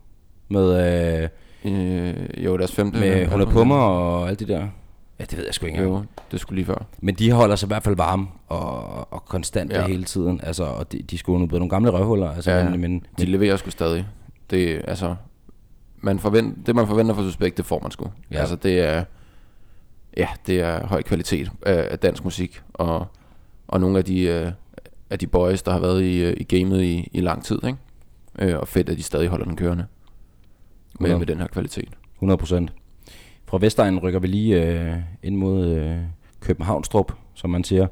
Med, 0.50 1.22
øh, 1.24 1.30
Øh, 1.66 2.46
jo, 2.46 2.58
deres 2.58 2.72
femte 2.72 3.00
med 3.00 3.28
Hun 3.28 3.42
er 3.42 3.46
på 3.46 3.64
mig 3.64 3.78
og 3.78 4.30
alt 4.30 4.40
det 4.40 4.48
der. 4.48 4.68
Ja, 5.20 5.24
det 5.24 5.38
ved 5.38 5.46
jeg 5.46 5.54
sgu 5.54 5.66
ikke 5.66 5.78
engang. 5.78 5.96
Jo, 5.96 6.06
det 6.32 6.40
skulle 6.40 6.56
lige 6.56 6.66
før. 6.66 6.86
Men 7.00 7.16
de 7.16 7.32
holder 7.32 7.56
sig 7.56 7.68
i 7.68 7.70
hvert 7.70 7.84
fald 7.84 7.96
varme 7.96 8.28
og, 8.48 9.14
og 9.14 9.26
konstante 9.26 9.76
ja. 9.76 9.88
Hele 9.88 10.04
tiden. 10.04 10.40
Altså, 10.44 10.64
og 10.64 10.92
de, 10.92 11.02
de 11.02 11.18
skulle 11.18 11.40
nu 11.40 11.46
blevet 11.46 11.60
nogle 11.60 11.70
gamle 11.70 11.90
røvhuller. 11.90 12.30
Altså, 12.30 12.52
Ja, 12.52 12.70
men, 12.70 12.82
men, 12.82 13.06
De 13.20 13.26
leverer 13.26 13.58
sgu 13.58 13.70
stadig. 13.70 14.06
Det, 14.50 14.82
altså, 14.88 15.16
man 15.98 16.20
forvent, 16.20 16.68
det 16.68 16.76
man 16.76 16.88
forventer 16.88 17.16
fra 17.16 17.24
Suspekt, 17.24 17.58
det 17.58 17.66
får 17.66 17.80
man 17.80 17.92
sgu. 17.92 18.12
Ja. 18.32 18.40
Altså, 18.40 18.56
det 18.56 18.80
er, 18.80 19.04
ja, 20.18 20.28
det 20.48 20.60
er 20.60 20.88
høj 20.88 21.02
kvalitet 21.02 21.52
af, 21.66 21.88
af 21.92 22.00
dansk 22.00 22.24
musik, 22.24 22.62
og, 22.74 23.08
og 23.68 23.80
nogle 23.80 23.98
af 23.98 24.06
de, 24.06 24.22
øh, 24.22 24.52
af 25.10 25.20
de 25.20 25.28
boys, 25.28 25.62
der 25.64 25.72
har 25.72 25.80
været 25.80 26.04
i, 26.04 26.24
øh, 26.24 26.34
i 26.38 26.44
gamet 26.44 26.82
i, 26.82 27.10
i 27.14 27.22
lang 27.22 27.44
tid, 27.44 27.60
ikke? 27.66 27.78
Øh, 28.40 28.60
og 28.60 28.68
fedt, 28.68 28.90
at 28.90 28.98
de 28.98 29.04
stadig 29.04 29.28
holder 29.28 29.46
den 29.46 29.56
kørende 29.56 29.86
med, 31.00 31.10
Hundrede. 31.10 31.20
med 31.20 31.28
den 31.28 31.38
her 31.38 31.48
kvalitet. 31.48 31.90
100 32.16 32.38
procent. 32.38 32.74
Fra 33.46 33.58
Vestegnen 33.62 34.00
rykker 34.00 34.20
vi 34.20 34.28
lige 34.28 34.62
øh, 34.62 34.96
ind 35.24 35.36
mod 35.36 35.68
øh, 35.68 35.98
Københavnstrup, 36.40 37.12
som 37.34 37.50
man 37.50 37.64
siger. 37.64 37.88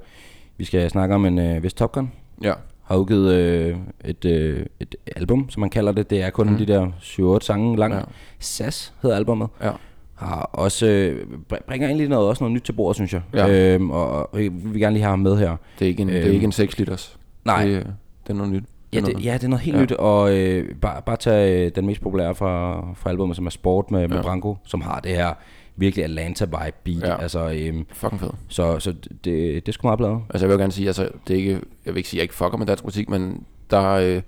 Vi 0.58 0.66
skal 0.66 0.90
snakke 0.90 1.16
om 1.16 1.26
en 1.26 1.40
øh, 1.40 1.64
Vest 1.64 1.78
Top 1.78 1.92
Gun. 1.92 2.12
Ja, 2.44 2.54
Har 2.94 3.00
udgivet 3.00 3.34
øh, 3.34 3.78
et, 4.06 4.26
øh, 4.26 4.66
et 4.80 4.96
album, 5.16 5.50
som 5.50 5.60
man 5.62 5.70
kalder 5.70 5.92
det. 5.92 6.10
Det 6.10 6.22
er 6.22 6.30
kun 6.30 6.50
mm. 6.50 6.58
de 6.58 6.66
der 6.66 6.88
7-8 7.42 7.46
sange 7.46 7.78
lang. 7.78 7.94
Ja. 7.94 8.02
SAS 8.40 8.94
hedder 9.02 9.16
albumet. 9.18 9.48
ja, 9.64 9.72
har 10.16 10.50
også 10.54 10.86
øh, 10.88 11.28
br- 11.54 11.64
bringer 11.68 11.88
egentlig 11.88 12.08
noget, 12.10 12.28
også 12.30 12.44
noget 12.44 12.54
nyt 12.56 12.62
til 12.62 12.74
bordet, 12.74 12.96
synes 12.96 13.14
jeg. 13.14 13.22
Ja. 13.34 13.74
Øhm, 13.74 13.92
og, 13.92 14.34
og 14.34 14.40
vi 14.40 14.48
vil 14.54 14.80
gerne 14.82 14.94
lige 14.94 15.04
have 15.04 15.10
ham 15.10 15.20
med 15.20 15.38
her. 15.38 15.56
det 15.80 15.86
er 15.86 15.90
ikke 15.90 16.02
en, 16.02 16.10
øhm, 16.10 16.14
det 16.16 16.22
er 16.22 16.28
Øhm, 16.28 16.34
ikke 16.34 16.46
en 16.46 16.52
6 16.52 16.78
liters. 16.78 17.18
nej. 17.46 17.66
Det, 17.66 17.76
er- 17.76 17.80
det 18.24 18.30
er 18.30 18.34
noget 18.34 18.52
nyt. 18.54 18.64
Ja, 18.94 19.00
det, 19.02 19.26
ja, 19.26 19.34
det 19.34 19.44
er 19.44 19.48
noget 19.48 19.62
helt. 19.64 19.78
Ja. 19.78 19.82
nyt, 19.82 19.92
og 19.92 20.38
øh, 20.38 20.76
bare, 20.82 21.02
bare 21.06 21.18
tage 21.18 21.66
øh, 21.66 21.72
den 21.76 21.86
mest 21.86 22.02
populære 22.02 22.36
fra, 22.36 22.82
fra 22.96 23.10
albumet, 23.10 23.36
som 23.36 23.46
er 23.46 23.50
Sport 23.50 23.92
med, 23.92 24.08
med 24.08 24.18
Ja. 24.18 24.22
Branko, 24.24 24.58
som 24.66 24.82
har 24.82 25.00
det 25.00 25.12
her 25.12 25.34
virkelig 25.76 26.06
Atlanta-vibe 26.06 26.72
beat. 26.84 27.02
Ja. 27.02 27.08
Ja. 27.08 27.22
Altså, 27.22 27.52
øhm, 27.56 27.86
Fucking 27.94 28.20
fed. 28.22 28.30
så 28.48 28.80
så 28.80 28.92
det, 28.92 29.24
det 29.66 29.68
er 29.68 29.72
sgu 29.72 29.88
meget 29.88 29.98
bladet. 29.98 30.20
Altså 30.30 30.46
jeg 30.46 30.50
vil 30.52 30.60
gerne 30.60 30.72
sige, 30.74 30.88
altså 30.88 31.10
det 31.28 31.34
er 31.34 31.38
ikke, 31.38 31.52
jeg 31.86 31.94
vil 31.94 31.98
ikke 31.98 32.10
sige, 32.10 32.18
at 32.18 32.20
jeg 32.20 32.24
ikke 32.24 32.34
fucker 32.34 32.58
med 32.58 32.66
dansk 32.68 32.84
musik, 32.84 33.10
men 33.10 33.44
der, 33.70 33.90
øh, 33.90 34.22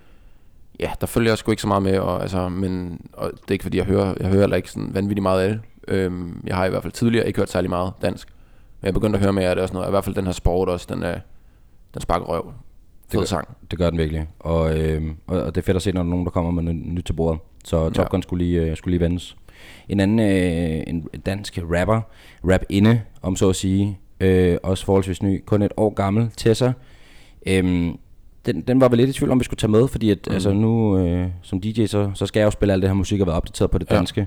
ja, 0.79 0.91
der 1.01 1.07
følger 1.07 1.31
jeg 1.31 1.37
sgu 1.37 1.51
ikke 1.51 1.61
så 1.61 1.67
meget 1.67 1.83
med, 1.83 1.99
og, 1.99 2.21
altså, 2.21 2.49
men, 2.49 3.01
og 3.13 3.31
det 3.31 3.47
er 3.47 3.51
ikke 3.51 3.63
fordi, 3.63 3.77
jeg 3.77 3.85
hører, 3.85 4.13
jeg 4.19 4.27
hører 4.27 4.39
heller 4.41 4.57
ikke 4.57 4.71
sådan 4.71 4.93
vanvittigt 4.93 5.21
meget 5.23 5.41
af 5.41 5.49
det. 5.49 5.59
Øhm, 5.87 6.43
jeg 6.47 6.55
har 6.55 6.65
i 6.65 6.69
hvert 6.69 6.81
fald 6.81 6.93
tidligere 6.93 7.27
ikke 7.27 7.39
hørt 7.39 7.49
særlig 7.49 7.69
meget 7.69 7.93
dansk, 8.01 8.27
men 8.81 8.85
jeg 8.85 8.93
begyndte 8.93 9.17
at 9.17 9.23
høre 9.23 9.33
mere 9.33 9.49
af 9.49 9.55
det 9.55 9.61
og 9.61 9.67
sådan 9.67 9.75
noget, 9.75 9.85
og 9.87 9.91
i 9.91 9.93
hvert 9.93 10.03
fald 10.03 10.15
den 10.15 10.25
her 10.25 10.31
sport 10.31 10.69
også, 10.69 10.87
den, 10.89 11.03
er, 11.03 11.19
den 11.93 12.01
sparker 12.01 12.25
røv. 12.25 12.51
Fed 13.11 13.19
gør- 13.19 13.25
sang. 13.25 13.47
Det 13.71 13.79
gør 13.79 13.89
den 13.89 13.99
virkelig. 13.99 14.27
Og, 14.39 14.79
øhm, 14.79 15.15
og, 15.27 15.41
og 15.41 15.55
det 15.55 15.61
er 15.61 15.65
fedt 15.65 15.75
at 15.77 15.83
se, 15.83 15.91
når 15.91 16.01
der 16.01 16.05
er 16.05 16.09
nogen, 16.09 16.25
der 16.25 16.31
kommer 16.31 16.51
med 16.61 16.73
nyt 16.73 17.03
til 17.05 17.13
bordet. 17.13 17.39
Så 17.65 17.89
Top 17.89 18.03
Ja. 18.03 18.09
Gun 18.09 18.21
skulle 18.23 18.45
lige, 18.45 18.61
øh, 18.61 18.77
skulle 18.77 18.91
lige 18.97 19.01
vendes. 19.05 19.35
En 19.89 19.99
anden 19.99 20.19
øh, 20.19 20.83
en 20.87 21.07
dansk 21.25 21.59
rapper, 21.61 22.01
rap 22.43 22.61
inde, 22.69 23.01
om 23.21 23.35
så 23.35 23.49
at 23.49 23.55
sige, 23.55 23.99
øh, 24.19 24.57
også 24.63 24.85
forholdsvis 24.85 25.23
ny, 25.23 25.43
kun 25.45 25.61
et 25.61 25.71
år 25.77 25.93
gammel, 25.93 26.29
Tessa. 26.37 26.71
Øhm, 27.47 27.97
den, 28.45 28.61
den 28.61 28.81
var 28.81 28.87
vel 28.89 28.97
lidt 28.97 29.09
i 29.09 29.13
tvivl 29.13 29.31
om, 29.31 29.39
vi 29.39 29.43
skulle 29.43 29.57
tage 29.57 29.71
med, 29.71 29.87
fordi 29.87 30.09
at, 30.09 30.19
mm. 30.27 30.33
altså 30.33 30.53
nu 30.53 30.97
øh, 30.97 31.27
som 31.41 31.61
DJ, 31.61 31.85
så, 31.85 32.11
så 32.13 32.25
skal 32.25 32.39
jeg 32.39 32.45
jo 32.45 32.51
spille 32.51 32.73
alt 32.73 32.81
det 32.81 32.89
her 32.89 32.95
musik 32.95 33.21
og 33.21 33.27
være 33.27 33.35
opdateret 33.35 33.71
på 33.71 33.77
det 33.77 33.87
Ja. 33.91 34.25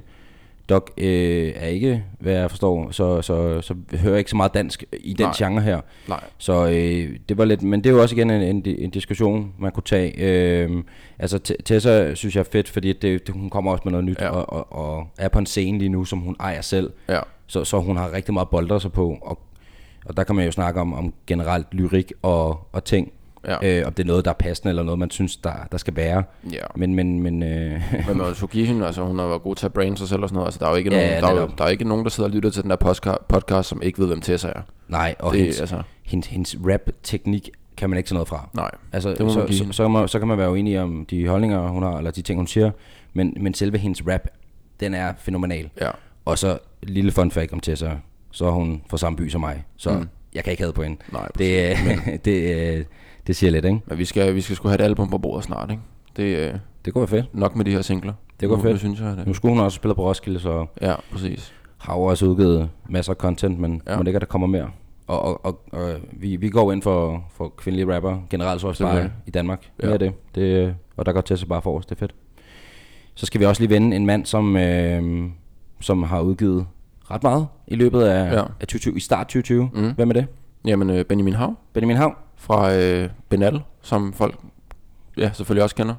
Doc 0.69 0.91
øh, 0.99 1.53
er 1.57 1.67
ikke, 1.67 2.05
hvad 2.21 2.33
jeg 2.33 2.51
forstår, 2.51 2.91
så, 2.91 3.23
så, 3.23 3.61
så 3.61 3.75
hører 3.97 4.13
jeg 4.13 4.19
ikke 4.19 4.31
så 4.31 4.37
meget 4.37 4.55
dansk 4.55 4.85
i 5.01 5.13
den 5.13 5.27
Nej. 5.27 5.35
genre 5.39 5.63
her. 5.63 5.81
Nej. 6.09 6.25
Så 6.39 6.67
øh, 6.67 7.17
det 7.29 7.39
var 7.39 7.45
lidt, 7.45 7.63
men 7.63 7.85
det 7.85 7.91
er 7.91 7.95
jo 7.95 8.03
også 8.03 8.15
igen 8.15 8.31
en, 8.31 8.43
en, 8.43 8.63
en 8.79 8.91
diskussion, 8.91 9.53
man 9.59 9.73
kunne 9.73 9.83
tage. 9.83 10.15
Øh, 10.19 10.83
altså 11.19 11.39
Tessa 11.65 12.15
synes 12.15 12.37
jeg 12.37 12.41
er 12.41 12.49
fedt, 12.53 12.69
fordi 12.69 12.93
det, 12.93 13.27
det, 13.27 13.35
hun 13.35 13.51
kommer 13.51 13.73
også 13.73 13.83
med 13.85 13.93
noget 13.93 14.05
nyt. 14.05 14.21
Ja. 14.21 14.29
og, 14.29 14.53
og, 14.73 14.87
og 14.87 15.07
er 15.19 15.29
på 15.29 15.39
en 15.39 15.47
scene 15.47 15.79
lige 15.79 15.89
nu, 15.89 16.05
som 16.05 16.19
hun 16.19 16.37
ejer 16.41 16.61
selv. 16.61 16.93
Ja. 17.09 17.21
Så, 17.47 17.65
så 17.65 17.81
hun 17.81 17.97
har 17.97 18.13
rigtig 18.13 18.35
meget 18.35 18.49
bolder 18.49 18.79
sig 18.79 18.93
på, 18.93 19.19
og, 19.23 19.39
og 20.07 20.17
der 20.17 20.25
kan 20.25 20.37
man 20.37 20.45
jo 20.45 20.51
snakke 20.51 20.81
om, 20.81 20.95
om 20.95 21.15
generelt 21.27 21.67
lyrik 21.75 22.13
og, 22.23 22.69
og 22.73 22.85
ting. 22.85 23.13
Ja. 23.47 23.81
Øh, 23.81 23.87
om 23.87 23.93
det 23.93 24.03
er 24.03 24.07
noget, 24.07 24.25
der 24.25 24.31
er 24.31 24.35
passende, 24.35 24.69
eller 24.71 24.83
noget, 24.83 24.99
man 24.99 25.11
synes, 25.11 25.37
der, 25.37 25.53
der 25.73 25.79
skal 25.79 25.97
være. 25.97 26.23
Ja. 26.53 26.59
Men, 26.77 26.95
men, 26.95 27.23
men 27.23 27.43
øh, 27.43 27.83
Men 28.09 28.19
man 28.19 28.35
skulle 28.35 28.53
give 28.53 28.67
hende, 28.67 28.87
altså 28.87 29.03
hun 29.03 29.19
har 29.19 29.27
været 29.27 29.43
god 29.43 29.57
til 29.57 29.67
at 29.67 29.73
brande 29.73 29.99
sig 29.99 30.09
selv 30.09 30.23
og 30.23 30.29
sådan 30.29 30.35
noget. 30.35 30.47
Altså 30.47 30.59
der 30.61 30.67
er 30.67 30.71
jo 30.71 30.77
ikke, 30.77 30.91
Ja, 30.91 30.97
nogen, 30.97 31.11
ja, 31.11 31.21
der, 31.21 31.27
er 31.27 31.41
jo, 31.41 31.51
der 31.59 31.65
er 31.65 31.69
ikke 31.69 31.85
nogen, 31.85 32.05
der 32.05 32.11
sidder 32.11 32.29
og 32.31 32.35
lytter 32.35 32.51
til 32.51 32.63
den 32.63 32.71
der 32.71 32.77
podcast, 32.77 33.19
podcast 33.29 33.69
som 33.69 33.83
ikke 33.83 33.99
ved, 33.99 34.07
hvem 34.07 34.21
Tessa 34.21 34.49
er. 34.49 34.61
nej, 34.89 35.15
og 35.19 35.33
Det, 35.33 35.41
hendes, 35.41 35.61
altså, 35.61 35.83
hendes, 36.05 36.29
hendes 36.29 36.57
rap-teknik 36.67 37.51
kan 37.77 37.91
man 37.91 37.97
ikke 37.97 38.09
tage 38.09 38.15
noget 38.15 38.29
fra. 38.29 38.49
Nej, 38.55 38.71
Altså, 38.93 39.11
det 39.11 39.21
må 39.21 39.33
så, 39.33 39.39
man 39.39 39.49
give 39.49 39.59
så, 39.59 39.73
så, 39.73 39.83
kan 39.85 39.91
man, 39.93 40.09
så 40.09 40.19
kan 40.19 40.29
man 40.29 40.39
være 40.39 40.51
uenig 40.51 40.81
om 40.81 41.07
de 41.11 41.29
holdninger, 41.29 41.69
hun 41.69 41.83
har, 41.83 41.97
eller 41.99 42.11
de 42.11 42.23
ting, 42.23 42.39
hun 42.39 42.47
siger, 42.47 42.71
men, 43.13 43.35
men 43.41 43.55
selve 43.55 43.79
hendes 43.79 44.03
rap, 44.09 44.29
den 44.81 44.95
er 44.95 45.13
fænomenal. 45.19 45.71
Ja. 45.81 45.91
Og 46.25 46.39
så 46.39 46.59
lille 46.83 47.11
fun 47.13 47.31
fact 47.31 47.53
om 47.53 47.61
Tessa, 47.61 47.91
så 48.31 48.47
er 48.47 48.51
hun 48.51 48.83
fra 48.91 48.99
samme 48.99 49.17
by 49.17 49.29
som 49.29 49.41
mig, 49.41 49.65
så 49.77 49.91
mm. 49.91 50.09
jeg 50.35 50.45
kan 50.45 50.51
ikke 50.51 50.63
have 50.63 50.73
på 50.73 50.83
hende. 50.83 50.97
Nej, 51.13 51.29
det, 51.39 51.77
præcis. 51.77 52.21
det, 52.25 52.55
øh, 52.57 52.77
det 52.77 52.87
siger 53.37 53.51
lidt, 53.51 53.65
ikke? 53.65 53.81
Men 53.87 53.99
vi 53.99 54.05
skal, 54.05 54.35
vi 54.35 54.41
skal 54.41 54.57
sgu 54.57 54.69
have 54.69 54.75
et 54.81 54.85
album 54.85 55.11
på 55.11 55.19
bordet 55.19 55.45
snart, 55.45 55.71
ikke? 55.71 55.83
Det 56.17 56.43
er 56.45 56.53
øh, 56.53 56.59
Det 56.85 56.95
være 56.95 57.07
fedt. 57.07 57.35
nok 57.35 57.57
med 57.57 57.65
de 57.65 57.71
her 57.71 57.83
singler. 57.83 58.13
Det 58.41 58.49
går 58.49 58.57
Nu- 58.57 58.63
fedt. 58.63 58.73
Nu 58.73 58.79
synes 58.79 59.01
jeg, 59.01 59.15
Nu 59.17 59.23
det. 59.25 59.37
skulle 59.37 59.55
hun 59.55 59.65
også 59.65 59.77
spille 59.77 59.95
på 59.95 60.03
Roskilde, 60.09 60.41
så 60.41 60.67
Ja, 60.81 60.95
præcis. 61.13 61.55
har 61.79 61.95
også 61.95 62.27
udgivet 62.27 62.71
masser 62.89 63.13
af 63.13 63.17
content, 63.17 63.59
men 63.59 63.83
ja. 63.87 63.97
Må 63.97 64.03
det 64.03 64.09
ikke, 64.09 64.17
at 64.17 64.21
der 64.21 64.27
kommer 64.27 64.47
mere. 64.47 64.71
Og, 65.07 65.23
og, 65.23 65.45
og, 65.47 65.61
og 65.73 65.95
vi, 66.13 66.37
vi 66.37 66.49
går 66.51 66.73
ind 66.73 66.83
for, 66.83 67.25
for 67.33 67.49
kvindelige 67.49 67.95
rapper, 67.95 68.19
generelt 68.31 68.61
så 68.61 68.67
også 68.69 68.85
bare 68.85 69.11
i 69.27 69.31
Danmark. 69.31 69.71
Ja. 69.83 69.87
Det 69.87 69.95
er 69.95 69.99
det. 69.99 70.13
det. 70.35 70.75
Og 70.97 71.07
der 71.07 71.13
går 71.13 71.21
til 71.21 71.39
sig 71.39 71.49
bare 71.49 71.63
for 71.63 71.79
os, 71.79 71.87
det 71.87 71.93
er 71.95 71.99
fedt. 71.99 72.15
Så 73.15 73.27
skal 73.27 73.41
vi 73.41 73.45
også 73.47 73.63
lige 73.63 73.71
vende 73.71 73.97
en 73.97 74.07
mand, 74.07 74.27
som, 74.27 74.57
øh, 74.57 75.25
som 75.81 76.03
har 76.03 76.21
udgivet 76.21 76.67
ret 77.11 77.23
meget 77.23 77.47
i 77.67 77.75
løbet 77.75 78.03
af, 78.03 78.33
ja. 78.35 78.41
Af 78.41 78.67
2020, 78.67 78.97
i 78.97 79.01
start 79.01 79.27
2020. 79.27 79.71
Mm. 79.75 79.81
Mm. 79.81 79.93
Hvem 79.95 80.09
er 80.09 80.13
det? 80.15 80.27
Jamen, 80.67 80.91
øh, 80.91 81.05
Benjamin 81.05 81.35
Hav 81.35 81.55
Benjamin 81.73 81.97
Hav 81.97 82.15
fra 82.39 82.75
øh, 82.75 83.11
Benal, 83.29 83.61
som 83.83 84.13
folk 84.13 84.39
ja, 85.19 85.31
selvfølgelig 85.33 85.63
også 85.63 85.77
kender. 85.77 85.95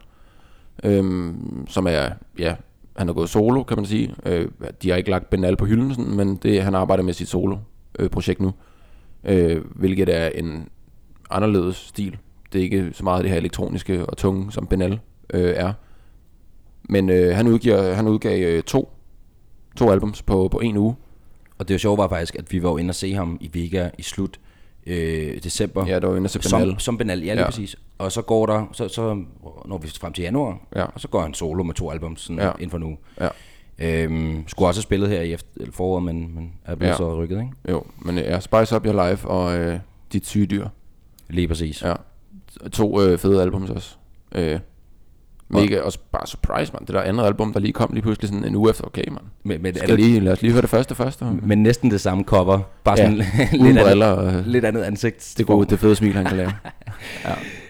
Øhm, 0.83 1.65
som 1.67 1.87
er, 1.87 2.09
ja, 2.39 2.55
han 2.95 3.09
er 3.09 3.13
gået 3.13 3.29
solo, 3.29 3.63
kan 3.63 3.77
man 3.77 3.85
sige. 3.85 4.15
Øh, 4.25 4.47
de 4.83 4.89
har 4.89 4.97
ikke 4.97 5.09
lagt 5.09 5.29
Benal 5.29 5.57
på 5.57 5.65
hylden, 5.65 5.93
sådan, 5.93 6.15
men 6.15 6.35
det, 6.35 6.63
han 6.63 6.75
arbejder 6.75 7.03
med 7.03 7.13
sit 7.13 7.27
solo-projekt 7.27 8.39
øh, 8.39 8.45
nu. 8.45 8.53
Øh, 9.23 9.61
hvilket 9.75 10.09
er 10.09 10.27
en 10.27 10.69
anderledes 11.29 11.75
stil. 11.75 12.17
Det 12.53 12.59
er 12.59 12.63
ikke 12.63 12.89
så 12.93 13.03
meget 13.03 13.23
det 13.23 13.31
her 13.31 13.37
elektroniske 13.37 14.05
og 14.05 14.17
tunge, 14.17 14.51
som 14.51 14.67
Benal 14.67 14.99
øh, 15.33 15.53
er. 15.55 15.73
Men 16.83 17.09
øh, 17.09 17.35
han, 17.35 17.47
udgiver, 17.47 17.93
han 17.93 18.07
udgav 18.07 18.43
øh, 18.43 18.63
to, 18.63 18.91
to 19.75 19.91
albums 19.91 20.21
på, 20.21 20.47
på 20.47 20.59
en 20.59 20.77
uge. 20.77 20.95
Og 21.57 21.67
det 21.67 21.73
er 21.73 21.75
jo 21.75 21.79
sjovt 21.79 21.97
var 21.97 22.07
faktisk, 22.07 22.35
at 22.35 22.51
vi 22.51 22.63
var 22.63 22.77
inde 22.77 22.91
og 22.91 22.95
se 22.95 23.13
ham 23.13 23.37
i 23.41 23.49
Vega 23.53 23.89
i 23.97 24.01
slut 24.01 24.39
øh, 24.89 25.43
december. 25.43 25.85
Ja, 25.87 25.99
der 25.99 26.07
var 26.07 26.15
inde 26.17 26.29
se 26.29 26.39
Benal. 26.39 26.69
Som, 26.69 26.79
som 26.79 26.97
Benal, 26.97 27.19
ja 27.23 27.33
lige 27.33 27.39
ja. 27.41 27.45
Præcis. 27.45 27.75
Og 27.97 28.11
så 28.11 28.21
går 28.21 28.45
der, 28.45 28.65
så, 28.73 28.87
så 28.87 29.23
når 29.65 29.77
vi 29.77 29.87
frem 29.87 30.13
til 30.13 30.21
januar, 30.21 30.57
Ja. 30.75 30.83
og 30.85 30.99
så 31.01 31.07
går 31.07 31.21
han 31.21 31.33
solo 31.33 31.63
med 31.63 31.73
to 31.73 31.91
album 31.91 32.15
sådan 32.17 32.39
ja. 32.39 32.51
Inden 32.51 32.69
for 32.69 32.77
nu. 32.77 32.97
Ja. 33.21 33.27
Øhm, 33.79 34.43
skulle 34.47 34.67
også 34.69 34.77
have 34.79 34.83
spillet 34.83 35.09
her 35.09 35.21
i 35.21 35.33
efter, 35.33 35.47
foråret, 35.71 36.03
men, 36.03 36.35
men 36.35 36.53
er 36.65 36.75
blevet 36.75 36.91
ja. 36.91 36.97
Så 36.97 37.15
rykket, 37.15 37.37
ikke? 37.37 37.51
Jo, 37.69 37.83
men 38.01 38.17
ja, 38.17 38.39
Spice 38.39 38.75
Up 38.75 38.85
Your 38.85 39.09
Life 39.09 39.27
og 39.27 39.57
øh, 39.57 39.79
Dit 40.13 40.27
Syge 40.27 40.45
Dyr. 40.45 40.67
Lige 41.29 41.47
præcis. 41.47 41.83
Ja. 41.83 41.93
To 42.71 43.01
øh, 43.01 43.17
fede 43.17 43.41
albums 43.41 43.69
også. 43.69 43.95
Øh, 44.35 44.59
mega, 45.49 45.81
også 45.81 45.99
bare 46.11 46.27
surprise, 46.27 46.73
man. 46.73 46.81
Det 46.85 46.95
der 46.95 47.01
andet 47.01 47.23
album, 47.25 47.53
der 47.53 47.59
lige 47.59 47.73
kom 47.73 47.89
lige 47.93 48.01
pludselig 48.01 48.29
sådan 48.29 48.45
en 48.45 48.55
uge 48.55 48.69
efter. 48.69 48.83
Okay, 48.85 49.03
man. 49.09 49.21
Men, 49.43 49.61
men, 49.61 49.75
Skal 49.75 49.95
lige, 49.95 50.19
lad 50.19 50.33
os 50.33 50.41
lige 50.41 50.51
høre 50.51 50.61
det 50.61 50.69
første 50.69 50.95
først. 50.95 51.21
og- 51.21 51.35
men 51.43 51.63
næsten 51.63 51.91
det 51.91 52.01
samme 52.01 52.23
cover, 52.23 52.59
bare 52.83 52.95
Ja, 52.99 53.05
sådan 53.05 53.17
Uden 53.61 53.75
lidt, 53.75 53.87
andet, 53.87 54.03
Og, 54.03 54.43
lidt 54.45 54.65
andet 54.65 54.81
ansigt. 54.81 55.33
det 55.37 55.45
gode, 55.47 55.69
det 55.69 55.79
fede 55.79 55.95
smil, 55.95 56.13
han 56.13 56.25
kan 56.25 56.37
lave. 56.37 56.51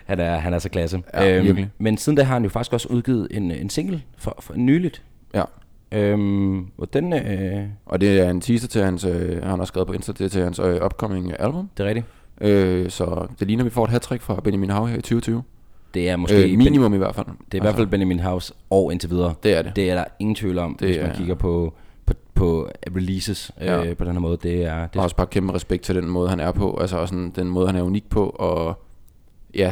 Han 0.05 0.19
er, 0.19 0.37
han 0.37 0.53
er 0.53 0.59
så 0.59 0.69
klasse. 0.69 0.97
Øhm, 0.97 1.03
Ja, 1.23 1.39
virkelig. 1.41 1.69
men 1.77 1.97
siden 1.97 2.17
da 2.17 2.23
har 2.23 2.33
han 2.33 2.43
jo 2.43 2.49
faktisk 2.49 2.73
også 2.73 2.87
udgivet 2.89 3.27
en, 3.31 3.51
en 3.51 3.69
single 3.69 4.01
for, 4.17 4.37
for 4.39 4.53
nyligt. 4.57 5.01
Ja. 5.33 5.43
Øhm, 5.91 6.59
og 6.77 6.93
den, 6.93 7.13
øh, 7.13 7.63
Og 7.85 8.01
det 8.01 8.19
er 8.19 8.29
en 8.29 8.41
teaser 8.41 8.67
til 8.67 8.81
hans, 8.83 9.03
øh, 9.05 9.43
han 9.43 9.59
har 9.59 9.65
skrevet 9.65 9.87
på 9.87 9.93
Insta, 9.93 10.11
det 10.11 10.21
er 10.25 10.29
til 10.29 10.43
hans 10.43 10.59
øh, 10.59 10.85
upcoming 10.85 11.33
album. 11.39 11.69
det 11.77 11.83
er 11.83 11.87
rigtigt. 11.87 12.05
Øh, 12.41 12.89
så 12.89 13.27
det 13.39 13.47
ligner, 13.47 13.63
vi 13.63 13.69
får 13.69 13.83
et 13.83 13.89
hat 13.89 14.07
fra 14.21 14.41
Benjamin 14.43 14.69
Hav 14.69 14.87
her 14.87 14.97
i 14.97 15.01
2020. 15.01 15.43
Det 15.93 16.09
er 16.09 16.15
måske 16.15 16.43
Øh, 16.51 16.57
minimum 16.57 16.93
i 16.93 16.97
hvert 16.97 17.15
fald. 17.15 17.25
Det 17.51 17.53
er 17.53 17.57
i 17.57 17.61
hvert 17.61 17.75
fald 17.75 17.87
Benjamin 17.87 18.19
House 18.19 18.53
år 18.69 18.91
indtil 18.91 19.09
videre. 19.09 19.33
Det 19.43 19.53
er 19.57 19.61
det. 19.61 19.75
Det 19.75 19.89
er 19.89 19.95
der 19.95 20.03
ingen 20.19 20.35
tvivl 20.35 20.57
om, 20.57 20.71
det 20.71 20.79
Det 20.79 20.87
hvis 20.87 20.97
man 21.01 21.11
er- 21.11 21.15
kigger 21.15 21.35
på, 21.35 21.73
på, 22.05 22.13
på 22.33 22.69
releases 22.95 23.51
ja. 23.61 23.77
Ja. 23.79 23.85
øh, 23.85 23.97
på 23.97 24.03
den 24.05 24.11
her 24.13 24.19
måde. 24.19 24.37
Det 24.43 24.63
er, 24.65 24.87
det 24.87 24.95
Og 24.97 25.03
også 25.03 25.15
bare 25.15 25.27
kæmpe 25.27 25.53
respekt 25.53 25.83
til 25.83 25.95
den 25.95 26.07
måde, 26.09 26.29
han 26.29 26.39
er 26.39 26.51
på. 26.51 26.77
Altså 26.81 26.97
også 26.97 27.11
sådan, 27.11 27.31
den 27.35 27.47
måde, 27.47 27.67
han 27.67 27.75
er 27.75 27.81
unik 27.81 28.09
på. 28.09 28.29
Og 28.29 28.81
ja, 29.55 29.71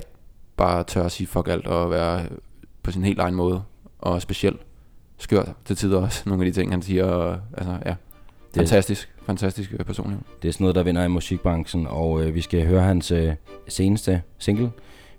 bare 0.58 0.84
tør 0.84 1.04
at 1.04 1.12
sige 1.12 1.28
fuck 1.28 1.48
alt 1.48 1.68
og 1.68 1.92
være 1.92 2.26
på 2.84 2.92
sin 2.92 3.04
helt 3.04 3.20
egen 3.20 3.36
måde. 3.36 3.62
Og 4.00 4.22
specielt 4.22 4.62
skørt 5.18 5.50
til 5.66 5.76
tider 5.76 6.02
også. 6.02 6.24
Nogle 6.30 6.46
af 6.46 6.52
de 6.54 6.60
ting, 6.62 6.72
han 6.72 6.82
siger. 6.82 7.06
Og, 7.06 7.38
altså 7.58 7.78
ja, 7.86 7.96
fantastisk. 8.56 9.14
Fantastisk 9.26 9.74
øh, 9.80 9.86
personlighed. 9.86 10.24
det 10.42 10.48
er 10.48 10.52
sådan 10.54 10.64
noget, 10.64 10.76
der 10.76 10.84
vinder 10.84 11.04
i 11.04 11.08
musikbranchen, 11.08 11.88
og 11.90 12.24
øh, 12.24 12.36
vi 12.36 12.42
skal 12.42 12.66
høre 12.68 12.82
hans 12.82 13.12
øh, 13.12 13.34
seneste 13.68 14.22
single 14.38 14.72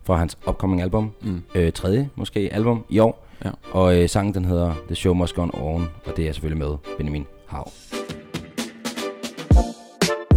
fra 0.09 0.17
hans 0.17 0.39
upcoming 0.49 0.83
album. 0.83 1.11
Mm. 1.23 1.43
Øh, 1.55 1.73
tredje, 1.73 2.11
måske, 2.17 2.49
album 2.53 2.85
i 2.89 2.99
år. 2.99 3.27
Ja. 3.45 3.51
Og 3.73 3.97
øh, 3.97 4.09
sangen, 4.09 4.35
den 4.35 4.45
hedder 4.45 4.75
The 4.87 4.95
Show 4.95 5.15
Must 5.15 5.35
Go 5.35 5.43
On, 5.43 5.89
og 6.07 6.17
det 6.17 6.29
er 6.29 6.33
selvfølgelig 6.33 6.69
med 6.69 6.77
Benjamin 6.97 7.27
Hav. 7.47 7.71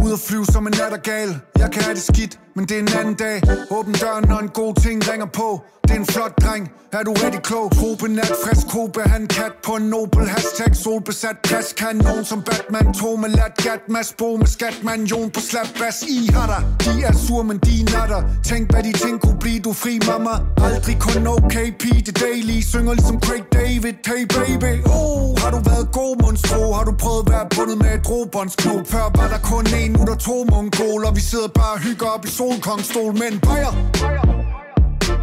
Ud 0.04 0.12
at 0.12 0.18
flyve 0.28 0.44
som 0.44 0.66
en 0.66 0.74
nattergal 0.80 1.28
Jeg 1.58 1.70
kan 1.70 1.82
have 1.82 1.94
det 1.94 2.02
skidt, 2.02 2.40
men 2.54 2.64
det 2.68 2.76
er 2.76 2.80
en 2.80 2.92
anden 3.00 3.14
dag. 3.14 3.42
Åbn 3.70 3.92
døren, 3.92 4.24
når 4.28 4.38
en 4.38 4.48
god 4.48 4.74
ting 4.82 5.08
ringer 5.10 5.26
på. 5.26 5.62
Det 5.82 5.90
er 5.90 6.00
en 6.00 6.06
flot 6.06 6.34
dreng, 6.42 6.72
er 6.92 7.02
du 7.02 7.12
rigtig 7.24 7.42
klog? 7.42 7.66
Trope 7.76 8.08
nat, 8.08 8.32
frisk 8.44 8.66
kobe, 8.74 9.00
han 9.14 9.26
kat 9.26 9.52
på 9.66 9.72
en 9.72 9.82
nobel 9.82 10.28
Hashtag. 10.28 10.76
Solbesat 10.76 11.36
plads. 11.44 11.72
Kanon 11.72 12.24
som 12.24 12.42
Batman, 12.42 12.94
to 12.94 13.16
med 13.16 13.28
lat 13.28 13.54
gat 13.64 13.82
Mads 13.88 14.12
Bo 14.18 14.36
med 14.36 14.46
skatman, 14.46 15.04
Jon 15.04 15.30
på 15.30 15.40
slap 15.40 15.68
bas 15.78 16.02
I 16.02 16.30
har 16.34 16.46
dig, 16.52 16.62
de 16.84 16.92
er 17.08 17.12
sur, 17.26 17.42
men 17.42 17.58
de 17.66 17.74
natter. 17.94 18.22
Tænk 18.48 18.70
hvad 18.72 18.82
de 18.82 18.92
ting 18.92 19.20
kunne 19.22 19.38
blive, 19.40 19.60
du 19.60 19.72
fri 19.72 19.94
mamma. 20.06 20.34
Aldrig 20.66 20.96
kun 21.06 21.26
okay, 21.26 21.66
P 21.80 21.84
det 22.06 22.20
daily. 22.20 22.56
Synger 22.72 22.92
ligesom 22.98 23.20
Craig 23.24 23.44
David, 23.52 23.96
hey 24.10 24.22
baby. 24.36 24.72
Oh, 24.96 25.38
har 25.42 25.50
du 25.54 25.60
været 25.70 25.86
god 25.92 26.12
monstro? 26.22 26.72
Har 26.72 26.84
du 26.84 26.92
prøvet 27.02 27.22
at 27.26 27.32
være 27.32 27.46
bundet 27.54 27.78
med 27.82 27.92
et 27.98 28.04
robåndsknop? 28.10 28.86
Før 28.92 29.06
var 29.18 29.28
der 29.34 29.40
kun 29.50 29.66
en, 29.80 29.90
nu 29.96 30.02
der 30.10 30.16
to 30.28 30.36
mongoler 30.50 31.10
Vi 31.18 31.22
sidder 31.30 31.48
bare 31.60 31.72
og 31.76 31.80
hygger 31.86 32.08
op 32.14 32.24
i 32.28 32.30
solkongstol 32.42 33.12
Men 33.12 33.40
bajer 33.40 33.72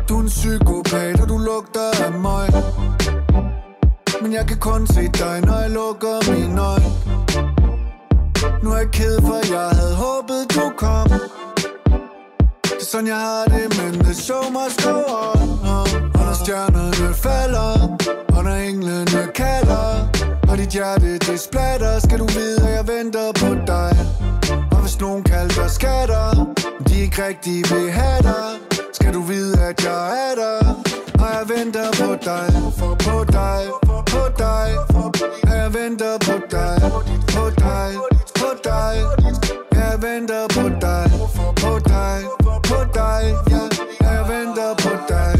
Du 0.09 0.17
er 0.17 0.21
en 0.21 0.27
psykopat, 0.27 1.21
og 1.21 1.29
du 1.29 1.37
lugter 1.37 1.89
af 2.05 2.11
mig. 2.11 2.47
Men 4.21 4.33
jeg 4.33 4.45
kan 4.47 4.57
kun 4.57 4.87
se 4.87 5.01
dig, 5.01 5.41
når 5.41 5.59
jeg 5.59 5.69
lukker 5.69 6.15
mine 6.31 6.61
øjne. 6.61 6.89
Nu 8.63 8.71
er 8.71 8.77
jeg 8.77 8.91
ked, 8.91 9.21
for 9.21 9.39
jeg 9.55 9.69
havde 9.79 9.95
håbet, 9.95 10.41
du 10.55 10.65
kom. 10.77 11.07
Det 12.63 12.81
er 12.85 12.89
sådan, 12.91 13.07
jeg 13.07 13.21
har 13.27 13.43
det, 13.53 13.67
men 13.79 13.91
the 14.05 14.13
show 14.13 14.43
must 14.57 14.77
go 14.83 14.95
on. 15.25 15.49
Og 16.17 16.23
når 16.27 16.35
stjernerne 16.43 17.13
falder 17.13 17.71
Og 18.35 18.43
når 18.43 18.55
englene 18.69 19.23
kalder 19.35 19.87
Og 20.49 20.57
dit 20.57 20.69
hjerte, 20.69 21.17
det 21.17 21.39
splatter 21.39 21.99
Skal 21.99 22.19
du 22.19 22.25
vide, 22.25 22.67
at 22.67 22.73
jeg 22.77 22.87
venter 22.87 23.31
på 23.41 23.49
dig 23.67 23.91
hvis 24.99 25.07
nogen 25.07 25.23
kalder 25.23 25.61
dig 25.61 25.69
skatter 25.69 26.35
men 26.35 26.83
De 26.87 27.01
ikke 27.01 27.27
rigtig 27.27 27.57
vil 27.71 27.91
have 27.91 28.21
dig 28.23 28.51
Skal 28.93 29.13
du 29.13 29.21
vide, 29.21 29.53
at 29.69 29.83
jeg 29.83 30.01
er 30.27 30.35
der? 30.41 30.59
Og 31.21 31.27
jeg 31.35 31.43
venter 31.53 31.87
på 32.01 32.09
dig 32.27 32.47
På 33.05 33.15
dig, 33.37 33.61
på 34.11 34.23
dig. 34.43 34.67
Og 35.49 35.55
jeg 35.61 35.73
venter 35.73 36.17
på 36.27 36.35
dig 36.53 36.75
På 37.33 37.43
dig, 37.63 37.91
på 38.39 38.49
dig. 38.67 38.93
Jeg 39.79 39.93
venter 40.01 40.43
på 40.55 40.63
dig 40.83 41.05
På 41.61 41.73
dig, 41.91 42.19
på 42.69 42.79
dig. 42.97 43.23
Ja, 43.53 43.63
jeg 44.07 44.21
venter 44.31 44.71
på 44.83 44.91
dig 45.11 45.31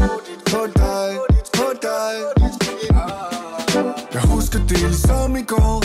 På 0.52 0.60
dig, 0.80 1.10
på 1.56 1.66
dig. 1.86 2.14
Jeg 4.14 4.22
husker 4.22 4.58
det 4.68 4.78
ligesom 4.78 5.36
i 5.36 5.42
går. 5.42 5.84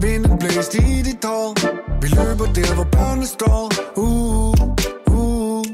Vinden 0.00 0.38
blæste 0.38 0.78
i 0.78 1.02
dit 1.02 1.24
hår. 1.24 1.89
Vi 2.02 2.08
løber 2.08 2.46
der, 2.58 2.74
hvor 2.74 2.84
børnene 2.84 3.26
står 3.26 3.72
uh, 3.96 4.50
uh. 4.50 5.16
uh. 5.16 5.64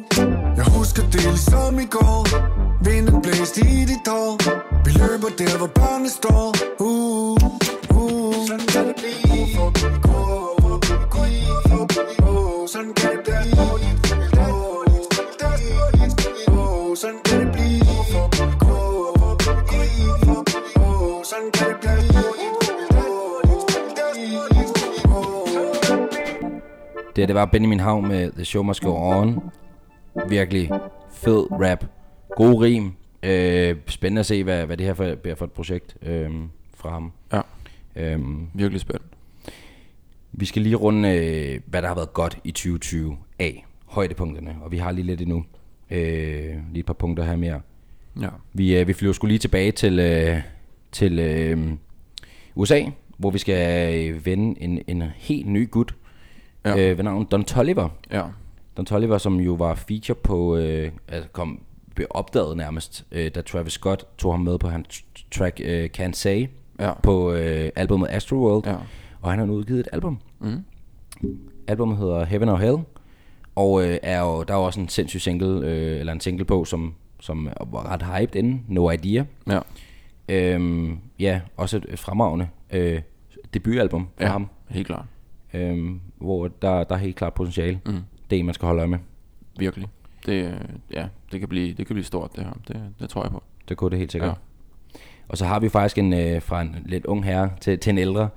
Jeg 0.56 0.66
husker 0.76 1.02
det 1.02 1.22
ligesom 1.22 1.78
i 1.78 1.86
går 1.96 2.26
Vinden 2.84 3.22
blæste 3.22 3.60
i 3.60 3.84
dit 3.90 4.08
hår 4.08 4.36
Vi 4.84 4.90
løber 4.90 5.30
der, 5.38 5.58
hvor 5.58 5.66
børnene 5.66 6.10
står 6.10 6.54
uh, 6.80 7.36
uh. 7.98 8.46
Sådan 8.46 8.66
kan 8.66 8.86
det 8.88 8.96
blive 8.96 10.06
Det 27.26 27.34
var 27.34 27.44
Benjamin 27.44 27.80
Hav 27.80 28.02
med 28.02 28.32
The 28.32 28.44
Show 28.44 28.62
Must 28.62 28.82
Go 28.82 28.94
On. 28.94 29.40
Virkelig 30.28 30.70
fed 31.10 31.46
rap. 31.50 31.84
God 32.36 32.62
rim. 32.62 32.92
Øh, 33.22 33.76
spændende 33.86 34.20
at 34.20 34.26
se, 34.26 34.44
hvad, 34.44 34.66
hvad 34.66 34.76
det 34.76 34.86
her 34.86 34.94
for, 34.94 35.14
bliver 35.14 35.34
for 35.34 35.44
et 35.44 35.52
projekt 35.52 35.96
øh, 36.02 36.30
fra 36.74 36.90
ham. 36.90 37.12
Ja. 37.32 37.40
Øhm, 37.96 38.46
Virkelig 38.54 38.80
spændende. 38.80 39.08
vi 40.32 40.44
skal 40.44 40.62
lige 40.62 40.74
runde, 40.74 41.08
øh, 41.08 41.60
hvad 41.66 41.82
der 41.82 41.88
har 41.88 41.94
været 41.94 42.12
godt 42.12 42.38
i 42.44 42.50
2020 42.50 43.16
af 43.38 43.66
højdepunkterne, 43.86 44.56
og 44.62 44.72
vi 44.72 44.76
har 44.78 44.92
lige 44.92 45.06
lidt 45.06 45.20
endnu. 45.20 45.44
Øh, 45.90 46.54
lige 46.72 46.80
et 46.80 46.86
par 46.86 46.92
punkter 46.92 47.24
her 47.24 47.36
mere. 47.36 47.60
Ja. 48.20 48.28
Vi, 48.52 48.78
øh, 48.78 48.88
vi 48.88 48.92
flyver 48.92 49.12
skulle 49.12 49.30
lige 49.30 49.38
tilbage 49.38 49.72
til, 49.72 49.98
øh, 49.98 50.42
til 50.92 51.18
øh, 51.18 51.72
USA, 52.54 52.82
hvor 53.18 53.30
vi 53.30 53.38
skal 53.38 53.94
øh, 53.94 54.26
vende 54.26 54.62
en, 54.62 54.82
en 54.86 55.02
helt 55.16 55.46
ny 55.46 55.70
gut 55.70 55.94
Ja. 56.66 56.90
øh, 56.90 56.96
ved 56.98 57.05
navn 57.05 57.24
Don 57.24 57.44
Tolliver. 57.44 57.88
Ja. 58.11 58.22
Don 58.76 58.87
Tolliver, 58.87 59.18
som 59.18 59.37
jo 59.40 59.52
var 59.55 59.74
feature 59.74 60.14
på, 60.24 60.57
øh, 60.57 60.90
altså 61.09 61.29
kom, 61.33 61.61
blev 61.94 62.07
opdaget 62.11 62.57
nærmest, 62.57 63.05
øh, 63.12 63.31
da 63.35 63.40
Travis 63.42 63.72
Scott 63.72 64.05
tog 64.18 64.33
ham 64.33 64.40
med 64.40 64.59
på 64.59 64.68
hans 64.68 65.05
track 65.31 65.61
øh, 65.64 65.90
Can't 65.98 66.12
Say 66.12 66.46
Ja. 66.81 66.92
på 67.02 67.33
øh, 67.33 67.70
albumet 67.76 68.09
Astroworld. 68.11 68.66
Ja. 68.66 68.74
Og 69.20 69.31
han 69.31 69.38
har 69.38 69.46
nu 69.46 69.52
udgivet 69.52 69.81
et 69.81 69.88
album. 69.92 70.18
Mm. 70.40 70.64
Albumet 71.68 71.98
hedder 71.98 72.24
Heaven 72.24 72.48
or 72.48 72.57
Hell, 72.57 72.76
og 73.55 73.85
øh, 73.85 73.98
er 74.02 74.20
jo, 74.20 74.42
der 74.42 74.55
er 74.55 74.59
jo 74.59 74.64
også 74.64 74.81
en 74.81 74.88
sindssyg 74.88 75.20
single, 75.20 75.66
øh, 75.68 76.00
eller 76.00 76.12
en 76.12 76.20
single 76.20 76.44
på, 76.44 76.64
som, 76.64 76.94
som 77.20 77.48
var 77.72 77.92
ret 77.92 78.02
hyped 78.02 78.37
inden, 78.37 78.64
No 78.68 78.90
Idea. 78.90 79.24
Ja. 79.50 79.61
Øhm, 80.29 80.98
ja, 81.18 81.40
også 81.57 81.81
et 81.88 81.98
fremragende 81.98 82.48
øh, 82.72 83.00
debutalbum 83.55 84.09
for 84.16 84.24
Ja. 84.24 84.31
ham, 84.31 84.48
Helt 84.68 84.87
klart. 84.87 85.05
Øhm, 85.57 86.01
hvor 86.19 86.49
der, 86.49 86.85
der 86.85 86.95
er 86.95 86.99
helt 86.99 87.16
klart 87.16 87.35
potentiale. 87.35 87.81
Mm. 87.87 87.99
Det 88.31 88.38
er 88.38 88.45
man 88.45 88.55
skal 88.55 88.66
holde 88.66 88.79
øje 88.81 88.88
med. 88.88 88.99
Virkelig. 89.59 89.88
Det, 90.27 90.59
ja, 90.92 91.07
det 91.33 91.40
kan, 91.40 91.49
blive, 91.49 91.69
det 91.75 91.87
kan 91.87 91.95
blive 91.95 92.05
stort, 92.05 92.37
det 92.37 92.45
her. 92.45 92.53
Det, 92.69 92.81
det 93.01 93.09
tror 93.11 93.23
jeg 93.23 93.31
på. 93.33 93.42
Det 93.69 93.77
kunne 93.77 93.90
det 93.90 93.99
helt 93.99 94.12
sikkert. 94.12 94.29
Ja. 94.31 94.35
Og 95.29 95.38
så 95.38 95.45
har 95.45 95.61
vi 95.61 95.69
faktisk 95.69 95.99
en, 95.99 96.12
øh, 96.12 96.42
fra 96.42 96.61
en 96.62 96.77
lidt 96.87 97.07
ung 97.07 97.25
herre 97.25 97.51
til, 97.61 97.79
til 97.79 97.90
en 97.90 97.99
ældre, 97.99 98.29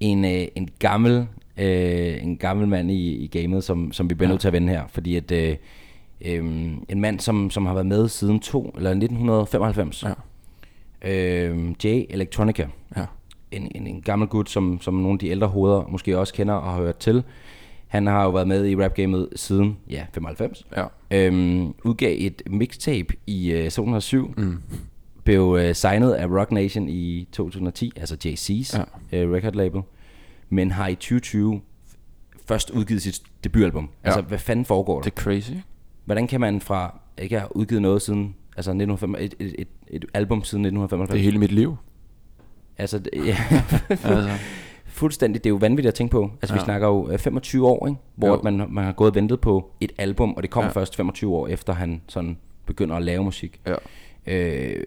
en, 0.00 0.24
øh, 0.24 0.46
en 0.54 0.68
gammel 0.78 1.26
øh, 1.56 2.22
en 2.22 2.36
gammel 2.36 2.68
mand 2.68 2.90
i, 2.90 3.14
i 3.16 3.26
gamet, 3.26 3.64
som, 3.64 3.92
som 3.92 4.10
vi 4.10 4.14
bliver 4.14 4.28
ja. 4.28 4.32
nødt 4.32 4.40
til 4.40 4.48
at 4.48 4.52
vende 4.52 4.68
her. 4.72 4.86
Fordi 4.88 5.16
at 5.16 5.32
øh, 5.32 5.56
øh, 6.20 6.44
en 6.88 7.00
mand, 7.00 7.20
som, 7.20 7.50
som 7.50 7.66
har 7.66 7.74
været 7.74 7.86
med 7.86 8.08
siden 8.08 8.40
to, 8.40 8.72
eller 8.76 8.90
1995, 8.90 10.04
Ja. 10.04 10.12
øh, 11.10 11.74
Jay 11.84 12.04
Electronica, 12.10 12.66
Ja. 12.96 13.04
En, 13.50 13.70
en, 13.74 13.86
en 13.86 14.02
gammel 14.02 14.28
gut, 14.28 14.50
som, 14.50 14.80
som 14.80 14.94
nogle 14.94 15.12
af 15.12 15.18
de 15.18 15.28
ældre 15.28 15.46
hoveder 15.46 15.86
måske 15.88 16.18
også 16.18 16.34
kender 16.34 16.54
og 16.54 16.72
har 16.72 16.80
hørt 16.82 16.96
til. 16.96 17.22
Han 17.86 18.06
har 18.06 18.24
jo 18.24 18.30
været 18.30 18.48
med 18.48 18.66
i 18.66 18.76
rapgamet 18.76 19.28
siden, 19.36 19.76
ja, 19.90 20.06
95. 20.12 20.66
Ja. 20.76 20.84
Øhm, 21.10 21.74
udgav 21.84 22.16
et 22.18 22.42
mixtape 22.50 23.14
i 23.26 23.50
øh, 23.50 23.62
2007. 23.70 24.34
Mm. 24.36 24.62
Blev 25.24 25.58
øh, 25.60 25.74
signet 25.74 26.12
af 26.12 26.26
Rock 26.26 26.52
Nation 26.52 26.88
i 26.88 27.28
2010, 27.32 27.92
altså 27.96 28.16
JC's 28.24 28.78
Ja. 29.12 29.18
øh, 29.24 29.32
record 29.32 29.52
label. 29.52 29.80
Men 30.50 30.70
har 30.70 30.88
i 30.88 30.94
2020 30.94 31.60
først 32.48 32.70
udgivet 32.70 33.02
sit 33.02 33.22
debutalbum. 33.44 33.88
Ja. 34.04 34.08
Altså, 34.08 34.20
hvad 34.22 34.38
fanden 34.38 34.64
foregår 34.64 34.94
der? 34.94 35.02
Det 35.02 35.18
er 35.18 35.22
crazy. 35.22 35.52
Hvordan 36.04 36.26
kan 36.26 36.40
man 36.40 36.60
fra 36.60 36.98
ikke 37.18 37.38
have 37.38 37.56
udgivet 37.56 37.82
noget 37.82 38.02
siden, 38.02 38.34
altså 38.56 38.70
1995, 38.70 39.24
et, 39.40 39.46
et, 39.48 39.54
et, 39.58 39.68
et 39.88 40.04
album 40.14 40.44
siden 40.44 40.64
1995? 40.64 41.10
Det 41.14 41.18
er 41.20 41.24
hele 41.24 41.38
mit 41.38 41.52
liv. 41.52 41.76
Altså, 42.78 43.00
ja, 43.14 43.36
altså, 43.90 44.30
fuldstændig, 44.86 45.44
det 45.44 45.48
er 45.48 45.52
jo 45.52 45.56
vanvittigt 45.56 45.88
at 45.88 45.94
tænke 45.94 46.12
på. 46.12 46.30
Altså, 46.42 46.54
ja. 46.54 46.60
vi 46.60 46.64
snakker 46.64 46.88
jo 46.88 47.10
øh, 47.10 47.18
25 47.18 47.66
år, 47.66 47.86
ikke? 47.86 48.00
hvor 48.14 48.28
Jo. 48.28 48.40
man, 48.44 48.66
man 48.70 48.84
har 48.84 48.92
gået 48.92 49.10
og 49.10 49.14
ventet 49.14 49.40
på 49.40 49.70
et 49.80 49.92
album, 49.98 50.32
og 50.34 50.42
det 50.42 50.50
kommer 50.50 50.70
ja. 50.70 50.72
Først 50.80 50.96
25 50.96 51.34
år 51.34 51.48
efter, 51.48 51.72
han 51.72 52.02
sådan 52.08 52.38
begynder 52.66 52.96
at 52.96 53.02
lave 53.02 53.24
musik. 53.24 53.60
ja. 53.66 53.74
Øh, 54.26 54.86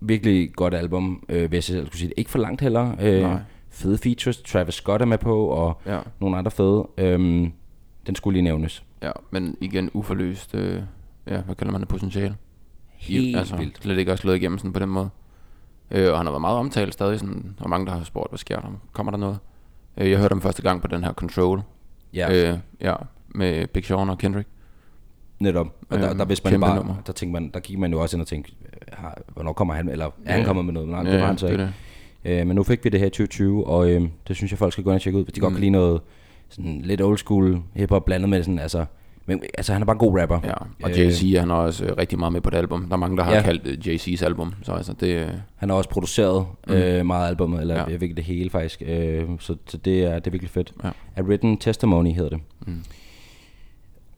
virkelig 0.00 0.52
godt 0.52 0.74
album, 0.74 1.24
øh, 1.28 1.48
hvis 1.48 1.70
jeg 1.70 1.74
selv 1.76 1.86
skulle 1.86 1.98
sige 1.98 2.08
det. 2.08 2.14
Ikke 2.16 2.30
for 2.30 2.38
langt 2.38 2.60
heller. 2.60 2.94
Øh, 3.00 3.22
Nej. 3.22 3.38
fede 3.70 3.98
features, 3.98 4.36
Travis 4.42 4.74
Scott 4.74 5.02
er 5.02 5.06
med 5.06 5.18
på, 5.18 5.46
og 5.46 5.80
Ja. 5.86 5.98
nogle 6.20 6.36
andre 6.38 6.50
fede. 6.50 6.88
Øhm, 6.98 7.52
den 8.06 8.14
skulle 8.14 8.34
lige 8.34 8.42
nævnes. 8.44 8.84
ja, 9.02 9.10
men 9.30 9.56
igen 9.60 9.90
uforløst, 9.94 10.54
øh, 10.54 10.82
ja, 11.26 11.40
hvad 11.40 11.54
kalder 11.54 11.72
man 11.72 11.80
det, 11.80 11.88
potentiale? 11.88 12.34
Helt 12.96 13.36
altså, 13.36 13.56
vildt. 13.56 13.82
Slet 13.82 13.98
ikke 13.98 14.12
også 14.12 14.22
slået 14.22 14.36
igennem 14.36 14.58
sådan 14.58 14.72
på 14.72 14.78
den 14.78 14.88
måde. 14.88 15.08
Øh, 15.90 16.10
og 16.12 16.16
han 16.18 16.26
har 16.26 16.32
været 16.32 16.40
meget 16.40 16.56
omtalt 16.58 16.92
stadig, 16.92 17.18
sådan, 17.20 17.56
og 17.60 17.70
mange 17.70 17.86
der 17.86 17.92
har 17.92 18.04
spurgt, 18.04 18.30
hvad 18.30 18.38
sker 18.38 18.60
der? 18.60 18.68
Kommer 18.92 19.10
der 19.10 19.18
noget? 19.18 19.38
Øh, 19.96 20.10
jeg 20.10 20.18
hørte 20.18 20.32
ham 20.32 20.40
første 20.40 20.62
gang 20.62 20.80
på 20.82 20.86
den 20.88 21.04
her 21.04 21.12
Control, 21.12 21.62
Ja, 22.14 22.50
øh, 22.52 22.58
ja 22.80 22.94
med 23.28 23.66
Big 23.66 23.84
Sean 23.84 24.10
og 24.10 24.18
Kendrick. 24.18 24.48
netop. 25.40 25.66
Og 25.90 25.98
der, 25.98 26.08
øhm, 26.10 26.18
der, 26.18 26.24
vidste 26.24 26.44
man 26.44 26.50
kæmpe 26.52 26.66
bare, 26.66 26.76
nummer. 26.76 26.94
der, 27.06 27.12
tænkte 27.12 27.40
man, 27.40 27.50
der 27.54 27.60
gik 27.60 27.78
man 27.78 27.92
jo 27.92 28.00
også 28.00 28.16
ind 28.16 28.20
og 28.22 28.26
tænkte, 28.26 28.52
øh, 28.72 28.78
har, 28.98 29.18
hvornår 29.34 29.52
kommer 29.52 29.74
han, 29.74 29.88
eller 29.88 30.06
er 30.24 30.32
han 30.32 30.40
Ja. 30.40 30.46
kommet 30.46 30.64
med 30.64 30.72
noget? 30.74 30.88
Nej, 30.88 31.02
Ja, 31.02 31.12
det 31.12 31.20
var 31.20 31.26
han 31.26 31.38
så 31.38 31.46
ikke. 31.46 31.62
det. 31.62 31.72
Øh, 32.24 32.46
men 32.46 32.54
nu 32.56 32.62
fik 32.62 32.84
vi 32.84 32.88
det 32.90 33.00
her 33.00 33.06
i 33.06 33.10
2020, 33.10 33.66
og 33.66 33.90
øh, 33.90 34.08
det 34.28 34.36
synes 34.36 34.52
jeg, 34.52 34.58
folk 34.58 34.72
skal 34.72 34.84
gå 34.84 34.90
ind 34.90 34.94
og 34.94 35.02
tjekke 35.02 35.18
ud, 35.18 35.24
hvis 35.24 35.32
de 35.32 35.40
mm. 35.40 35.42
godt 35.42 35.52
kan 35.54 35.60
lide 35.60 35.70
noget 35.70 36.00
sådan 36.48 36.80
lidt 36.84 37.00
old 37.02 37.18
school 37.18 37.60
hiphop 37.74 38.04
blandet 38.04 38.28
med 38.30 38.42
sådan, 38.42 38.58
altså, 38.58 38.84
men, 39.28 39.42
altså 39.58 39.72
han 39.72 39.82
er 39.82 39.86
bare 39.86 39.94
en 39.94 39.98
god 39.98 40.20
rapper. 40.20 40.40
Ja, 40.44 40.52
og 40.82 40.90
Øh, 40.90 40.96
Jay-Z 40.96 41.38
han 41.40 41.50
er 41.50 41.54
også 41.54 41.84
øh, 41.84 41.96
rigtig 41.98 42.18
meget 42.18 42.32
med 42.32 42.40
på 42.40 42.50
det 42.50 42.56
album. 42.56 42.84
Der 42.84 42.92
er 42.92 42.96
mange, 42.96 43.16
der 43.16 43.22
har 43.24 43.34
Ja. 43.34 43.42
kaldt 43.42 43.66
øh, 43.86 43.94
Jay-Z's 43.94 44.24
album. 44.24 44.54
Så 44.62 44.72
altså, 44.72 44.92
det, 44.92 45.06
øh, 45.16 45.28
Han 45.56 45.68
har 45.68 45.76
også 45.76 45.90
produceret 45.90 46.46
mm. 46.68 46.72
øh, 46.74 47.06
meget 47.06 47.28
albumet, 47.28 47.60
eller 47.60 47.74
ja. 47.74 47.84
Virkelig 47.86 48.16
det 48.16 48.24
hele 48.24 48.50
faktisk, 48.50 48.82
øh, 48.86 49.28
så, 49.38 49.56
så 49.66 49.76
det, 49.76 50.02
er, 50.04 50.14
det 50.14 50.26
er 50.26 50.30
virkelig 50.30 50.50
fedt. 50.50 50.74
Ja. 50.84 50.90
A 51.16 51.22
Written 51.22 51.56
Testimony 51.58 52.12
hedder 52.12 52.30
det. 52.30 52.40
Mm. 52.66 52.84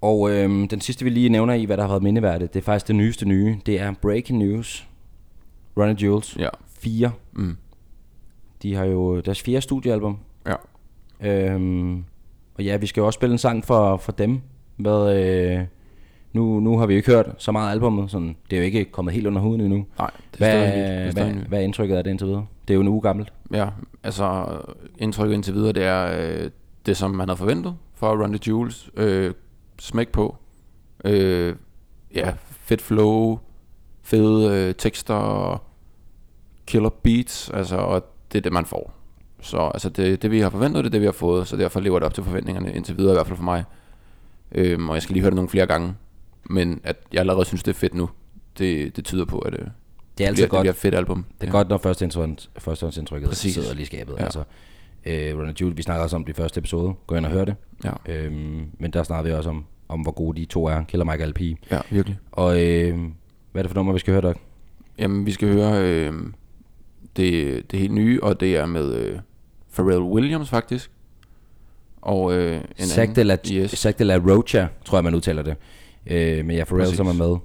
Og 0.01 0.31
øh, 0.31 0.71
den 0.71 0.81
sidste 0.81 1.05
vi 1.05 1.11
lige 1.11 1.29
nævner 1.29 1.55
i, 1.55 1.65
hvad 1.65 1.77
der 1.77 1.83
har 1.83 1.89
været 1.91 2.03
mindeværdigt, 2.03 2.55
det 2.55 2.61
er 2.61 2.65
faktisk 2.65 2.89
det 2.89 2.97
nyeste 2.97 3.29
nye. 3.29 3.57
Det 3.67 3.81
er 3.81 3.95
Breaking 4.03 4.39
News. 4.39 4.87
Ronnie 5.77 5.97
Jules. 6.03 6.37
ja. 6.39 6.49
4. 6.81 7.11
Mm. 7.33 7.57
De 8.63 8.75
har 8.75 8.85
jo 8.85 9.21
deres 9.21 9.43
fjerde 9.43 9.61
studiealbum. 9.61 10.19
Ja. 10.47 10.55
Øhm, 11.31 12.05
og 12.55 12.65
ja, 12.65 12.77
vi 12.77 12.87
skal 12.87 13.01
jo 13.01 13.07
også 13.07 13.17
spille 13.17 13.33
en 13.33 13.39
sang 13.39 13.65
for, 13.65 13.97
for 13.97 14.13
dem. 14.13 14.41
Hvad, 14.83 15.17
øh, 15.17 15.61
nu, 16.33 16.61
nu 16.61 16.79
har 16.79 16.87
vi 16.87 16.95
jo 16.95 16.97
ikke 16.97 17.11
hørt 17.11 17.27
så 17.39 17.53
meget 17.53 17.69
af 17.69 17.73
albummet. 17.73 18.11
Sådan, 18.11 18.37
det 18.51 18.57
er 18.57 18.61
jo 18.61 18.65
ikke 18.65 18.85
kommet 18.85 19.15
helt 19.15 19.27
under 19.27 19.41
huden 19.41 19.61
endnu. 19.61 19.87
Nej, 19.99 20.11
det 20.35 20.41
er 20.41 20.47
Hvad, 20.47 20.51
stadig 20.51 20.77
nyt. 20.77 20.83
Det 20.83 20.97
er 20.97 21.03
hvad, 21.03 21.13
stadig 21.13 21.35
nyt. 21.35 21.45
hvad 21.45 21.59
er 21.59 21.63
indtrykket 21.63 21.97
af 21.97 22.05
det 22.05 22.11
indtil 22.11 22.27
videre? 22.27 22.47
Det 22.69 22.75
er 22.75 22.77
jo 22.77 22.81
en 22.81 22.89
uge 22.89 23.03
gammelt. 23.03 23.33
Ja, 23.53 23.69
altså 24.03 24.47
indtrykket 24.99 25.35
indtil 25.35 25.55
videre, 25.55 25.73
det 25.73 25.85
er 25.85 26.19
øh, 26.21 26.51
det, 26.87 26.97
som 26.97 27.11
man 27.11 27.29
havde 27.29 27.37
forventet 27.39 27.75
for 27.95 28.23
Run 28.23 28.33
the 28.33 28.41
Jules. 28.49 28.91
Øh, 28.97 29.35
smæk 29.79 30.09
på. 30.09 30.37
Øh, 31.05 31.55
ja, 32.15 32.33
fedt 32.51 32.83
flow, 32.83 33.39
fede 34.03 34.69
øh, 34.69 34.75
tekster, 34.75 35.63
killer 36.67 36.89
beats, 36.89 37.51
altså, 37.51 37.77
og 37.77 38.05
det 38.33 38.39
er 38.39 38.43
det, 38.43 38.53
man 38.53 38.65
får. 38.65 38.93
Så 39.41 39.59
altså, 39.59 39.89
det, 39.89 40.23
det, 40.23 40.31
vi 40.31 40.41
har 40.41 40.51
forventet, 40.51 40.85
det 40.85 40.89
er 40.89 40.91
det, 40.91 41.01
vi 41.01 41.07
har 41.07 41.13
fået, 41.13 41.47
så 41.47 41.57
derfor 41.57 41.81
lever 41.81 41.99
det 41.99 42.07
op 42.07 42.15
til 42.15 42.25
forventningerne 42.25 42.73
indtil 42.73 42.99
videre, 42.99 43.13
i 43.13 43.17
hvert 43.17 43.27
fald 43.27 43.37
for 43.37 43.45
mig. 43.45 43.65
Øhm, 44.53 44.89
og 44.89 44.95
jeg 44.95 45.03
skal 45.03 45.13
lige 45.15 45.21
høre 45.23 45.31
det 45.31 45.37
nogle 45.37 45.49
flere 45.49 45.67
gange, 45.67 45.95
men 46.51 46.81
at 46.85 46.97
jeg 47.13 47.21
allerede 47.21 47.45
synes, 47.45 47.63
det 47.63 47.71
er 47.71 47.79
fedt 47.79 47.95
nu, 47.95 48.11
det, 48.59 48.97
det 48.97 49.05
tyder 49.05 49.25
på, 49.25 49.39
at 49.39 49.53
øh, 49.55 49.59
Det 49.59 49.67
er 49.67 49.71
det, 50.19 50.25
altid 50.25 50.35
bliver, 50.35 50.45
det 50.47 50.51
godt. 50.51 50.63
bliver 50.63 50.73
et 50.73 50.77
fedt 50.79 50.95
album. 50.95 51.25
Det 51.41 51.43
er 51.43 51.47
ja. 51.47 51.53
godt, 51.53 51.69
når 51.69 51.79
førstehånds- 51.79 52.49
førstehåndsindtrykket 52.59 53.29
Præcis. 53.29 53.55
sidder 53.55 53.73
lige 53.75 53.83
i 53.83 53.87
skabet. 53.87 54.15
Ja. 54.19 54.25
Altså, 54.25 54.43
øh, 55.07 55.39
Ronald 55.39 55.57
Jules, 55.61 55.77
vi 55.77 55.83
snakker 55.83 56.03
også 56.03 56.17
om 56.17 56.25
det 56.25 56.33
i 56.33 56.37
første 56.37 56.59
episode. 56.59 56.95
Gå 57.07 57.15
ind 57.15 57.27
og 57.27 57.33
hør 57.33 57.45
det. 57.45 57.55
Ja, 57.85 57.93
Øhm, 58.09 58.65
men 58.79 58.91
der 58.91 59.03
snakker 59.03 59.31
vi 59.31 59.37
også 59.37 59.51
om, 59.51 59.65
om 59.89 60.01
hvor 60.01 60.13
gode 60.13 60.41
de 60.41 60.45
to 60.47 60.67
er. 60.67 60.85
Killer 60.85 61.05
Mike 61.05 61.25
og 61.25 61.29
LP. 61.29 61.41
ja 61.71 61.81
virkelig. 61.91 62.19
Og 62.33 62.65
øh, 62.67 62.99
hvad 63.53 63.61
er 63.61 63.63
det 63.63 63.71
for 63.71 63.75
nummer, 63.75 63.93
vi 63.93 63.99
skal 63.99 64.13
høre, 64.13 64.21
Doc? 64.23 64.37
Jamen, 64.99 65.27
vi 65.27 65.31
skal 65.33 65.49
høre 65.53 65.85
øh, 65.85 66.13
det, 67.17 67.71
det 67.71 67.79
helt 67.79 67.93
nye, 67.93 68.23
og 68.23 68.41
det 68.41 68.57
er 68.57 68.67
med 68.67 68.95
øh, 68.95 69.19
Pharrell 69.75 70.03
Williams 70.03 70.51
faktisk. 70.51 70.91
Og 72.03 72.35
øh, 72.35 72.61
en 72.79 72.87
Zack 72.87 73.17
de 73.17 73.25
la, 73.25 73.37
Yes. 73.53 73.71
Zack 73.71 73.99
de 73.99 74.05
la 74.05 74.17
Rocha, 74.17 74.67
tror 74.85 74.99
jeg, 74.99 75.05
man 75.05 75.15
udtaler 75.15 75.43
det. 75.43 75.57
Øh, 76.07 76.45
men 76.45 76.57
ja, 76.57 76.65
Pharrell, 76.65 76.85
Præcis. 76.85 76.97
som 76.97 77.07
er 77.07 77.13
med. 77.13 77.37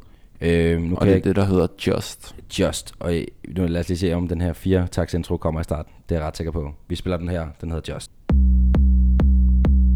Øh, 0.42 0.82
nu 0.82 0.96
Og 0.96 1.00
kan 1.02 1.08
det 1.08 1.14
jeg 1.14 1.20
er 1.20 1.24
det, 1.24 1.36
der 1.36 1.46
hedder 1.46 1.68
Just. 1.88 2.36
Just, 2.60 2.94
og 3.00 3.16
øh, 3.16 3.26
nu 3.48 3.66
lad 3.66 3.80
os 3.82 3.88
lige 3.88 3.98
se, 3.98 4.14
om 4.14 4.28
den 4.28 4.42
her 4.42 4.54
fire 4.54 4.88
intro 5.14 5.38
kommer 5.38 5.62
i 5.62 5.64
starten. 5.64 5.92
Det 6.10 6.16
er 6.16 6.20
jeg 6.20 6.28
ret 6.28 6.38
sikker 6.38 6.52
på. 6.52 6.72
Vi 6.88 6.96
spiller 6.96 7.18
den 7.18 7.30
her, 7.30 7.48
den 7.62 7.72
hedder 7.72 7.94
Just. 7.94 8.12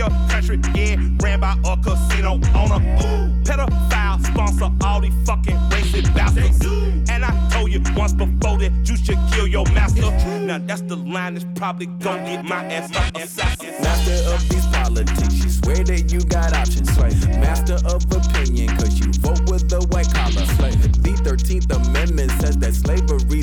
ooh, 0.00 0.04
and 0.04 0.20
your 0.20 0.28
country 0.28 0.56
getting 0.58 1.18
ran 1.18 1.40
by 1.40 1.56
a 1.64 1.76
casino 1.76 2.40
owner, 2.54 2.80
ooh. 3.02 3.30
Pedophile 3.44 4.24
sponsor 4.26 4.70
all 4.84 5.00
these 5.00 5.14
fucking 5.24 5.56
racist 5.70 6.14
bastards. 6.14 6.64
And 7.10 7.24
I 7.24 7.48
told 7.50 7.72
you 7.72 7.82
once 7.96 8.12
before 8.12 8.58
that 8.58 8.72
you 8.84 8.96
should 8.96 9.18
kill 9.32 9.46
your 9.46 9.64
master. 9.72 10.10
Now 10.40 10.58
that's 10.58 10.82
the 10.82 10.96
line 10.96 11.34
that's 11.34 11.46
probably 11.54 11.86
gonna 11.86 12.24
get 12.24 12.44
my 12.44 12.64
ass 12.66 12.94
up 12.96 13.16
assassin. 13.16 13.74
Master 13.82 14.30
of 14.32 14.48
these 14.48 14.66
politics, 14.66 15.44
you 15.44 15.50
swear 15.50 15.84
that 15.84 16.12
you 16.12 16.20
got 16.20 16.52
options. 16.52 16.96
Master 17.38 17.78
of 17.86 18.04
opinion, 18.12 18.68
cause 18.76 18.98
you 18.98 19.12
vote 19.20 19.40
with 19.50 19.68
the 19.68 19.80
white 19.90 20.12
collar. 20.14 20.46
The 21.02 21.10
13th 21.22 21.70
Amendment 21.74 22.30
says 22.40 22.56
that 22.58 22.74
slavery's 22.74 23.39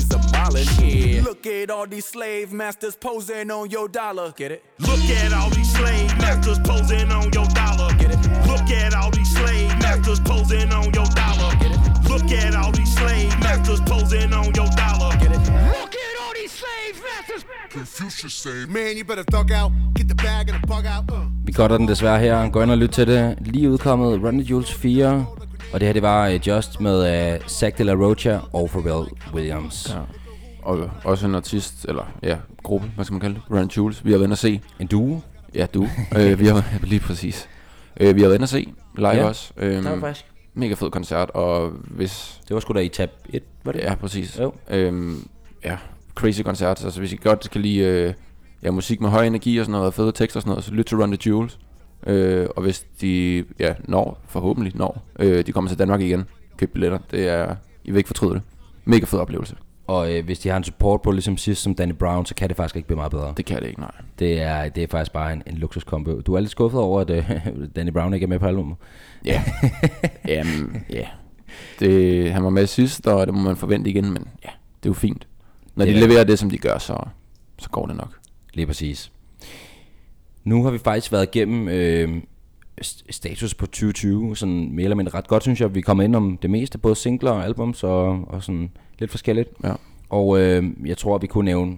abolished. 0.58 0.80
Yeah. 0.80 1.22
Look 1.22 1.46
at 1.46 1.70
all 1.70 1.86
these 1.86 2.04
slave 2.04 2.52
masters 2.52 2.96
posing 2.96 3.50
on 3.50 3.70
your 3.70 3.88
dollar. 3.88 4.32
Get 4.36 4.52
it? 4.52 4.64
Look 4.78 4.98
at 4.98 5.32
all 5.32 5.50
these 5.50 5.72
slave 5.72 6.18
masters 6.18 6.58
posing 6.60 7.10
on 7.10 7.32
your 7.32 7.46
dollar. 7.46 7.92
Get 7.94 8.10
it? 8.12 8.46
Look 8.46 8.70
at 8.70 8.94
all 8.94 9.10
these 9.10 9.30
slave 9.30 9.68
masters 9.80 10.20
posing 10.20 10.72
on 10.72 10.92
your 10.94 11.06
dollar. 11.06 11.54
Get 11.60 11.72
it? 11.72 12.08
Look 12.08 12.30
at 12.32 12.54
all 12.54 12.72
these 12.72 12.94
slave 12.94 13.38
masters 13.40 13.80
posing 13.80 14.32
on 14.32 14.46
your 14.54 14.68
dollar. 14.82 15.12
Get 15.20 15.32
it? 15.32 15.42
Look 15.78 15.94
at 16.04 16.14
all 16.22 16.32
these 16.40 16.52
slave 16.52 16.94
masters. 17.08 17.44
Confucius 17.70 18.34
say, 18.34 18.66
man, 18.66 18.96
you 18.96 19.04
better 19.04 19.24
duck 19.24 19.50
out, 19.50 19.72
get 19.94 20.08
the 20.08 20.14
bag 20.14 20.48
and 20.48 20.62
the 20.62 20.66
bug 20.66 20.86
out. 20.86 21.10
Uh. 21.10 21.26
Vi 21.44 21.52
cutter 21.52 21.78
den 21.78 21.88
desværre 21.88 22.20
her. 22.20 22.48
Gå 22.50 22.62
ind 22.62 22.70
og 22.70 22.78
lyt 22.78 22.90
til 22.90 23.06
det. 23.06 23.38
Lige 23.40 23.70
udkommet 23.70 24.22
Run 24.24 24.38
the 24.38 24.42
Jules 24.42 24.74
4. 24.74 25.26
Og 25.72 25.80
det 25.80 25.88
her, 25.88 25.92
det 25.92 26.02
var 26.02 26.28
uh, 26.28 26.48
Just 26.48 26.80
med 26.80 27.34
uh, 27.34 27.46
Zach 27.46 27.78
de 27.78 27.84
la 27.84 27.92
Rocha 27.92 28.38
og 28.52 28.70
Pharrell 28.70 29.08
Williams. 29.34 29.86
Ja. 29.90 30.17
Og 30.62 30.90
også 31.04 31.26
en 31.26 31.34
artist, 31.34 31.86
eller 31.88 32.12
ja, 32.22 32.36
gruppe, 32.62 32.90
hvad 32.94 33.04
skal 33.04 33.12
man 33.12 33.20
kalde 33.20 33.34
det? 33.34 33.42
Run 33.50 33.70
Jules. 33.76 34.04
Vi 34.04 34.10
har 34.10 34.18
været 34.18 34.26
inde 34.26 34.32
at 34.32 34.38
se. 34.38 34.60
En 34.80 34.86
duo. 34.86 35.20
Ja, 35.54 35.66
du. 35.74 35.88
øh, 36.18 36.38
vi 36.38 36.46
har 36.46 36.64
lige 36.82 37.00
præcis. 37.00 37.48
Øh, 38.00 38.16
vi 38.16 38.20
har 38.20 38.28
været 38.28 38.34
inde 38.34 38.42
at 38.42 38.48
se 38.48 38.72
live 38.96 39.08
Ja, 39.08 39.24
også. 39.24 39.52
Øhm, 39.56 39.82
det 39.82 39.92
var 39.92 40.00
faktisk. 40.00 40.26
Mega 40.54 40.74
fed 40.74 40.90
koncert, 40.90 41.30
og 41.30 41.70
hvis... 41.70 42.40
Det 42.48 42.54
var 42.54 42.60
sgu 42.60 42.72
da 42.72 42.78
i 42.78 42.88
tab 42.88 43.10
1, 43.28 43.42
var 43.64 43.72
det? 43.72 43.80
Ja, 43.80 43.94
præcis. 43.94 44.38
Jo. 44.38 44.52
Øhm, 44.70 45.28
ja, 45.64 45.76
crazy 46.14 46.42
koncert. 46.42 46.84
Altså, 46.84 47.00
hvis 47.00 47.12
I 47.12 47.16
godt 47.16 47.50
kan 47.50 47.60
lide 47.60 47.78
øh, 47.78 48.14
ja, 48.62 48.70
musik 48.70 49.00
med 49.00 49.10
høj 49.10 49.26
energi 49.26 49.58
og 49.58 49.64
sådan 49.64 49.72
noget, 49.72 49.86
og 49.86 49.94
fede 49.94 50.12
tekster 50.12 50.38
og 50.38 50.42
sådan 50.42 50.50
noget, 50.50 50.64
så 50.64 50.74
lyt 50.74 50.84
til 50.84 50.98
Run 50.98 51.12
the 51.12 51.30
Jewels. 51.30 51.58
Øh, 52.06 52.46
og 52.56 52.62
hvis 52.62 52.86
de 53.00 53.44
ja, 53.58 53.74
når, 53.84 54.20
forhåbentlig 54.28 54.76
når, 54.76 55.02
øh, 55.18 55.46
de 55.46 55.52
kommer 55.52 55.68
til 55.68 55.78
Danmark 55.78 56.00
igen, 56.00 56.24
køb 56.56 56.72
billetter. 56.72 56.98
Det 57.10 57.28
er, 57.28 57.56
I 57.84 57.90
vil 57.90 57.98
ikke 57.98 58.08
fortryde 58.08 58.34
det. 58.34 58.42
Mega 58.84 59.04
fed 59.04 59.18
oplevelse. 59.18 59.56
Og 59.88 60.12
øh, 60.14 60.24
hvis 60.24 60.38
de 60.38 60.48
har 60.48 60.56
en 60.56 60.64
support 60.64 61.02
på 61.02 61.10
ligesom 61.10 61.36
sidst 61.36 61.62
som 61.62 61.74
Danny 61.74 61.92
Brown, 61.92 62.26
så 62.26 62.34
kan 62.34 62.48
det 62.48 62.56
faktisk 62.56 62.76
ikke 62.76 62.86
blive 62.88 62.96
meget 62.96 63.10
bedre. 63.10 63.34
Det 63.36 63.44
kan 63.44 63.60
det 63.62 63.68
ikke, 63.68 63.80
nej. 63.80 63.90
Det 64.18 64.40
er, 64.42 64.68
det 64.68 64.82
er 64.82 64.86
faktisk 64.90 65.12
bare 65.12 65.32
en, 65.32 65.42
en 65.46 65.54
luksuskombo. 65.58 66.20
Du 66.20 66.34
er 66.34 66.40
lidt 66.40 66.50
skuffet 66.50 66.80
over, 66.80 67.00
at 67.00 67.10
øh, 67.10 67.30
Danny 67.76 67.90
Brown 67.90 68.14
ikke 68.14 68.24
er 68.24 68.28
med 68.28 68.38
på 68.38 68.46
albumet. 68.46 68.76
Ja. 69.24 69.42
Jamen, 70.28 70.84
ja. 70.90 71.06
Det, 71.80 72.32
han 72.32 72.44
var 72.44 72.50
med 72.50 72.66
sidst, 72.66 73.06
og 73.06 73.26
det 73.26 73.34
må 73.34 73.40
man 73.40 73.56
forvente 73.56 73.90
igen, 73.90 74.04
men 74.12 74.28
ja, 74.44 74.48
det 74.82 74.88
er 74.88 74.90
jo 74.90 74.94
fint. 74.94 75.26
Når 75.74 75.84
Det 75.84 75.94
de 75.94 76.00
er- 76.02 76.06
leverer 76.06 76.24
det, 76.24 76.38
som 76.38 76.50
de 76.50 76.58
gør, 76.58 76.78
så, 76.78 76.96
så 77.58 77.70
går 77.70 77.86
det 77.86 77.96
nok. 77.96 78.14
Lige 78.54 78.66
præcis. 78.66 79.12
Nu 80.44 80.64
har 80.64 80.70
vi 80.70 80.78
faktisk 80.78 81.12
været 81.12 81.28
igennem 81.34 81.68
øh, 81.68 82.16
st- 82.84 83.04
status 83.10 83.54
på 83.54 83.66
2020, 83.66 84.36
sådan 84.36 84.70
mere 84.72 84.84
eller 84.84 84.96
mindre 84.96 85.14
ret 85.18 85.28
godt, 85.28 85.42
synes 85.42 85.60
jeg. 85.60 85.74
Vi 85.74 85.80
kommer 85.80 86.04
ind 86.04 86.16
om 86.16 86.38
det 86.42 86.50
meste, 86.50 86.78
både 86.78 86.94
singler 86.96 87.30
og 87.30 87.44
albums 87.44 87.84
og, 87.84 88.24
og 88.28 88.42
sådan 88.42 88.70
lidt 88.98 89.10
forskelligt. 89.10 89.48
Ja. 89.64 89.72
Og 90.08 90.40
øh, 90.40 90.64
jeg 90.86 90.96
tror, 90.96 91.14
at 91.14 91.22
vi 91.22 91.26
kunne 91.26 91.44
nævne 91.44 91.76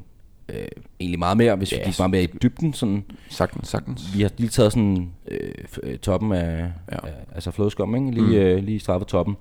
øh, 0.48 0.66
egentlig 1.00 1.18
meget 1.18 1.36
mere, 1.36 1.56
hvis 1.56 1.72
vi 1.72 1.76
Ja, 1.76 1.84
gik 1.84 1.98
meget 1.98 2.10
mere 2.10 2.22
i 2.22 2.26
dybden. 2.26 2.72
Sådan. 2.72 3.04
Sagtens, 3.28 3.68
sagtens. 3.68 4.16
Vi 4.16 4.22
har 4.22 4.30
lige 4.36 4.48
taget 4.50 4.72
sådan 4.72 5.10
øh, 5.28 5.50
øh, 5.82 5.98
toppen 5.98 6.32
af, 6.32 6.72
Ja. 6.92 6.96
af 7.06 7.12
altså 7.34 7.50
flådeskum, 7.50 7.94
ikke? 7.94 8.10
Lige, 8.10 8.26
mm. 8.40 8.46
øh, 8.46 8.64
lige 8.64 8.80
straffet 8.80 9.08
toppen. 9.08 9.36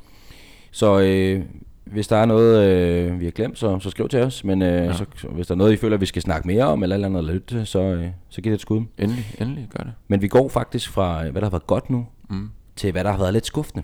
Så 0.71 0.99
øh, 0.99 1.41
hvis 1.85 2.07
der 2.07 2.15
er 2.17 2.25
noget, 2.25 2.67
øh, 2.69 3.19
vi 3.19 3.25
har 3.25 3.31
glemt, 3.31 3.59
så, 3.59 3.79
så 3.79 3.89
skriv 3.89 4.09
til 4.09 4.19
os. 4.19 4.43
Men 4.43 4.61
øh, 4.61 4.85
ja. 4.85 4.93
så, 4.93 5.05
så, 5.15 5.27
hvis 5.27 5.47
der 5.47 5.53
er 5.53 5.57
noget, 5.57 5.73
I 5.73 5.77
føler, 5.77 5.97
vi 5.97 6.05
skal 6.05 6.21
snakke 6.21 6.47
mere 6.47 6.63
om, 6.63 6.83
eller 6.83 6.95
eller 6.95 7.07
andet, 7.07 7.23
lytte 7.23 7.65
så, 7.65 7.79
øh, 7.81 8.07
så 8.29 8.41
giv 8.41 8.49
det 8.51 8.55
et 8.57 8.61
skud. 8.61 8.81
Endelig, 8.97 9.25
endelig 9.41 9.67
gør 9.77 9.83
det. 9.83 9.93
Men 10.07 10.21
vi 10.21 10.27
går 10.27 10.49
faktisk 10.49 10.89
fra, 10.91 11.25
øh, 11.25 11.31
hvad 11.31 11.41
der 11.41 11.45
har 11.45 11.51
været 11.51 11.67
godt 11.67 11.89
nu, 11.89 12.05
Mm. 12.29 12.49
til 12.75 12.91
hvad 12.91 13.03
der 13.03 13.11
har 13.11 13.17
været 13.17 13.33
lidt 13.33 13.45
skuffende. 13.45 13.83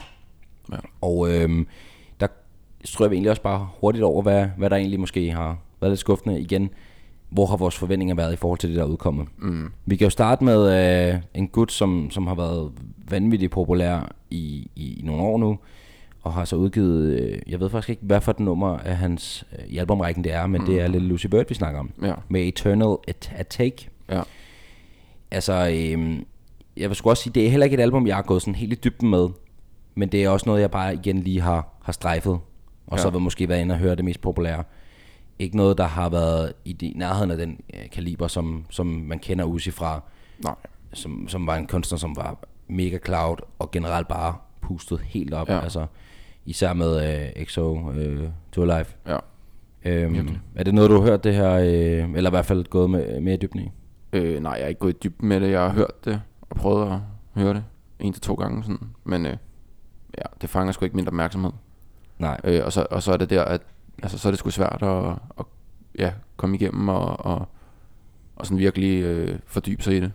Ja. 0.71 0.77
Og 1.01 1.29
øh, 1.33 1.65
strøger 2.85 3.09
vi 3.09 3.15
egentlig 3.15 3.29
også 3.29 3.41
bare 3.41 3.67
hurtigt 3.79 4.03
over, 4.03 4.21
hvad, 4.21 4.47
hvad 4.57 4.69
der 4.69 4.75
egentlig 4.75 4.99
måske 4.99 5.31
har 5.31 5.57
været 5.81 5.91
lidt 5.91 5.99
skuffende 5.99 6.39
igen. 6.41 6.69
Hvor 7.29 7.45
har 7.45 7.57
vores 7.57 7.77
forventninger 7.77 8.15
været 8.15 8.33
i 8.33 8.35
forhold 8.35 8.59
til 8.59 8.69
det, 8.69 8.77
der 8.77 8.83
er 8.83 8.87
udkommet? 8.87 9.27
Mm. 9.37 9.71
Vi 9.85 9.95
kan 9.95 10.05
jo 10.05 10.09
starte 10.09 10.43
med 10.43 11.11
øh, 11.13 11.19
en 11.33 11.47
gut, 11.47 11.71
som, 11.71 12.07
som 12.11 12.27
har 12.27 12.35
været 12.35 12.71
vanvittigt 13.09 13.51
populær 13.51 14.11
i, 14.29 14.69
i 14.75 15.01
nogle 15.03 15.23
år 15.23 15.37
nu, 15.37 15.57
og 16.21 16.33
har 16.33 16.45
så 16.45 16.55
udgivet, 16.55 17.19
øh, 17.19 17.39
jeg 17.47 17.59
ved 17.59 17.69
faktisk 17.69 17.89
ikke, 17.89 18.01
hvad 18.05 18.21
for 18.21 18.31
et 18.31 18.39
nummer 18.39 18.77
af 18.77 18.97
hans 18.97 19.45
øh, 19.59 19.65
i 19.67 19.77
albumrækken 19.77 20.23
det 20.23 20.33
er, 20.33 20.47
men 20.47 20.61
mm. 20.61 20.67
det 20.67 20.81
er 20.81 20.87
Little 20.87 21.07
Lucy 21.07 21.27
Bird, 21.27 21.47
vi 21.49 21.53
snakker 21.55 21.79
om. 21.79 21.91
Ja. 22.03 22.13
Med 22.29 22.47
Eternal 22.47 22.97
At- 23.07 23.31
Attack. 23.35 23.89
Ja. 24.09 24.21
Altså, 25.31 25.53
øh, 25.53 26.19
jeg 26.77 26.89
vil 26.89 26.95
sgu 26.95 27.09
også 27.09 27.23
sige, 27.23 27.33
det 27.33 27.45
er 27.45 27.49
heller 27.49 27.63
ikke 27.63 27.73
et 27.73 27.81
album, 27.81 28.07
jeg 28.07 28.15
har 28.15 28.23
gået 28.23 28.41
sådan 28.41 28.55
helt 28.55 28.73
i 28.73 28.79
dybden 28.83 29.09
med, 29.09 29.27
men 29.95 30.09
det 30.09 30.23
er 30.23 30.29
også 30.29 30.49
noget, 30.49 30.61
jeg 30.61 30.71
bare 30.71 30.93
igen 30.93 31.19
lige 31.19 31.41
har, 31.41 31.67
har 31.83 31.93
strejfet, 31.93 32.39
og 32.87 32.97
ja. 32.97 33.01
så 33.01 33.07
Ja. 33.07 33.11
vil 33.11 33.21
måske 33.21 33.49
være 33.49 33.61
inde 33.61 33.73
og 33.75 33.79
høre 33.79 33.95
det 33.95 34.05
mest 34.05 34.21
populære. 34.21 34.63
Ikke 35.39 35.57
noget, 35.57 35.77
der 35.77 35.83
har 35.83 36.09
været 36.09 36.53
i 36.65 36.73
de, 36.73 36.93
nærheden 36.95 37.31
af 37.31 37.37
den 37.37 37.59
øh, 37.73 37.89
kaliber, 37.91 38.27
som, 38.27 38.65
som 38.69 38.85
man 38.87 39.19
kender 39.19 39.45
Uzi 39.45 39.71
fra, 39.71 40.01
Nej. 40.43 40.55
som, 40.93 41.27
som 41.27 41.47
var 41.47 41.55
en 41.55 41.67
kunstner, 41.67 41.97
som 41.97 42.15
var 42.15 42.37
mega 42.67 42.97
cloud, 43.05 43.37
og 43.59 43.71
generelt 43.71 44.07
bare 44.07 44.35
pustet 44.61 44.99
helt 44.99 45.33
op. 45.33 45.49
Ja. 45.49 45.59
Altså, 45.59 45.85
især 46.45 46.73
med 46.73 47.23
øh, 47.37 47.45
XO 47.45 47.91
øh, 47.91 48.29
To 48.51 48.63
Life. 48.65 48.95
Ja. 49.07 49.17
Øhm, 49.85 50.13
Virkelig. 50.13 50.39
er 50.55 50.63
det 50.63 50.73
noget, 50.73 50.89
du 50.89 50.95
har 50.95 51.01
hørt 51.03 51.23
det 51.23 51.35
her, 51.35 51.51
øh, 51.53 52.11
eller 52.15 52.29
i 52.29 52.33
hvert 52.33 52.45
fald 52.45 52.65
gået 52.65 52.89
med, 52.89 53.19
mere 53.21 53.33
i 53.33 53.37
dybden 53.37 53.59
i? 53.59 53.71
Øh, 54.13 54.43
nej, 54.43 54.51
jeg 54.53 54.61
er 54.63 54.67
ikke 54.67 54.79
gået 54.79 54.93
i 54.93 54.97
dybden 55.03 55.29
med 55.29 55.39
det. 55.39 55.51
Jeg 55.51 55.61
har 55.61 55.69
hørt 55.69 56.05
det 56.05 56.21
og 56.41 56.55
prøvet 56.57 56.91
at 56.91 56.99
høre 57.41 57.53
det 57.53 57.63
en 57.99 58.13
til 58.13 58.21
to 58.21 58.33
gange. 58.33 58.63
Sådan. 58.63 58.79
Men 59.03 59.25
øh, 59.25 59.37
ja, 60.17 60.23
det 60.41 60.49
fanger 60.49 60.71
sgu 60.71 60.85
ikke 60.85 60.95
min 60.95 61.07
opmærksomhed. 61.07 61.51
Nej. 62.19 62.39
Øh, 62.43 62.65
og, 62.65 62.73
så, 62.73 62.85
og 62.91 63.03
så 63.03 63.11
er 63.13 63.17
det 63.17 63.29
der, 63.29 63.43
at 63.43 63.61
altså, 64.03 64.17
så 64.17 64.27
er 64.29 64.31
det 64.31 64.39
sgu 64.39 64.49
svært 64.49 64.83
at, 64.83 65.05
at 65.39 65.45
ja, 65.99 66.11
komme 66.37 66.55
igennem 66.55 66.89
og, 66.89 67.25
og, 67.25 67.47
og 68.35 68.45
sådan 68.45 68.57
virkelig 68.57 69.03
øh, 69.03 69.39
fordybe 69.47 69.83
sig 69.83 69.97
i 69.97 69.99
det. 69.99 70.11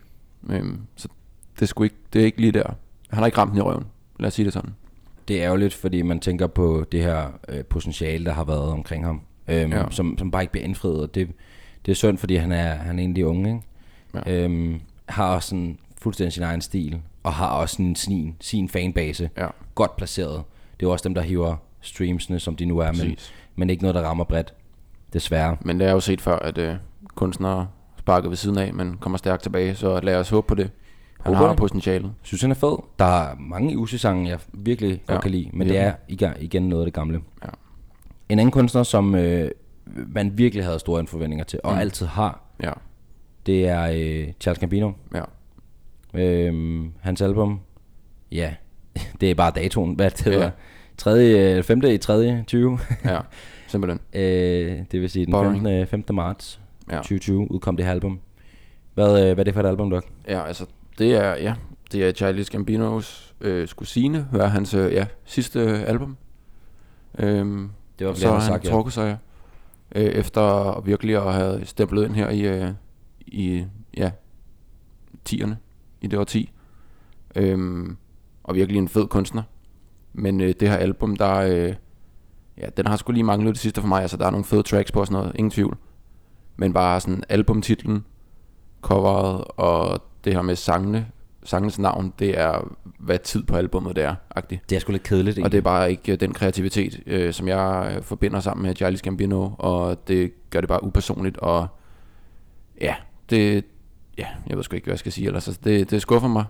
Øhm, 0.51 0.81
så 0.97 1.09
det 1.55 1.63
er, 1.63 1.67
sgu 1.67 1.83
ikke, 1.85 1.97
det 2.13 2.21
er 2.21 2.25
ikke 2.27 2.41
lige 2.41 2.53
der. 2.53 2.73
Han 3.11 3.19
har 3.19 3.27
ikke 3.27 3.39
ramt 3.39 3.51
den 3.51 3.59
i 3.59 3.63
røven. 3.63 3.87
Lad 4.19 4.27
os 4.27 4.35
sige 4.35 4.45
det 4.45 4.53
sådan. 4.53 4.75
Det 5.29 5.41
er 5.41 5.45
ærgerligt, 5.47 5.75
fordi 5.75 6.03
man 6.03 6.21
tænker 6.21 6.47
på 6.47 6.85
det 6.93 7.03
her 7.03 7.29
øh, 7.49 7.65
potentiale, 7.65 8.25
der 8.25 8.33
har 8.33 8.45
været 8.45 8.71
omkring 8.71 9.05
ham, 9.05 9.21
øhm, 9.49 9.73
Ja. 9.73 9.85
som, 9.91 10.19
som 10.19 10.31
bare 10.31 10.43
ikke 10.43 10.53
bliver 10.53 10.65
indfriet. 10.65 11.03
Og 11.03 11.15
det, 11.15 11.29
det 11.87 11.93
er 11.93 11.97
synd, 11.97 12.19
fordi 12.19 12.37
han 12.37 12.53
er, 12.53 12.75
han 12.75 12.99
er 12.99 13.03
egentlig 13.03 13.27
unge, 13.27 13.49
ikke? 13.49 14.31
Ja. 14.31 14.45
Øhm, 14.45 14.81
har 15.07 15.35
også 15.35 15.49
sådan 15.49 15.79
fuldstændig 16.03 16.33
sin 16.33 16.43
egen 16.43 16.61
stil, 16.61 17.01
og 17.23 17.33
har 17.33 17.49
også 17.49 17.77
sin, 17.77 17.97
sin, 17.97 18.37
sin 18.41 18.69
fanbase 18.69 19.31
Ja. 19.37 19.47
godt 19.75 19.97
placeret. 19.97 20.43
Det 20.81 20.87
er 20.87 20.91
også 20.91 21.03
dem, 21.09 21.15
der 21.15 21.23
hiver 21.23 21.57
streamsene, 21.81 22.41
som 22.41 22.57
de 22.57 22.65
nu 22.65 22.79
er, 22.79 22.93
men, 22.93 23.17
men 23.57 23.71
ikke 23.71 23.83
noget, 23.83 23.95
der 23.95 24.03
rammer 24.03 24.25
bredt. 24.25 24.55
Desværre. 25.13 25.57
Men 25.61 25.81
det 25.81 25.89
er 25.89 25.93
jo 25.93 26.01
set 26.01 26.21
før, 26.21 26.37
at 26.39 26.59
øh, 26.59 26.75
kunstnere 27.15 27.69
sparker 27.99 28.29
ved 28.29 28.37
siden 28.37 28.59
af, 28.59 28.75
men 28.75 28.97
kommer 29.01 29.19
stærkt 29.19 29.43
tilbage. 29.43 29.75
Så 29.75 30.01
lad 30.01 30.17
os 30.17 30.31
håbe 30.31 30.47
på 30.47 30.55
det. 30.55 30.71
Han 31.21 31.35
Håber 31.35 31.49
har 31.49 31.55
potentialet. 31.55 32.13
synes, 32.23 32.43
han 32.43 32.51
er 32.51 32.55
fed. 32.55 32.77
Der 32.99 33.05
er 33.05 33.37
mange 33.39 33.79
Uzi-sange, 33.79 34.29
jeg 34.31 34.39
virkelig 34.53 35.03
godt 35.07 35.17
Ja, 35.17 35.21
kan 35.21 35.31
lide, 35.31 35.45
men 35.53 35.59
virkelig. 35.69 35.75
det 35.81 35.87
er 35.87 35.93
igen, 36.09 36.33
igen 36.41 36.69
noget 36.69 36.83
af 36.83 36.87
det 36.87 36.95
gamle. 36.95 37.21
Ja. 37.45 37.49
En 38.29 38.39
anden 38.39 38.51
kunstner, 38.53 38.83
som 38.83 39.15
øh, 39.15 39.51
man 39.87 40.39
virkelig 40.39 40.65
havde 40.65 40.79
store 40.79 41.07
forventninger 41.07 41.45
til, 41.45 41.61
og 41.65 41.73
Mm. 41.73 41.79
altid 41.79 42.07
har, 42.07 42.41
Ja. 42.63 42.73
det 43.47 43.69
er 43.69 43.83
øh, 43.95 44.33
Charles 44.41 44.59
Gambino. 44.59 44.93
Ja. 45.15 45.23
Øhm, 46.15 46.93
hans 47.01 47.23
album, 47.23 47.61
ja, 48.33 48.55
det 49.21 49.31
er 49.31 49.35
bare 49.35 49.51
datoen, 49.55 49.95
hvad 49.95 50.11
det 50.11 50.21
hedder. 50.25 50.45
Ja. 50.45 50.51
3. 51.01 51.63
5. 51.63 51.83
i 51.85 51.99
3. 51.99 52.45
20. 52.47 52.79
Ja, 53.05 53.21
simpelthen. 53.67 54.01
øh, 54.13 54.85
det 54.93 55.01
vil 55.01 55.11
sige 55.11 55.25
den 55.27 55.33
Boring. 55.33 55.55
15. 55.63 55.87
15. 55.87 56.17
marts 56.17 56.61
Ja. 56.91 56.97
2020 56.97 57.51
udkom 57.51 57.77
det 57.77 57.87
her 57.87 57.93
album. 57.93 58.21
Hvad, 58.95 59.09
øh, 59.29 59.35
hvad 59.35 59.39
er 59.39 59.45
det 59.45 59.55
for 59.55 59.61
et 59.61 59.67
album, 59.67 59.91
Doc? 59.91 60.05
Ja, 60.29 60.47
altså, 60.47 60.67
det 60.99 61.15
er, 61.15 61.35
ja, 61.37 61.55
det 61.93 62.05
er 62.09 62.13
Charles 62.13 62.51
Gambinos 62.51 63.35
øh, 63.41 63.69
Skusine, 63.69 64.29
hvad 64.31 64.41
er 64.41 64.47
hans 64.47 64.75
øh, 64.75 64.93
ja, 64.93 65.07
sidste 65.25 65.61
øh, 65.61 65.83
album. 65.87 66.17
Øhm, 67.19 67.71
Det 67.99 68.07
var 68.07 68.15
så 68.15 68.27
har 68.29 68.35
han 68.39 68.47
sagt, 68.47 68.65
ja. 68.65 68.71
trukket 68.71 68.93
sig, 68.95 69.17
øh, 69.95 70.03
efter 70.05 70.81
virkelig 70.81 71.17
at 71.17 71.35
have 71.35 71.65
stemplet 71.65 72.05
ind 72.05 72.15
her 72.15 72.31
i, 72.31 72.41
øh, 72.41 72.69
i 73.27 73.65
ja, 73.97 74.11
10'erne, 75.29 75.55
i 76.01 76.07
det 76.07 76.19
år 76.19 76.25
10. 76.25 76.53
Øhm, 77.37 77.97
og 78.45 78.55
virkelig 78.55 78.79
en 78.79 78.89
fed 78.89 79.07
kunstner. 79.07 79.43
Men 80.13 80.41
øh, 80.41 80.55
det 80.61 80.69
her 80.69 80.77
album, 80.77 81.17
der 81.17 81.37
øh, 81.37 81.75
ja, 82.59 82.67
den 82.77 82.87
har 82.87 82.97
sgu 82.97 83.13
lige 83.13 83.25
manglet 83.25 83.55
det 83.55 83.61
sidste 83.61 83.81
for 83.81 83.89
mig. 83.89 84.03
Altså, 84.03 84.17
der 84.17 84.27
er 84.27 84.31
nogle 84.31 84.45
fede 84.45 84.63
tracks 84.63 84.93
på 84.93 85.01
og 85.01 85.07
sådan 85.07 85.21
noget, 85.21 85.33
ingen 85.35 85.51
tvivl. 85.51 85.77
Men 86.57 86.73
bare 86.73 87.01
sådan 87.01 87.25
albumtitlen, 87.29 88.05
coveret 88.83 89.45
og 89.57 90.03
det 90.25 90.35
her 90.35 90.43
med 90.43 90.57
sangene, 90.57 91.07
sangenes 91.45 91.79
navn, 91.79 92.13
det 92.19 92.39
er, 92.39 92.77
hvad 92.99 93.19
tid 93.19 93.43
på 93.43 93.57
albummet 93.57 93.97
det 93.97 94.05
er, 94.05 94.15
agtigt. 94.31 94.71
Det 94.71 94.77
er 94.77 94.81
sgu 94.81 94.93
lidt 94.93 95.03
kedeligt, 95.03 95.39
Og 95.39 95.53
det 95.53 95.59
er 95.59 95.63
bare 95.63 95.91
ikke 95.91 96.13
øh, 96.13 96.21
den 96.21 96.33
kreativitet, 96.33 97.01
øh, 97.07 97.33
som 97.33 97.49
jeg 97.49 97.93
øh, 97.97 98.03
forbinder 98.03 98.41
sammen 98.41 98.67
med 98.67 98.77
Charlie 98.77 98.99
Gambino, 99.03 99.51
og 99.59 100.09
det 100.09 100.33
gør 100.51 100.61
det 100.61 100.69
bare 100.69 100.85
upersonligt, 100.85 101.37
og 101.37 101.67
ja, 102.81 102.95
det, 103.31 103.65
ja, 104.19 104.27
jeg 104.47 104.57
ved 104.57 104.65
sgu 104.65 104.77
ikke, 104.77 104.85
hvad 104.85 104.93
jeg 104.93 104.99
skal 104.99 105.13
sige 105.13 105.27
ellers. 105.27 105.49
Altså, 105.49 105.61
det, 105.65 105.91
det 105.91 106.03
skuffer 106.03 106.29
mig, 106.29 106.45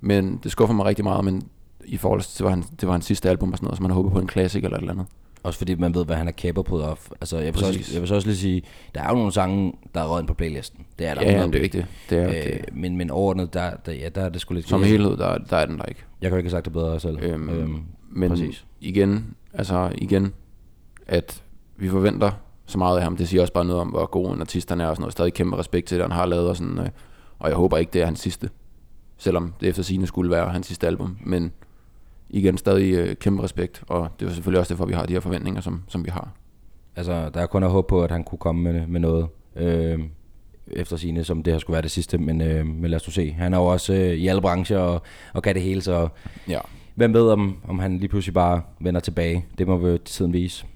men 0.00 0.40
det 0.42 0.52
skuffer 0.52 0.74
mig 0.74 0.86
rigtig 0.86 1.04
meget, 1.04 1.24
men 1.24 1.48
i 1.86 1.96
forhold 1.96 2.20
til, 2.20 2.38
det 2.38 2.44
var, 2.44 2.50
han, 2.50 2.64
det 2.80 2.86
var 2.86 2.92
hans 2.92 3.04
sidste 3.04 3.30
album 3.30 3.52
og 3.52 3.58
sådan 3.58 3.66
noget, 3.66 3.76
så 3.76 3.82
man 3.82 3.90
har 3.90 3.94
håbet 3.96 4.12
på 4.12 4.18
en 4.18 4.26
klassik 4.26 4.64
eller 4.64 4.76
et 4.76 4.80
eller 4.80 4.92
andet. 4.92 5.06
Også 5.42 5.58
fordi 5.58 5.74
man 5.74 5.94
ved, 5.94 6.04
hvad 6.04 6.16
han 6.16 6.28
er 6.28 6.32
capable 6.32 6.76
of. 6.84 7.10
Altså, 7.20 7.38
jeg 7.38 7.46
vil, 7.54 7.60
så 7.60 7.66
også, 7.66 7.78
Præcis. 7.78 7.92
jeg 7.94 8.00
vil 8.02 8.08
så 8.08 8.14
også 8.14 8.28
lige 8.28 8.36
sige, 8.36 8.62
der 8.94 9.02
er 9.02 9.08
jo 9.08 9.14
nogle 9.14 9.32
sange, 9.32 9.72
der 9.94 10.00
er 10.00 10.06
røget 10.06 10.26
på 10.26 10.34
playlisten. 10.34 10.86
Det 10.98 11.06
er 11.06 11.14
der. 11.14 11.22
Ja, 11.22 11.28
100%. 11.28 11.32
jamen, 11.38 11.52
det 11.52 11.58
er 11.58 11.62
vigtigt. 11.62 11.86
Det 12.10 12.18
er, 12.18 12.28
Øh, 12.28 12.34
det, 12.34 12.64
men, 12.72 12.96
men 12.96 13.10
overordnet, 13.10 13.54
der, 13.54 13.70
der, 13.86 13.92
ja, 13.92 14.08
der 14.08 14.20
er 14.22 14.28
det 14.28 14.40
sgu 14.40 14.54
lidt... 14.54 14.68
som 14.68 14.82
helhed, 14.82 15.16
der, 15.16 15.38
der 15.38 15.56
er 15.56 15.66
den 15.66 15.78
der 15.78 15.84
ikke. 15.84 16.00
Jeg 16.20 16.30
kan 16.30 16.34
jo 16.34 16.36
ikke 16.36 16.46
have 16.46 16.50
sagt 16.56 16.64
det 16.64 16.72
bedre 16.72 17.00
selv. 17.00 17.18
Øhm, 17.22 17.48
Øhm, 17.48 17.82
Men 18.10 18.30
præcis. 18.30 18.64
igen, 18.80 19.34
altså 19.52 19.92
igen, 19.98 20.32
at 21.06 21.42
vi 21.76 21.88
forventer 21.88 22.30
så 22.66 22.78
meget 22.78 22.96
af 22.96 23.02
ham, 23.04 23.16
det 23.16 23.28
siger 23.28 23.40
også 23.40 23.52
bare 23.52 23.64
noget 23.64 23.80
om, 23.80 23.88
hvor 23.88 24.06
god 24.06 24.34
en 24.34 24.40
artist 24.40 24.68
han 24.68 24.80
er, 24.80 24.86
og 24.86 24.96
sådan 24.96 25.02
noget. 25.02 25.12
Stadig 25.12 25.34
kæmpe 25.34 25.56
respekt 25.58 25.86
til 25.86 25.96
det, 25.98 26.04
han 26.04 26.12
har 26.12 26.26
lavet, 26.26 26.48
og, 26.48 26.56
sådan, 26.56 26.78
øh, 26.78 26.88
og 27.38 27.48
jeg 27.48 27.56
håber 27.56 27.76
ikke, 27.76 27.90
det 27.92 28.00
er 28.00 28.04
hans 28.04 28.20
sidste. 28.20 28.50
Selvom 29.16 29.54
det 29.60 29.68
efter 29.68 29.82
sine 29.82 30.06
skulle 30.06 30.30
være 30.30 30.48
hans 30.50 30.66
sidste 30.66 30.86
album, 30.86 31.16
men 31.24 31.52
igen, 32.32 32.58
stadig 32.58 32.94
øh, 32.94 33.16
kæmpe 33.16 33.42
respekt, 33.42 33.82
og 33.88 34.08
det 34.20 34.28
er 34.28 34.32
selvfølgelig 34.32 34.60
også 34.60 34.74
derfor, 34.74 34.86
vi 34.86 34.94
har 34.94 35.06
de 35.06 35.12
her 35.12 35.20
forventninger, 35.20 35.60
som, 35.60 35.82
som 35.88 36.04
vi 36.04 36.10
har. 36.10 36.30
Altså, 36.96 37.30
der 37.34 37.40
er 37.40 37.46
kun 37.46 37.62
at 37.62 37.70
håbe 37.70 37.88
på, 37.88 38.02
at 38.02 38.10
han 38.10 38.24
kunne 38.24 38.38
komme 38.38 38.72
med, 38.72 38.86
med 38.86 39.00
noget 39.00 39.28
øh, 39.56 39.98
efter 40.66 40.96
sine, 40.96 41.24
som 41.24 41.42
det 41.42 41.52
her 41.52 41.58
skulle 41.58 41.74
være 41.74 41.82
det 41.82 41.90
sidste, 41.90 42.18
men, 42.18 42.40
øh, 42.40 42.66
men 42.66 42.90
lad 42.90 42.96
os 42.96 43.08
nu 43.08 43.12
se. 43.12 43.32
Han 43.32 43.54
er 43.54 43.58
jo 43.58 43.64
også 43.64 43.94
øh, 43.94 44.12
i 44.12 44.26
alle 44.28 44.42
brancher 44.42 44.78
og, 44.78 45.02
og 45.32 45.42
kan 45.42 45.54
det 45.54 45.62
hele, 45.62 45.82
så 45.82 46.08
Ja, 46.48 46.60
hvem 46.94 47.14
ved, 47.14 47.30
om, 47.30 47.56
om 47.68 47.78
han 47.78 47.98
lige 47.98 48.08
pludselig 48.08 48.34
bare 48.34 48.62
vender 48.80 49.00
tilbage. 49.00 49.44
Det 49.58 49.66
må 49.66 49.76
vi 49.76 49.98
tiden 49.98 50.32
vise. 50.32 50.66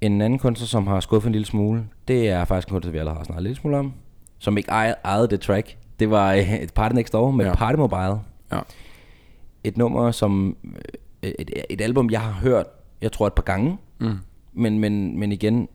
En 0.00 0.20
anden 0.20 0.38
kunstner, 0.38 0.66
som 0.66 0.86
har 0.86 1.00
skuffet 1.00 1.28
en 1.28 1.32
lille 1.32 1.46
smule, 1.46 1.84
det 2.08 2.28
er 2.28 2.44
faktisk 2.44 2.68
en 2.68 2.72
kunstner, 2.72 2.92
vi 2.92 2.98
allerede 2.98 3.18
har 3.18 3.24
snakket 3.24 3.40
en 3.40 3.44
lille 3.44 3.56
smule 3.56 3.78
om, 3.78 3.92
som 4.38 4.56
ikke 4.56 4.70
ejede, 4.70 4.94
ejede 5.04 5.28
det 5.28 5.40
track. 5.40 5.76
Det 6.00 6.10
var 6.10 6.32
øh, 6.32 6.54
et 6.54 6.74
Party 6.74 6.94
Next 6.94 7.12
Door 7.12 7.30
med 7.30 7.46
ja. 7.46 7.54
Party 7.54 7.76
Mobile. 7.76 8.18
ja, 8.52 8.60
Et 9.64 9.76
nummer, 9.76 10.10
som 10.10 10.56
øh, 11.22 11.32
et, 11.38 11.50
et 11.70 11.80
album, 11.80 12.10
jeg 12.10 12.20
har 12.20 12.32
hørt, 12.32 12.66
jeg 13.02 13.12
tror 13.12 13.26
et 13.26 13.32
par 13.32 13.42
gange, 13.42 13.78
mm. 13.98 14.16
men, 14.52 14.78
men, 14.78 15.18
men 15.18 15.32
igen, 15.32 15.68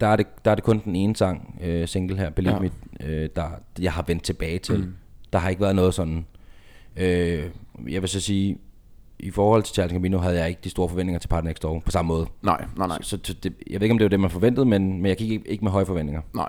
der 0.00 0.06
er, 0.06 0.16
det, 0.16 0.26
der 0.44 0.50
er 0.50 0.54
det 0.54 0.64
kun 0.64 0.80
den 0.84 0.96
ene 0.96 1.16
sang, 1.16 1.58
øh, 1.62 1.88
single 1.88 2.16
her, 2.16 2.30
Believe 2.30 2.54
Ja. 2.54 2.60
Me, 2.60 3.06
øh, 3.06 3.28
der 3.36 3.48
jeg 3.80 3.92
har 3.92 4.04
vendt 4.06 4.22
tilbage 4.22 4.58
til. 4.58 4.78
Mm. 4.78 4.94
Der 5.32 5.38
har 5.38 5.48
ikke 5.48 5.62
været 5.62 5.76
noget 5.76 5.94
sådan. 5.94 6.26
Øh, 6.96 7.44
jeg 7.88 8.02
vil 8.02 8.08
så 8.08 8.20
sige, 8.20 8.58
i 9.18 9.30
forhold 9.30 9.62
til 9.62 9.74
Charles 9.74 9.92
Gambino 9.92 10.18
havde 10.18 10.38
jeg 10.38 10.48
ikke 10.48 10.60
de 10.64 10.70
store 10.70 10.88
forventninger 10.88 11.18
til 11.18 11.28
Party 11.28 11.46
Next 11.46 11.62
Door 11.62 11.80
på 11.84 11.90
samme 11.90 12.08
måde. 12.08 12.26
nej, 12.42 12.64
nej, 12.76 12.86
nej, 12.86 12.98
Så, 13.02 13.18
så 13.22 13.34
det, 13.34 13.54
jeg 13.70 13.80
ved 13.80 13.82
ikke, 13.82 13.92
om 13.92 13.98
det 13.98 14.04
var 14.04 14.08
det, 14.08 14.20
man 14.20 14.30
forventede, 14.30 14.66
men, 14.66 14.92
men 14.92 15.06
jeg 15.06 15.16
gik 15.16 15.30
ikke, 15.30 15.48
ikke 15.48 15.64
med 15.64 15.72
høje 15.72 15.86
forventninger. 15.86 16.22
nej. 16.34 16.48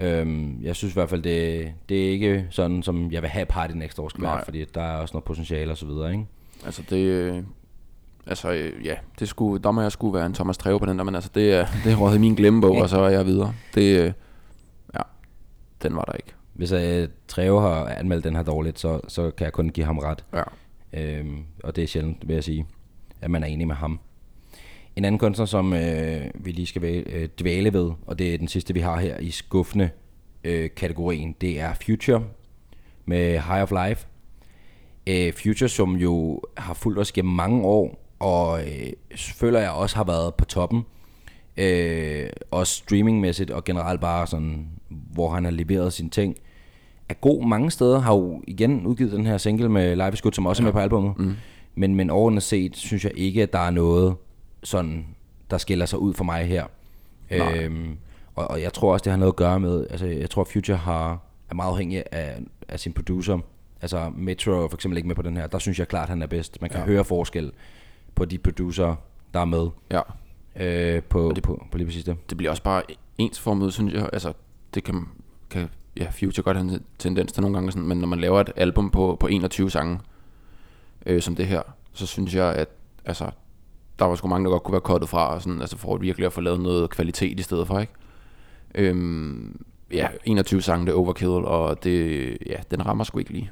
Øhm, 0.00 0.62
jeg 0.62 0.76
synes 0.76 0.94
i 0.94 0.96
hvert 0.96 1.10
fald, 1.10 1.22
det, 1.22 1.72
det 1.88 2.06
er 2.06 2.10
ikke 2.10 2.46
sådan, 2.50 2.82
som 2.82 3.12
jeg 3.12 3.22
vil 3.22 3.30
have 3.30 3.46
Party 3.46 3.74
Next 3.74 3.96
Door 3.96 4.08
skal 4.08 4.22
være, 4.22 4.44
fordi 4.44 4.64
der 4.64 4.82
er 4.82 4.96
også 4.96 5.12
noget 5.12 5.24
potentiale 5.24 5.70
og 5.70 5.76
så 5.76 5.86
videre, 5.86 6.12
ikke? 6.12 6.26
Altså 6.64 6.82
det, 6.90 6.96
øh, 6.96 7.42
altså 8.26 8.52
øh, 8.52 8.86
ja, 8.86 8.94
det 9.18 9.28
skulle, 9.28 9.62
der 9.62 9.70
må 9.70 9.80
jeg 9.80 9.92
skulle 9.92 10.14
være 10.14 10.26
en 10.26 10.34
Thomas 10.34 10.58
Treve 10.58 10.78
på 10.78 10.86
den 10.86 10.98
der, 10.98 11.04
men 11.04 11.14
altså 11.14 11.30
det 11.34 11.54
er, 11.54 11.66
det 11.84 11.92
er 11.92 12.14
i 12.14 12.18
min 12.18 12.34
glemmebog, 12.34 12.76
og 12.82 12.88
så 12.88 13.00
er 13.00 13.08
jeg 13.08 13.26
videre. 13.26 13.54
Det, 13.74 14.00
øh, 14.00 14.12
ja, 14.94 15.02
den 15.82 15.96
var 15.96 16.04
der 16.04 16.12
ikke. 16.12 16.34
Hvis 16.52 16.72
uh, 16.72 16.80
Treve 17.28 17.60
har 17.60 17.86
anmeldt 17.86 18.24
den 18.24 18.36
her 18.36 18.42
dårligt, 18.42 18.78
så, 18.78 19.00
så 19.08 19.30
kan 19.30 19.44
jeg 19.44 19.52
kun 19.52 19.68
give 19.68 19.86
ham 19.86 19.98
ret. 19.98 20.24
Ja. 20.32 20.42
Øhm, 20.92 21.44
og 21.64 21.76
det 21.76 21.84
er 21.84 21.88
sjældent, 21.88 22.28
vil 22.28 22.34
jeg 22.34 22.44
sige, 22.44 22.66
at 23.20 23.30
man 23.30 23.42
er 23.42 23.46
enig 23.46 23.66
med 23.66 23.74
ham. 23.74 24.00
En 25.00 25.04
anden 25.04 25.18
kunstner, 25.18 25.46
som 25.46 25.72
øh, 25.72 26.20
vi 26.34 26.50
lige 26.50 26.66
skal 26.66 26.82
væ- 26.82 27.16
øh, 27.16 27.28
dvæle 27.40 27.72
ved, 27.72 27.90
og 28.06 28.18
det 28.18 28.34
er 28.34 28.38
den 28.38 28.48
sidste, 28.48 28.74
vi 28.74 28.80
har 28.80 29.00
her 29.00 29.18
i 29.18 29.30
skuffende 29.30 29.90
øh, 30.44 30.70
kategorien, 30.76 31.34
det 31.40 31.60
er 31.60 31.74
Future 31.86 32.22
med 33.06 33.30
High 33.32 33.62
of 33.62 33.72
Life. 33.86 34.06
Øh, 35.06 35.32
Future, 35.32 35.68
som 35.68 35.96
jo 35.96 36.40
har 36.56 36.74
fulgt 36.74 36.98
os 36.98 37.12
gennem 37.12 37.34
mange 37.34 37.62
år, 37.64 38.06
og 38.18 38.60
øh, 38.60 38.92
føler 39.16 39.60
jeg 39.60 39.70
også 39.70 39.96
har 39.96 40.04
været 40.04 40.34
på 40.34 40.44
toppen. 40.44 40.82
Øh, 41.56 42.26
også 42.50 42.74
streamingmæssigt 42.74 43.50
og 43.50 43.64
generelt 43.64 44.00
bare 44.00 44.26
sådan, 44.26 44.66
hvor 44.88 45.30
han 45.30 45.44
har 45.44 45.50
leveret 45.50 45.92
sine 45.92 46.10
ting 46.10 46.36
er 47.08 47.14
god 47.14 47.46
mange 47.46 47.70
steder. 47.70 47.98
Har 47.98 48.14
jo 48.14 48.42
igen 48.46 48.86
udgivet 48.86 49.12
den 49.12 49.26
her 49.26 49.38
single 49.38 49.68
med 49.68 49.96
Live 49.96 50.12
is 50.12 50.22
Good, 50.22 50.32
som 50.32 50.46
også 50.46 50.62
er 50.62 50.64
med 50.64 50.72
på 50.72 50.78
albumet. 50.78 51.18
Mm. 51.18 51.34
Men, 51.74 51.94
men 51.94 52.10
overordnet 52.10 52.42
set, 52.42 52.76
synes 52.76 53.04
jeg 53.04 53.12
ikke, 53.14 53.42
at 53.42 53.52
der 53.52 53.58
er 53.58 53.70
noget 53.70 54.14
sådan, 54.62 55.06
der 55.50 55.58
skiller 55.58 55.86
sig 55.86 55.98
ud 55.98 56.14
for 56.14 56.24
mig 56.24 56.46
her. 56.46 56.66
Nej. 57.30 57.58
Øhm, 57.58 57.98
og, 58.34 58.50
og 58.50 58.62
jeg 58.62 58.72
tror 58.72 58.92
også, 58.92 59.04
det 59.04 59.10
har 59.10 59.18
noget 59.18 59.32
at 59.32 59.36
gøre 59.36 59.60
med, 59.60 59.86
altså 59.90 60.06
jeg 60.06 60.30
tror, 60.30 60.44
Future 60.44 60.76
har, 60.76 61.18
er 61.50 61.54
meget 61.54 61.70
afhængig 61.70 62.04
af, 62.12 62.42
af 62.68 62.80
sin 62.80 62.92
producer. 62.92 63.38
Altså 63.82 64.12
Metro 64.16 64.68
for 64.68 64.76
eksempel 64.76 64.96
ikke 64.96 65.06
med 65.08 65.16
på 65.16 65.22
den 65.22 65.36
her. 65.36 65.46
Der 65.46 65.58
synes 65.58 65.78
jeg 65.78 65.88
klart, 65.88 66.08
han 66.08 66.22
er 66.22 66.26
bedst. 66.26 66.60
Man 66.60 66.70
kan 66.70 66.80
ja. 66.80 66.86
høre 66.86 67.04
forskel 67.04 67.52
på 68.14 68.24
de 68.24 68.38
producer, 68.38 68.94
der 69.34 69.40
er 69.40 69.44
med 69.44 69.68
Ja, 69.90 70.00
øh, 70.56 71.02
på, 71.02 71.32
det, 71.34 71.42
på, 71.42 71.66
på 71.70 71.78
lige 71.78 71.86
præcis 71.86 72.04
det. 72.04 72.30
det 72.30 72.36
bliver 72.36 72.50
også 72.50 72.62
bare 72.62 72.82
ensformet, 73.18 73.72
synes 73.72 73.94
jeg. 73.94 74.10
Altså, 74.12 74.32
det 74.74 74.84
kan, 74.84 75.08
kan 75.50 75.68
ja, 75.96 76.06
Future 76.10 76.42
godt 76.44 76.56
have 76.56 76.72
en 76.72 76.84
tendens 76.98 77.32
til 77.32 77.42
nogle 77.42 77.56
gange, 77.56 77.72
sådan, 77.72 77.88
men 77.88 77.98
når 77.98 78.06
man 78.06 78.20
laver 78.20 78.40
et 78.40 78.52
album 78.56 78.90
på, 78.90 79.16
på 79.20 79.26
21 79.26 79.70
sange, 79.70 80.00
øh, 81.06 81.22
som 81.22 81.36
det 81.36 81.46
her, 81.46 81.62
så 81.92 82.06
synes 82.06 82.34
jeg, 82.34 82.54
at 82.54 82.68
altså, 83.04 83.30
der 84.00 84.06
var 84.06 84.14
sgu 84.14 84.28
mange, 84.28 84.44
der 84.44 84.50
godt 84.50 84.62
kunne 84.62 84.72
være 84.72 84.80
kottet 84.80 85.08
fra, 85.08 85.34
og 85.34 85.42
sådan, 85.42 85.60
altså 85.60 85.76
for 85.78 85.94
at 85.94 86.00
virkelig 86.00 86.26
at 86.26 86.32
få 86.32 86.40
lavet 86.40 86.60
noget 86.60 86.90
kvalitet 86.90 87.40
i 87.40 87.42
stedet 87.42 87.66
for, 87.66 87.78
ikke? 87.80 87.92
Øhm, 88.74 89.60
ja, 89.92 90.08
21 90.24 90.62
sange, 90.62 90.86
det 90.86 90.92
er 90.92 90.96
overkill, 90.96 91.30
og 91.30 91.84
det, 91.84 92.36
ja, 92.46 92.56
den 92.70 92.86
rammer 92.86 93.04
sgu 93.04 93.18
ikke 93.18 93.30
lige. 93.32 93.50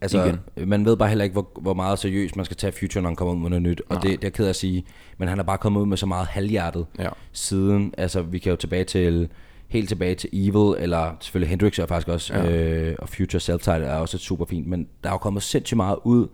Altså, 0.00 0.24
Igen. 0.24 0.68
man 0.68 0.84
ved 0.84 0.96
bare 0.96 1.08
heller 1.08 1.24
ikke, 1.24 1.32
hvor, 1.32 1.50
hvor 1.60 1.74
meget 1.74 1.98
seriøst 1.98 2.36
man 2.36 2.44
skal 2.44 2.56
tage 2.56 2.72
Future, 2.72 3.02
når 3.02 3.08
han 3.08 3.16
kommer 3.16 3.34
ud 3.34 3.40
med 3.40 3.50
noget 3.50 3.62
nyt. 3.62 3.80
Og 3.88 3.94
Nej. 3.94 4.00
det, 4.00 4.10
det 4.10 4.16
er 4.16 4.18
jeg 4.22 4.32
ked 4.32 4.44
af 4.44 4.48
at 4.48 4.56
sige, 4.56 4.84
men 5.18 5.28
han 5.28 5.38
er 5.38 5.42
bare 5.42 5.58
kommet 5.58 5.80
ud 5.80 5.86
med 5.86 5.96
så 5.96 6.06
meget 6.06 6.26
halvhjertet 6.26 6.86
Ja. 6.98 7.08
siden. 7.32 7.94
Altså, 7.98 8.22
vi 8.22 8.38
kan 8.38 8.50
jo 8.50 8.56
tilbage 8.56 8.84
til, 8.84 9.28
helt 9.68 9.88
tilbage 9.88 10.14
til 10.14 10.30
Evil, 10.32 10.82
eller 10.82 11.12
selvfølgelig 11.20 11.50
Hendrix 11.50 11.78
er 11.78 11.86
faktisk 11.86 12.08
også, 12.08 12.34
Ja. 12.34 12.52
øh, 12.52 12.96
og 12.98 13.08
Future 13.08 13.40
Self-Titled 13.40 13.84
er 13.86 13.96
også 13.96 14.18
super 14.18 14.44
fint, 14.44 14.66
men 14.66 14.88
der 15.04 15.08
er 15.08 15.14
jo 15.14 15.18
kommet 15.18 15.42
sindssygt 15.42 15.76
meget 15.76 15.96
ud 16.04 16.28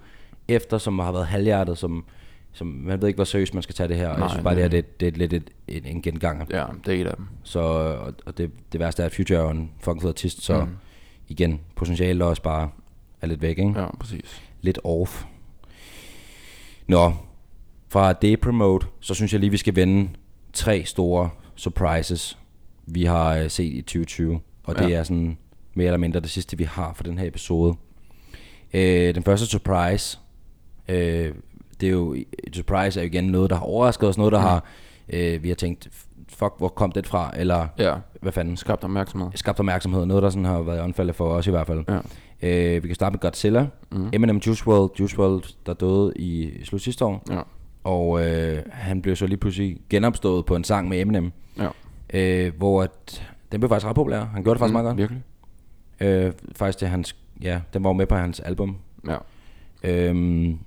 efter, 0.48 0.78
som 0.78 0.98
har 0.98 1.12
været 1.12 1.26
halvhjertet, 1.26 1.78
som, 1.78 2.04
som 2.52 2.66
man 2.66 3.00
ved 3.00 3.08
ikke, 3.08 3.16
hvor 3.16 3.24
seriøst 3.24 3.54
man 3.54 3.62
skal 3.62 3.74
tage 3.74 3.88
det 3.88 3.96
her. 3.96 4.08
og 4.08 4.14
Nej, 4.18 4.22
jeg 4.24 4.30
synes 4.30 4.44
bare, 4.44 4.54
det- 4.54 4.62
det, 4.72 4.72
her, 4.76 4.82
det, 4.82 5.00
det 5.00 5.08
er 5.08 5.18
lidt 5.18 5.32
et, 5.32 5.50
en, 5.68 5.84
en 5.86 6.02
genganger. 6.02 6.46
Ja, 6.50 6.66
det 6.86 6.94
er 6.96 7.00
et 7.00 7.06
af 7.06 7.16
dem. 7.16 7.26
Så, 7.42 7.58
og, 7.60 8.14
og 8.26 8.38
det, 8.38 8.50
det 8.72 8.80
værste 8.80 9.02
er, 9.02 9.06
at 9.06 9.14
Future 9.14 9.38
er 9.38 9.50
en 9.50 9.70
fucking 9.80 10.02
fed 10.02 10.08
artist, 10.10 10.42
så 10.42 10.64
mm. 10.64 10.70
igen, 11.28 11.60
potentialet 11.76 12.22
også 12.22 12.42
bare 12.42 12.70
er 13.20 13.26
lidt 13.26 13.42
væk, 13.42 13.58
ikke? 13.58 13.72
Ja, 13.80 13.96
præcis. 13.96 14.42
lidt 14.62 14.78
off. 14.84 15.24
Nå, 16.86 17.12
fra 17.88 18.12
Depromote, 18.12 18.86
så 19.00 19.14
synes 19.14 19.32
jeg 19.32 19.40
lige, 19.40 19.50
vi 19.50 19.56
skal 19.56 19.76
vende 19.76 20.08
tre 20.52 20.84
store 20.84 21.30
surprises, 21.56 22.38
vi 22.86 23.04
har 23.04 23.34
øh, 23.36 23.50
set 23.50 23.64
i 23.72 23.82
2020. 23.82 24.40
Og 24.64 24.78
det 24.78 24.90
Ja. 24.90 24.94
er 24.96 25.02
sådan 25.02 25.38
mere 25.74 25.86
eller 25.86 25.98
mindre 25.98 26.20
det 26.20 26.30
sidste, 26.30 26.58
vi 26.58 26.64
har 26.64 26.92
for 26.92 27.02
den 27.02 27.18
her 27.18 27.26
episode. 27.26 27.74
Øh, 28.74 29.14
den 29.14 29.22
første 29.22 29.46
surprise, 29.46 30.18
øh, 30.88 31.34
det 31.80 31.86
er 31.86 31.90
jo, 31.90 32.16
surprise 32.52 33.00
er 33.00 33.04
jo 33.04 33.06
igen 33.06 33.24
noget, 33.24 33.50
der 33.50 33.56
har 33.56 33.64
overrasket 33.64 34.08
os, 34.08 34.18
noget, 34.18 34.32
der 34.32 34.38
har, 34.38 34.64
øh, 35.08 35.42
vi 35.42 35.48
har 35.48 35.54
tænkt, 35.54 35.88
fuck, 36.28 36.52
hvor 36.58 36.68
kom 36.68 36.92
det 36.92 37.06
fra, 37.06 37.32
eller 37.36 37.66
Ja, 37.78 37.94
hvad 38.22 38.32
fanden, 38.32 38.56
skabt 38.56 38.84
opmærksomhed. 38.84 39.28
skabt 39.34 39.58
opmærksomhed, 39.60 40.06
noget, 40.06 40.22
der 40.22 40.30
sådan 40.30 40.44
har 40.44 40.62
været 40.62 40.82
åndfaldet 40.82 41.14
for 41.16 41.28
os 41.28 41.46
i 41.46 41.50
hvert 41.50 41.66
fald. 41.66 41.84
Ja. 41.88 41.98
Øh, 42.42 42.82
vi 42.82 42.88
kan 42.88 42.94
starte 42.94 43.12
med 43.12 43.20
Godzilla, 43.20 43.66
mm. 43.92 44.08
Eminem 44.12 44.36
Juice 44.36 44.66
WRLD, 44.68 44.90
Juice 45.00 45.18
WRLD, 45.18 45.54
der 45.66 45.74
døde 45.74 46.12
i 46.16 46.50
slut 46.64 46.80
sidste 46.80 47.04
år, 47.04 47.22
Ja, 47.30 47.40
og 47.84 48.26
øh, 48.28 48.62
han 48.70 49.02
blev 49.02 49.16
så 49.16 49.26
lige 49.26 49.36
pludselig 49.36 49.78
genopstået 49.90 50.46
på 50.46 50.56
en 50.56 50.64
sang 50.64 50.88
med 50.88 51.00
Eminem, 51.00 51.32
ja. 51.58 51.68
øh, 52.14 52.52
hvor 52.58 52.82
at, 52.82 53.22
den 53.52 53.60
blev 53.60 53.68
faktisk 53.68 53.86
ret 53.86 53.94
populær. 53.94 54.24
Han 54.24 54.42
gjorde 54.42 54.54
det 54.54 54.58
faktisk 54.58 54.72
mm, 54.72 54.82
meget 54.82 54.86
godt. 54.86 54.96
Virkelig? 54.96 55.22
Øh, 56.00 56.32
faktisk 56.56 56.78
til 56.78 56.88
hans, 56.88 57.16
ja, 57.42 57.60
den 57.74 57.84
var 57.84 57.92
med 57.92 58.06
på 58.06 58.14
hans 58.16 58.40
album. 58.40 58.76
Ja, 59.08 59.16
Øhm, 59.84 60.58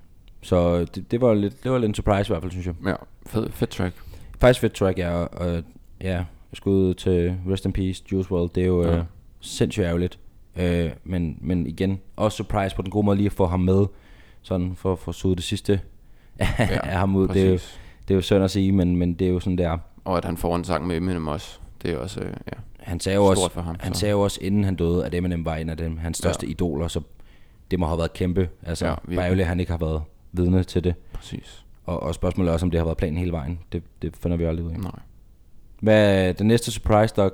så 0.44 0.84
det, 0.84 1.10
det, 1.10 1.20
var 1.20 1.34
lidt, 1.34 1.62
det 1.64 1.70
var 1.72 1.78
lidt 1.78 1.88
en 1.88 1.94
surprise 1.94 2.28
i 2.28 2.32
hvert 2.32 2.42
fald, 2.42 2.52
synes 2.52 2.66
jeg. 2.66 2.74
ja. 2.86 2.94
Fed, 3.26 3.50
fed 3.50 3.66
track. 3.68 3.94
Faktisk 4.40 4.60
fedt 4.60 4.72
track, 4.72 4.98
ja, 4.98 5.10
og, 5.12 5.62
ja, 6.00 6.24
skud 6.52 6.94
til 6.94 7.36
Rest 7.50 7.64
in 7.64 7.72
Peace, 7.72 8.02
Juice 8.12 8.32
WRLD, 8.32 8.50
det 8.54 8.62
er 8.62 8.66
jo 8.66 8.82
Ja. 8.84 8.96
øh, 8.96 9.04
sindssygt 9.40 9.86
ærgerligt. 9.86 10.18
Øh, 10.56 10.90
men, 11.04 11.38
men 11.40 11.66
igen, 11.66 12.00
også 12.16 12.36
surprise 12.36 12.76
på 12.76 12.82
den 12.82 12.90
gode 12.90 13.06
måde 13.06 13.16
lige 13.16 13.26
at 13.26 13.32
få 13.32 13.46
ham 13.46 13.60
med 13.60 13.86
sådan 14.42 14.72
for 14.76 14.92
at 14.92 14.98
få 14.98 15.12
suget 15.12 15.38
det 15.38 15.44
sidste 15.44 15.80
af 16.38 16.46
ja, 16.58 16.90
ham 16.98 17.16
ud. 17.16 17.28
Det 17.28 17.42
er, 17.42 17.46
jo, 17.46 17.52
præcis. 17.52 17.80
det 18.08 18.14
er 18.14 18.16
jo 18.16 18.20
synd 18.22 18.44
at 18.44 18.50
sige, 18.50 18.72
men, 18.72 18.96
men 18.96 19.14
det 19.14 19.26
er 19.26 19.30
jo 19.30 19.40
sådan 19.40 19.58
der. 19.58 19.78
Og 20.04 20.16
at 20.18 20.24
han 20.24 20.36
får 20.36 20.56
en 20.56 20.64
sang 20.64 20.86
med 20.86 20.96
Eminem 20.96 21.26
også. 21.28 21.58
Det 21.82 21.90
er 21.90 21.98
også, 21.98 22.20
øh, 22.20 22.26
ja. 22.26 22.58
Han 22.78 23.00
sagde 23.00 23.16
jo 23.16 23.24
også, 23.24 23.48
for 23.50 23.60
ham, 23.60 23.76
han 23.80 23.94
så. 23.94 24.00
sagde 24.00 24.12
jo 24.12 24.20
også 24.20 24.38
inden 24.42 24.64
han 24.64 24.76
døde, 24.76 25.06
at 25.06 25.14
Eminem 25.14 25.44
var 25.44 25.56
en 25.56 25.70
af 25.70 25.76
dem, 25.76 25.96
hans 25.98 26.18
største 26.18 26.46
ja. 26.46 26.50
idoler, 26.50 26.88
så 26.88 27.00
det 27.70 27.78
må 27.78 27.86
have 27.86 27.98
været 27.98 28.12
kæmpe. 28.12 28.48
Altså, 28.62 28.86
Ja, 28.86 28.94
ærgerligt, 29.12 29.40
at 29.40 29.46
han 29.46 29.60
ikke 29.60 29.72
har 29.72 29.78
været 29.78 30.02
vidne 30.36 30.64
til 30.64 30.84
det. 30.84 30.94
Præcis. 31.12 31.64
Og, 31.86 32.02
og 32.02 32.14
spørgsmålet 32.14 32.48
er 32.48 32.52
også, 32.52 32.66
om 32.66 32.70
det 32.70 32.80
har 32.80 32.84
været 32.84 32.96
planen 32.96 33.18
hele 33.18 33.32
vejen. 33.32 33.58
Det, 33.72 33.82
det 34.02 34.16
finder 34.16 34.36
vi 34.36 34.44
aldrig 34.44 34.66
ud 34.66 34.70
af. 34.70 34.78
Nej. 34.80 34.92
Hvad 35.80 36.34
den 36.34 36.46
næste 36.46 36.70
surprise, 36.72 37.14
Doc? 37.14 37.32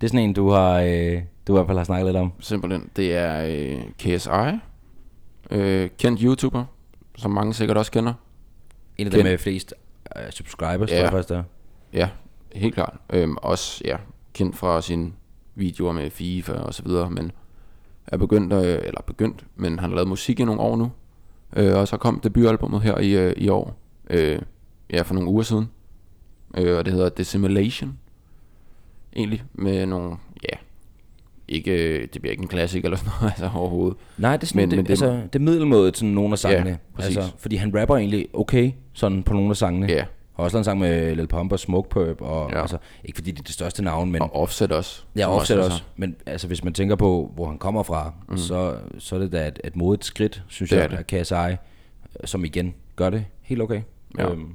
Det 0.00 0.06
er 0.06 0.08
sådan 0.08 0.18
en, 0.28 0.32
du 0.32 0.50
har, 0.50 0.80
øh, 0.80 1.22
du 1.46 1.52
i 1.52 1.56
hvert 1.56 1.66
fald 1.66 1.78
har 1.78 1.84
snakket 1.84 2.06
lidt 2.06 2.16
om. 2.16 2.32
Simpelthen. 2.40 2.90
Det 2.96 3.14
er 3.16 3.44
øh, 3.46 3.82
KSI. 3.98 4.58
Øh, 5.50 5.90
kendt 5.98 6.20
YouTuber, 6.20 6.64
som 7.16 7.30
mange 7.30 7.54
sikkert 7.54 7.76
også 7.76 7.92
kender. 7.92 8.12
En 8.98 9.06
af 9.06 9.10
dem 9.10 9.24
med 9.24 9.38
flest 9.38 9.74
øh, 10.16 10.30
subscribers, 10.30 10.90
Ja. 10.90 10.96
tror 10.96 11.02
jeg 11.02 11.10
faktisk, 11.10 11.28
der. 11.28 11.42
Ja, 11.92 12.08
helt 12.54 12.74
klart. 12.74 12.96
Øhm, 13.10 13.36
også 13.36 13.82
ja, 13.84 13.96
kendt 14.34 14.56
fra 14.56 14.82
sine 14.82 15.12
videoer 15.54 15.92
med 15.92 16.10
FIFA 16.10 16.52
og 16.52 16.74
så 16.74 16.82
videre, 16.82 17.10
men 17.10 17.32
er 18.06 18.16
begyndt, 18.16 18.52
øh, 18.52 18.78
eller 18.84 19.00
begyndt, 19.06 19.44
men 19.56 19.78
han 19.78 19.88
har 19.88 19.96
lavet 19.96 20.08
musik 20.08 20.40
i 20.40 20.44
nogle 20.44 20.60
år 20.60 20.76
nu. 20.76 20.90
Øh, 21.56 21.74
og 21.76 21.88
så 21.88 21.96
kom 21.96 22.20
debutalbummet 22.20 22.82
her 22.82 22.98
i, 22.98 23.10
øh, 23.10 23.32
i 23.36 23.48
år, 23.48 23.76
øh, 24.10 24.38
ja, 24.92 25.02
for 25.02 25.14
nogle 25.14 25.28
uger 25.30 25.42
siden. 25.42 25.68
Øh, 26.56 26.78
og 26.78 26.84
det 26.84 26.92
hedder 26.94 27.08
Dissimulation. 27.08 27.98
Egentlig, 29.16 29.42
med 29.52 29.86
nogle, 29.86 30.16
ja, 30.42 30.56
ikke, 31.48 31.70
øh, 31.98 32.08
det 32.14 32.22
bliver 32.22 32.30
ikke 32.30 32.42
en 32.42 32.48
klassik 32.48 32.84
eller 32.84 32.96
sådan 32.96 33.12
noget, 33.20 33.32
altså 33.32 33.50
overhovedet. 33.54 33.96
Nej, 34.18 34.36
det 34.36 34.42
er 34.42 34.46
sådan, 34.46 34.60
Men- 34.60 34.68
men, 34.68 34.70
det, 34.70 34.76
men 34.78 34.84
det- 34.86 34.90
altså, 34.90 35.28
det 35.32 35.38
er 35.38 35.44
middelmådet 35.44 35.96
sådan 35.96 36.14
nogle 36.14 36.32
af 36.32 36.38
sangene. 36.38 36.70
Ja, 36.70 36.76
præcis. 36.94 37.16
altså, 37.16 37.32
fordi 37.38 37.56
han 37.56 37.80
rapper 37.80 37.96
egentlig 37.96 38.26
okay, 38.32 38.72
sådan 38.92 39.22
på 39.22 39.32
nogle 39.34 39.50
af 39.50 39.56
sangene. 39.56 39.86
Ja. 39.86 40.04
Har 40.36 40.44
også 40.44 40.54
lavet 40.56 40.60
en 40.60 40.64
sang 40.64 40.80
med 40.80 41.16
Lil 41.16 41.26
Pump 41.26 41.52
og 41.52 41.58
Smoke 41.60 41.88
Purp, 41.88 42.20
og 42.20 42.50
Ja. 42.52 42.60
altså, 42.60 42.78
ikke 43.04 43.16
fordi 43.16 43.30
det 43.30 43.38
er 43.38 43.42
det 43.42 43.52
største 43.54 43.82
navn, 43.82 44.12
men... 44.12 44.22
Og 44.22 44.36
Offset 44.36 44.72
også. 44.72 45.04
Ja, 45.16 45.30
Offset 45.30 45.58
også. 45.58 45.76
så- 45.78 45.82
Men 45.96 46.16
altså, 46.26 46.46
hvis 46.46 46.64
man 46.64 46.72
tænker 46.72 46.96
på, 46.96 47.32
hvor 47.34 47.46
han 47.48 47.58
kommer 47.58 47.82
fra, 47.82 48.12
mm. 48.28 48.36
så, 48.36 48.76
så 48.98 49.14
er 49.14 49.18
det 49.20 49.32
da 49.32 49.48
et, 49.48 49.60
et 49.64 49.76
modigt 49.76 50.04
skridt, 50.04 50.42
synes 50.48 50.70
Det 50.70 50.76
jeg, 50.76 50.84
er 50.84 50.88
det. 50.88 50.96
af 50.96 51.06
KSI, 51.22 51.34
øh, 51.34 51.56
som 52.24 52.44
igen 52.44 52.74
gør 52.96 53.10
det 53.10 53.24
helt 53.42 53.62
okay. 53.62 53.82
Ja. 54.18 54.30
Øhm, 54.30 54.54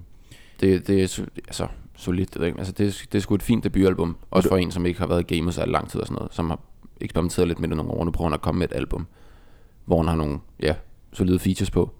Det, 0.59 0.87
det 0.87 0.99
er 1.03 1.21
altså, 1.47 1.67
solidt. 1.97 2.33
Det, 2.33 2.41
altså, 2.43 2.71
det, 2.73 2.87
er, 2.87 2.91
det 3.11 3.17
er 3.17 3.21
sgu 3.21 3.35
et 3.35 3.43
fint 3.43 3.63
debutalbum. 3.63 4.17
Også 4.31 4.49
for 4.49 4.57
en, 4.57 4.71
som 4.71 4.85
ikke 4.85 4.99
har 4.99 5.07
været 5.07 5.31
i 5.31 5.35
gamet 5.35 5.53
så 5.53 5.65
lang 5.65 5.89
tid 5.89 5.99
og 6.01 6.07
sådan 6.07 6.15
noget. 6.15 6.33
Som 6.33 6.49
har 6.49 6.59
eksperimenteret 7.01 7.47
lidt 7.47 7.59
med 7.59 7.67
det 7.69 7.77
nogle 7.77 7.91
år. 7.91 8.05
Nu 8.05 8.11
prøver 8.11 8.29
han 8.29 8.33
at 8.33 8.41
komme 8.41 8.59
med 8.59 8.67
et 8.71 8.75
album, 8.75 9.07
hvor 9.85 9.97
han 9.97 10.07
har 10.07 10.15
nogle 10.15 10.39
ja, 10.63 10.73
solide 11.13 11.39
features 11.39 11.71
på. 11.71 11.91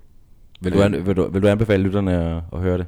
vil, 0.61 0.73
du, 0.73 0.81
an, 0.81 1.05
vil, 1.05 1.15
du, 1.17 1.29
vil 1.31 1.41
du 1.41 1.47
anbefale 1.47 1.83
lytterne 1.83 2.23
at, 2.35 2.41
at 2.53 2.59
høre 2.59 2.77
det? 2.77 2.85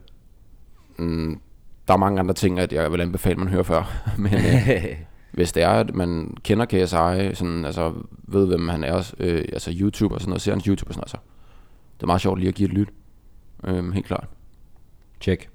Mm, 0.98 1.39
der 1.88 1.94
er 1.94 1.98
mange 1.98 2.20
andre 2.20 2.34
ting, 2.34 2.60
at 2.60 2.74
jeg 2.74 2.92
vil 2.92 3.02
anbefale, 3.02 3.36
man 3.39 3.48
hører 3.48 3.64
før. 3.64 4.04
Men 4.18 4.34
øh, 4.34 4.86
hvis 5.32 5.52
det 5.52 5.64
er, 5.64 5.70
at 5.70 5.96
man 5.96 6.38
kender 6.44 6.66
KSI, 6.66 7.36
sådan, 7.36 7.66
altså, 7.66 7.94
ved 8.24 8.48
hvem 8.48 8.68
han 8.68 8.84
er, 8.84 9.14
øh, 9.20 9.46
altså 9.54 9.74
YouTube 9.80 10.16
og 10.16 10.22
sådan 10.22 10.30
noget, 10.30 10.42
ser 10.42 10.52
hans 10.52 10.66
YouTube 10.66 10.89
og 10.89 10.94
sådan 10.94 11.00
noget, 11.00 11.12
så 11.12 11.18
det 11.98 12.04
er 12.04 12.08
meget 12.08 12.22
sjovt 12.22 12.39
lige 12.39 12.50
at 12.50 12.56
give 12.56 12.70
et 12.70 12.74
lyt. 12.74 12.89
Øh, 13.64 13.94
helt 13.94 14.06
klart. 14.06 14.28
Check. 15.22 15.50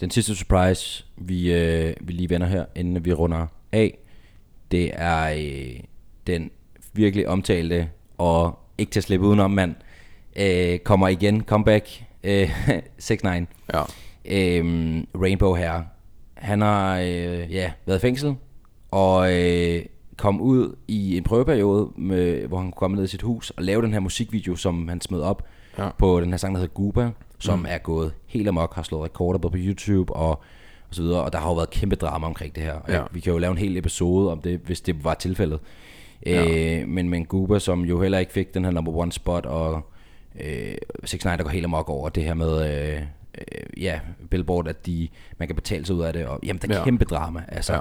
Den 0.00 0.10
sidste 0.10 0.34
surprise, 0.34 1.04
vi, 1.16 1.52
øh, 1.52 1.94
vi 2.00 2.12
lige 2.12 2.30
vender 2.30 2.46
her, 2.46 2.64
inden 2.74 3.04
vi 3.04 3.12
runder 3.12 3.46
af, 3.72 3.98
det 4.70 4.90
er 4.94 5.34
øh, 5.38 5.80
den 6.26 6.50
virkelig 6.92 7.28
omtalte 7.28 7.90
og 8.18 8.58
ikke 8.78 8.92
til 8.92 9.00
at 9.00 9.04
slippe 9.04 9.26
udenom 9.26 9.50
mand, 9.50 9.74
øh, 10.36 10.78
kommer 10.78 11.08
igen, 11.08 11.42
comeback, 11.42 12.04
øh, 12.26 12.50
6 12.98 13.24
9 13.24 13.28
Ja. 13.74 13.82
øhm, 14.24 15.06
Rainbow 15.14 15.54
her. 15.54 15.82
Han 16.34 16.60
har 16.60 16.98
øh, 16.98 17.52
ja, 17.54 17.72
været 17.86 17.98
i 17.98 18.00
fængsel 18.00 18.34
og 18.90 19.34
øh, 19.34 19.82
kom 20.16 20.40
ud 20.40 20.76
i 20.88 21.16
en 21.16 21.22
prøveperiode, 21.24 21.88
med, 21.96 22.46
hvor 22.46 22.56
han 22.58 22.66
kunne 22.66 22.78
komme 22.78 22.96
ned 22.96 23.04
i 23.04 23.06
sit 23.08 23.22
hus 23.22 23.50
og 23.50 23.62
lave 23.62 23.82
den 23.82 23.92
her 23.92 24.00
musikvideo, 24.00 24.56
som 24.56 24.88
han 24.88 25.00
smed 25.00 25.20
op 25.20 25.42
Ja. 25.78 25.84
ja. 25.84 25.90
på 25.98 26.20
den 26.20 26.30
her 26.30 26.36
sang, 26.36 26.54
der 26.54 26.60
hedder 26.60 26.74
Guba, 26.74 27.10
som 27.38 27.58
mm. 27.58 27.66
er 27.68 27.78
gået 27.78 28.12
helt 28.26 28.48
amok, 28.48 28.74
har 28.74 28.82
slået 28.82 29.04
rekorder 29.04 29.38
både 29.38 29.50
på 29.52 29.58
YouTube 29.60 30.12
og, 30.12 30.30
og 30.88 30.94
så 30.94 31.02
videre, 31.02 31.22
og 31.24 31.32
der 31.32 31.38
har 31.38 31.48
jo 31.48 31.54
været 31.54 31.70
kæmpe 31.70 31.96
drama 31.96 32.26
omkring 32.26 32.54
det 32.54 32.62
her. 32.62 32.72
Og 32.72 32.90
Ja. 32.90 33.02
Vi 33.12 33.20
kan 33.20 33.32
jo 33.32 33.38
lave 33.38 33.50
en 33.52 33.58
hel 33.58 33.76
episode 33.76 34.32
om 34.32 34.40
det, 34.40 34.60
hvis 34.64 34.80
det 34.80 35.04
var 35.04 35.14
tilfældet. 35.14 35.60
Ja. 36.26 36.80
Øh, 36.80 36.88
men, 36.88 37.08
men 37.08 37.24
Guba, 37.24 37.58
som 37.58 37.84
jo 37.84 38.00
heller 38.02 38.18
ikke 38.18 38.32
fik 38.32 38.54
den 38.54 38.64
her 38.64 38.72
number 38.72 38.92
one 38.96 39.12
spot, 39.12 39.46
og 39.46 39.90
øh, 40.40 40.74
6 41.04 41.24
9 41.24 41.30
der 41.30 41.42
går 41.42 41.50
helt 41.50 41.64
amok 41.64 41.88
over 41.88 42.08
det 42.08 42.22
her 42.24 42.34
med, 42.34 42.70
øh, 42.94 43.02
øh, 43.38 43.82
ja, 43.82 44.00
Billboard, 44.30 44.68
at 44.68 44.86
de, 44.86 45.08
man 45.38 45.48
kan 45.48 45.54
betale 45.54 45.86
sig 45.86 45.96
ud 45.96 46.02
af 46.02 46.12
det, 46.12 46.26
og 46.26 46.40
jamen, 46.42 46.62
der 46.62 46.74
er 46.74 46.78
Ja. 46.78 46.84
kæmpe 46.84 47.04
drama, 47.04 47.42
altså, 47.48 47.72
Ja. 47.72 47.80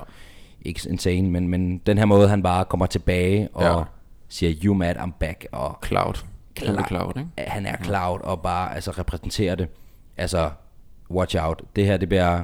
ikke 0.62 0.82
insane, 0.90 1.30
men, 1.30 1.48
men 1.48 1.78
den 1.78 1.98
her 1.98 2.06
måde, 2.06 2.28
han 2.30 2.44
bare 2.44 2.66
kommer 2.66 2.86
tilbage, 2.86 3.50
og 3.54 3.64
Ja. 3.80 3.84
siger, 4.30 4.54
you 4.64 4.74
mad, 4.74 4.96
I'm 4.96 5.12
back, 5.20 5.46
og 5.52 5.78
Cloud. 5.86 6.14
Cloud. 6.58 6.84
Cloud, 6.88 7.14
ikke? 7.18 7.50
han 7.52 7.66
er 7.66 7.76
cloud, 7.84 8.20
og 8.24 8.42
bare 8.42 8.76
altså, 8.76 8.92
repræsenterer 8.92 9.56
det. 9.56 9.68
Altså, 10.18 10.50
watch 11.12 11.36
out. 11.40 11.62
Det 11.76 11.86
her, 11.86 11.98
det 11.98 12.10
bliver 12.10 12.44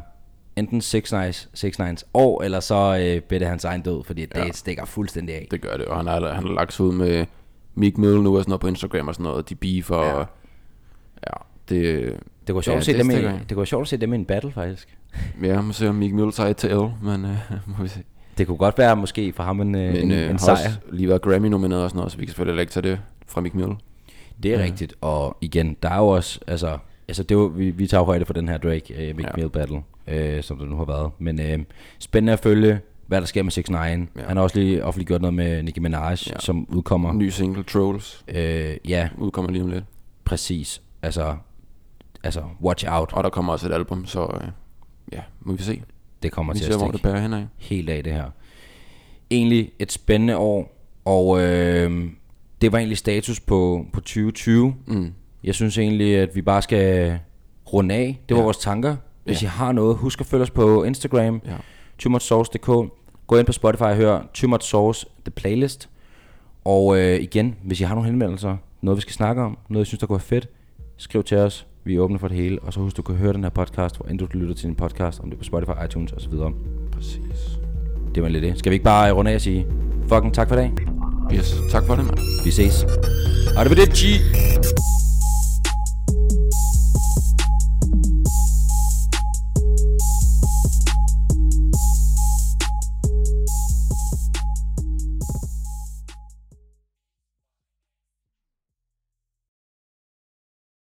enten 0.55 0.81
6 0.81 1.13
Nice, 1.13 1.49
6 1.53 1.79
Nines 1.79 2.05
år, 2.13 2.41
eller 2.43 2.59
så 2.59 2.97
øh, 3.01 3.21
bliver 3.21 3.39
det 3.39 3.47
hans 3.47 3.65
egen 3.65 3.81
død, 3.81 4.03
fordi 4.03 4.25
det 4.25 4.35
ja. 4.35 4.51
stikker 4.51 4.85
fuldstændig 4.85 5.35
af. 5.35 5.47
Det 5.51 5.61
gør 5.61 5.77
det, 5.77 5.85
og 5.85 5.97
han 5.97 6.07
har, 6.07 6.33
han 6.33 6.47
har 6.47 6.53
lagt 6.53 6.73
sig 6.73 6.85
ud 6.85 6.93
med 6.93 7.25
Meek 7.75 7.97
Mill 7.97 8.21
nu 8.21 8.37
og 8.37 8.43
sådan 8.43 8.49
noget 8.49 8.61
på 8.61 8.67
Instagram 8.67 9.07
og 9.07 9.13
sådan 9.15 9.23
noget. 9.23 9.49
De 9.49 9.55
beefer, 9.55 9.97
ja. 9.97 10.07
Ja. 10.07 10.13
og 10.15 10.25
ja, 11.27 11.33
det... 11.69 12.13
Det 12.47 12.53
kunne 12.53 12.63
sjovt, 12.63 12.75
Ja, 12.75 12.79
at 12.79 12.85
se 12.85 12.93
det 12.93 12.99
dem 12.99 13.11
i, 13.11 13.39
det 13.49 13.55
kunne 13.57 13.65
sjovt 13.65 13.81
at 13.81 13.87
se 13.87 13.97
dem 13.97 14.13
i 14.13 14.15
en 14.15 14.25
battle, 14.25 14.51
faktisk. 14.51 14.97
Ja, 15.43 15.61
må 15.61 15.73
se 15.73 15.89
om 15.89 15.95
Meek 15.95 16.13
Mill 16.13 16.31
tager 16.31 16.49
et 16.49 16.57
til 16.57 16.69
L, 16.69 16.81
men 17.03 17.25
øh, 17.25 17.37
må 17.77 17.83
vi 17.83 17.87
se. 17.87 17.99
Det 18.37 18.47
kunne 18.47 18.57
godt 18.57 18.77
være 18.77 18.95
måske 18.95 19.33
for 19.33 19.43
ham 19.43 19.61
en, 19.61 19.75
øh, 19.75 19.93
Men 19.93 19.95
en, 20.03 20.11
øh, 20.11 20.29
en 20.29 20.39
sejr. 20.39 20.51
også 20.51 20.69
lige 20.91 21.07
været 21.09 21.21
Grammy-nomineret 21.21 21.83
og 21.83 21.89
sådan 21.89 21.97
noget, 21.97 22.11
så 22.11 22.17
vi 22.17 22.25
kan 22.25 22.29
selvfølgelig 22.29 22.61
ikke 22.61 22.73
tage 22.73 22.89
det 22.89 22.99
fra 23.27 23.41
Meek 23.41 23.55
Mill. 23.55 23.69
Det 24.43 24.53
er 24.53 24.57
ja. 24.59 24.63
rigtigt, 24.63 24.93
og 25.01 25.37
igen, 25.41 25.77
der 25.83 25.89
er 25.89 25.97
jo 25.97 26.07
også, 26.07 26.39
altså, 26.47 26.77
altså 27.07 27.23
det 27.23 27.35
jo, 27.35 27.43
vi, 27.55 27.69
vi 27.69 27.87
tager 27.87 28.03
højde 28.03 28.25
for 28.25 28.33
den 28.33 28.49
her 28.49 28.57
Drake 28.57 28.93
uh, 28.93 28.97
Meek 28.99 29.19
Ja. 29.19 29.27
ja. 29.27 29.31
Mill 29.35 29.49
battle, 29.49 29.81
øh, 30.07 30.43
som 30.43 30.57
det 30.57 30.69
nu 30.69 30.77
har 30.77 30.85
været. 30.85 31.11
Men 31.19 31.41
øh, 31.41 31.59
spændende 31.99 32.33
at 32.33 32.39
følge, 32.39 32.79
hvad 33.11 33.21
der 33.21 33.27
sker 33.27 33.43
med 33.43 33.51
6 33.51 33.69
9 33.69 33.75
ja. 33.75 33.85
Han 33.87 34.07
har 34.37 34.39
også 34.43 34.59
lige 34.59 34.85
offentliggjort 34.85 35.21
noget 35.21 35.33
med 35.33 35.63
Nicki 35.63 35.79
Minaj, 35.79 36.09
Ja. 36.09 36.15
som 36.39 36.65
udkommer. 36.69 37.13
Ny 37.13 37.29
single, 37.29 37.63
Trolls, 37.63 38.23
Øh, 38.27 38.77
ja, 38.87 39.09
udkommer 39.17 39.51
lige 39.51 39.63
om 39.63 39.69
lidt. 39.69 39.83
præcis. 40.25 40.81
Altså, 41.01 41.35
altså, 42.23 42.43
watch 42.63 42.85
out. 42.89 43.13
Og 43.13 43.23
der 43.23 43.29
kommer 43.29 43.53
også 43.53 43.67
et 43.67 43.73
album, 43.73 44.05
så 44.05 44.21
øh, 44.41 44.47
ja, 45.11 45.19
må 45.41 45.53
vi 45.53 45.63
se. 45.63 45.81
Det 46.23 46.31
kommer 46.31 46.53
Vi 46.53 46.59
til 46.59 46.65
ser, 46.65 46.73
at 46.73 46.79
hvor 46.79 46.87
det 46.91 46.99
stikke 46.99 47.13
bærer 47.13 47.21
hen 47.21 47.33
af. 47.33 47.47
helt 47.57 47.89
af 47.89 48.03
det 48.03 48.13
her. 48.13 48.25
Egentlig 49.31 49.71
et 49.79 49.91
spændende 49.91 50.37
år, 50.37 50.77
og 51.05 51.41
øh, 51.41 52.09
det 52.61 52.71
var 52.71 52.77
egentlig 52.77 52.97
status 52.97 53.39
på, 53.39 53.85
på 53.93 53.99
2020. 53.99 54.75
Mm. 54.87 55.13
Jeg 55.43 55.55
synes 55.55 55.77
egentlig, 55.77 56.17
at 56.17 56.35
vi 56.35 56.41
bare 56.41 56.61
skal 56.61 57.19
runde 57.73 57.95
af. 57.95 58.19
Det 58.29 58.35
var 58.35 58.41
Ja. 58.41 58.43
vores 58.43 58.57
tanker. 58.57 58.95
Hvis 59.23 59.41
Ja. 59.43 59.47
I 59.47 59.49
har 59.49 59.71
noget, 59.71 59.95
husk 59.97 60.19
at 60.21 60.25
følge 60.27 60.43
os 60.43 60.49
på 60.51 60.83
Instagram, 60.83 61.41
Ja. 61.45 61.55
tymotsource.dk. 61.97 62.91
Gå 63.31 63.37
ind 63.37 63.45
på 63.45 63.51
Spotify 63.51 63.81
og 63.81 63.95
hør 63.95 64.21
Tymot 64.33 64.63
Source, 64.63 65.05
The 65.25 65.31
Playlist. 65.31 65.89
Og 66.65 66.99
øh, 66.99 67.19
igen, 67.19 67.55
hvis 67.63 67.81
I 67.81 67.83
har 67.83 67.95
nogle 67.95 68.09
henvendelser, 68.09 68.57
noget 68.81 68.97
vi 68.97 69.01
skal 69.01 69.13
snakke 69.13 69.41
om, 69.41 69.57
noget 69.69 69.85
I 69.85 69.87
synes, 69.87 69.99
der 69.99 70.07
kunne 70.07 70.15
være 70.15 70.25
fedt, 70.25 70.49
skriv 70.97 71.23
til 71.23 71.37
os. 71.37 71.67
Vi 71.83 71.95
er 71.95 71.99
åbne 71.99 72.19
for 72.19 72.27
det 72.27 72.37
hele. 72.37 72.59
Og 72.61 72.73
så 72.73 72.79
husk, 72.79 72.97
du 72.97 73.01
kan 73.01 73.15
høre 73.15 73.33
den 73.33 73.43
her 73.43 73.49
podcast, 73.49 73.97
hvor 73.97 74.05
end 74.05 74.19
du 74.19 74.27
lytter 74.33 74.55
til 74.55 74.67
din 74.67 74.75
podcast, 74.75 75.19
om 75.19 75.29
det 75.29 75.33
er 75.33 75.37
på 75.37 75.43
Spotify, 75.43 75.71
iTunes 75.85 76.11
osv. 76.11 76.33
Præcis. 76.91 77.59
Det 78.15 78.23
var 78.23 78.29
lidt 78.29 78.43
det. 78.43 78.59
Skal 78.59 78.69
vi 78.69 78.73
ikke 78.73 78.83
bare 78.85 79.11
runde 79.11 79.31
af 79.31 79.35
og 79.35 79.41
sige, 79.41 79.67
fucking 80.07 80.33
tak 80.33 80.47
for 80.47 80.55
i 80.55 80.59
dag. 80.59 80.71
Yes, 81.33 81.55
tak 81.71 81.83
for 81.85 81.95
det, 81.95 82.05
mand. 82.05 82.17
Vi 82.45 82.51
ses. 82.51 82.85
Arrivederci. 83.57 84.07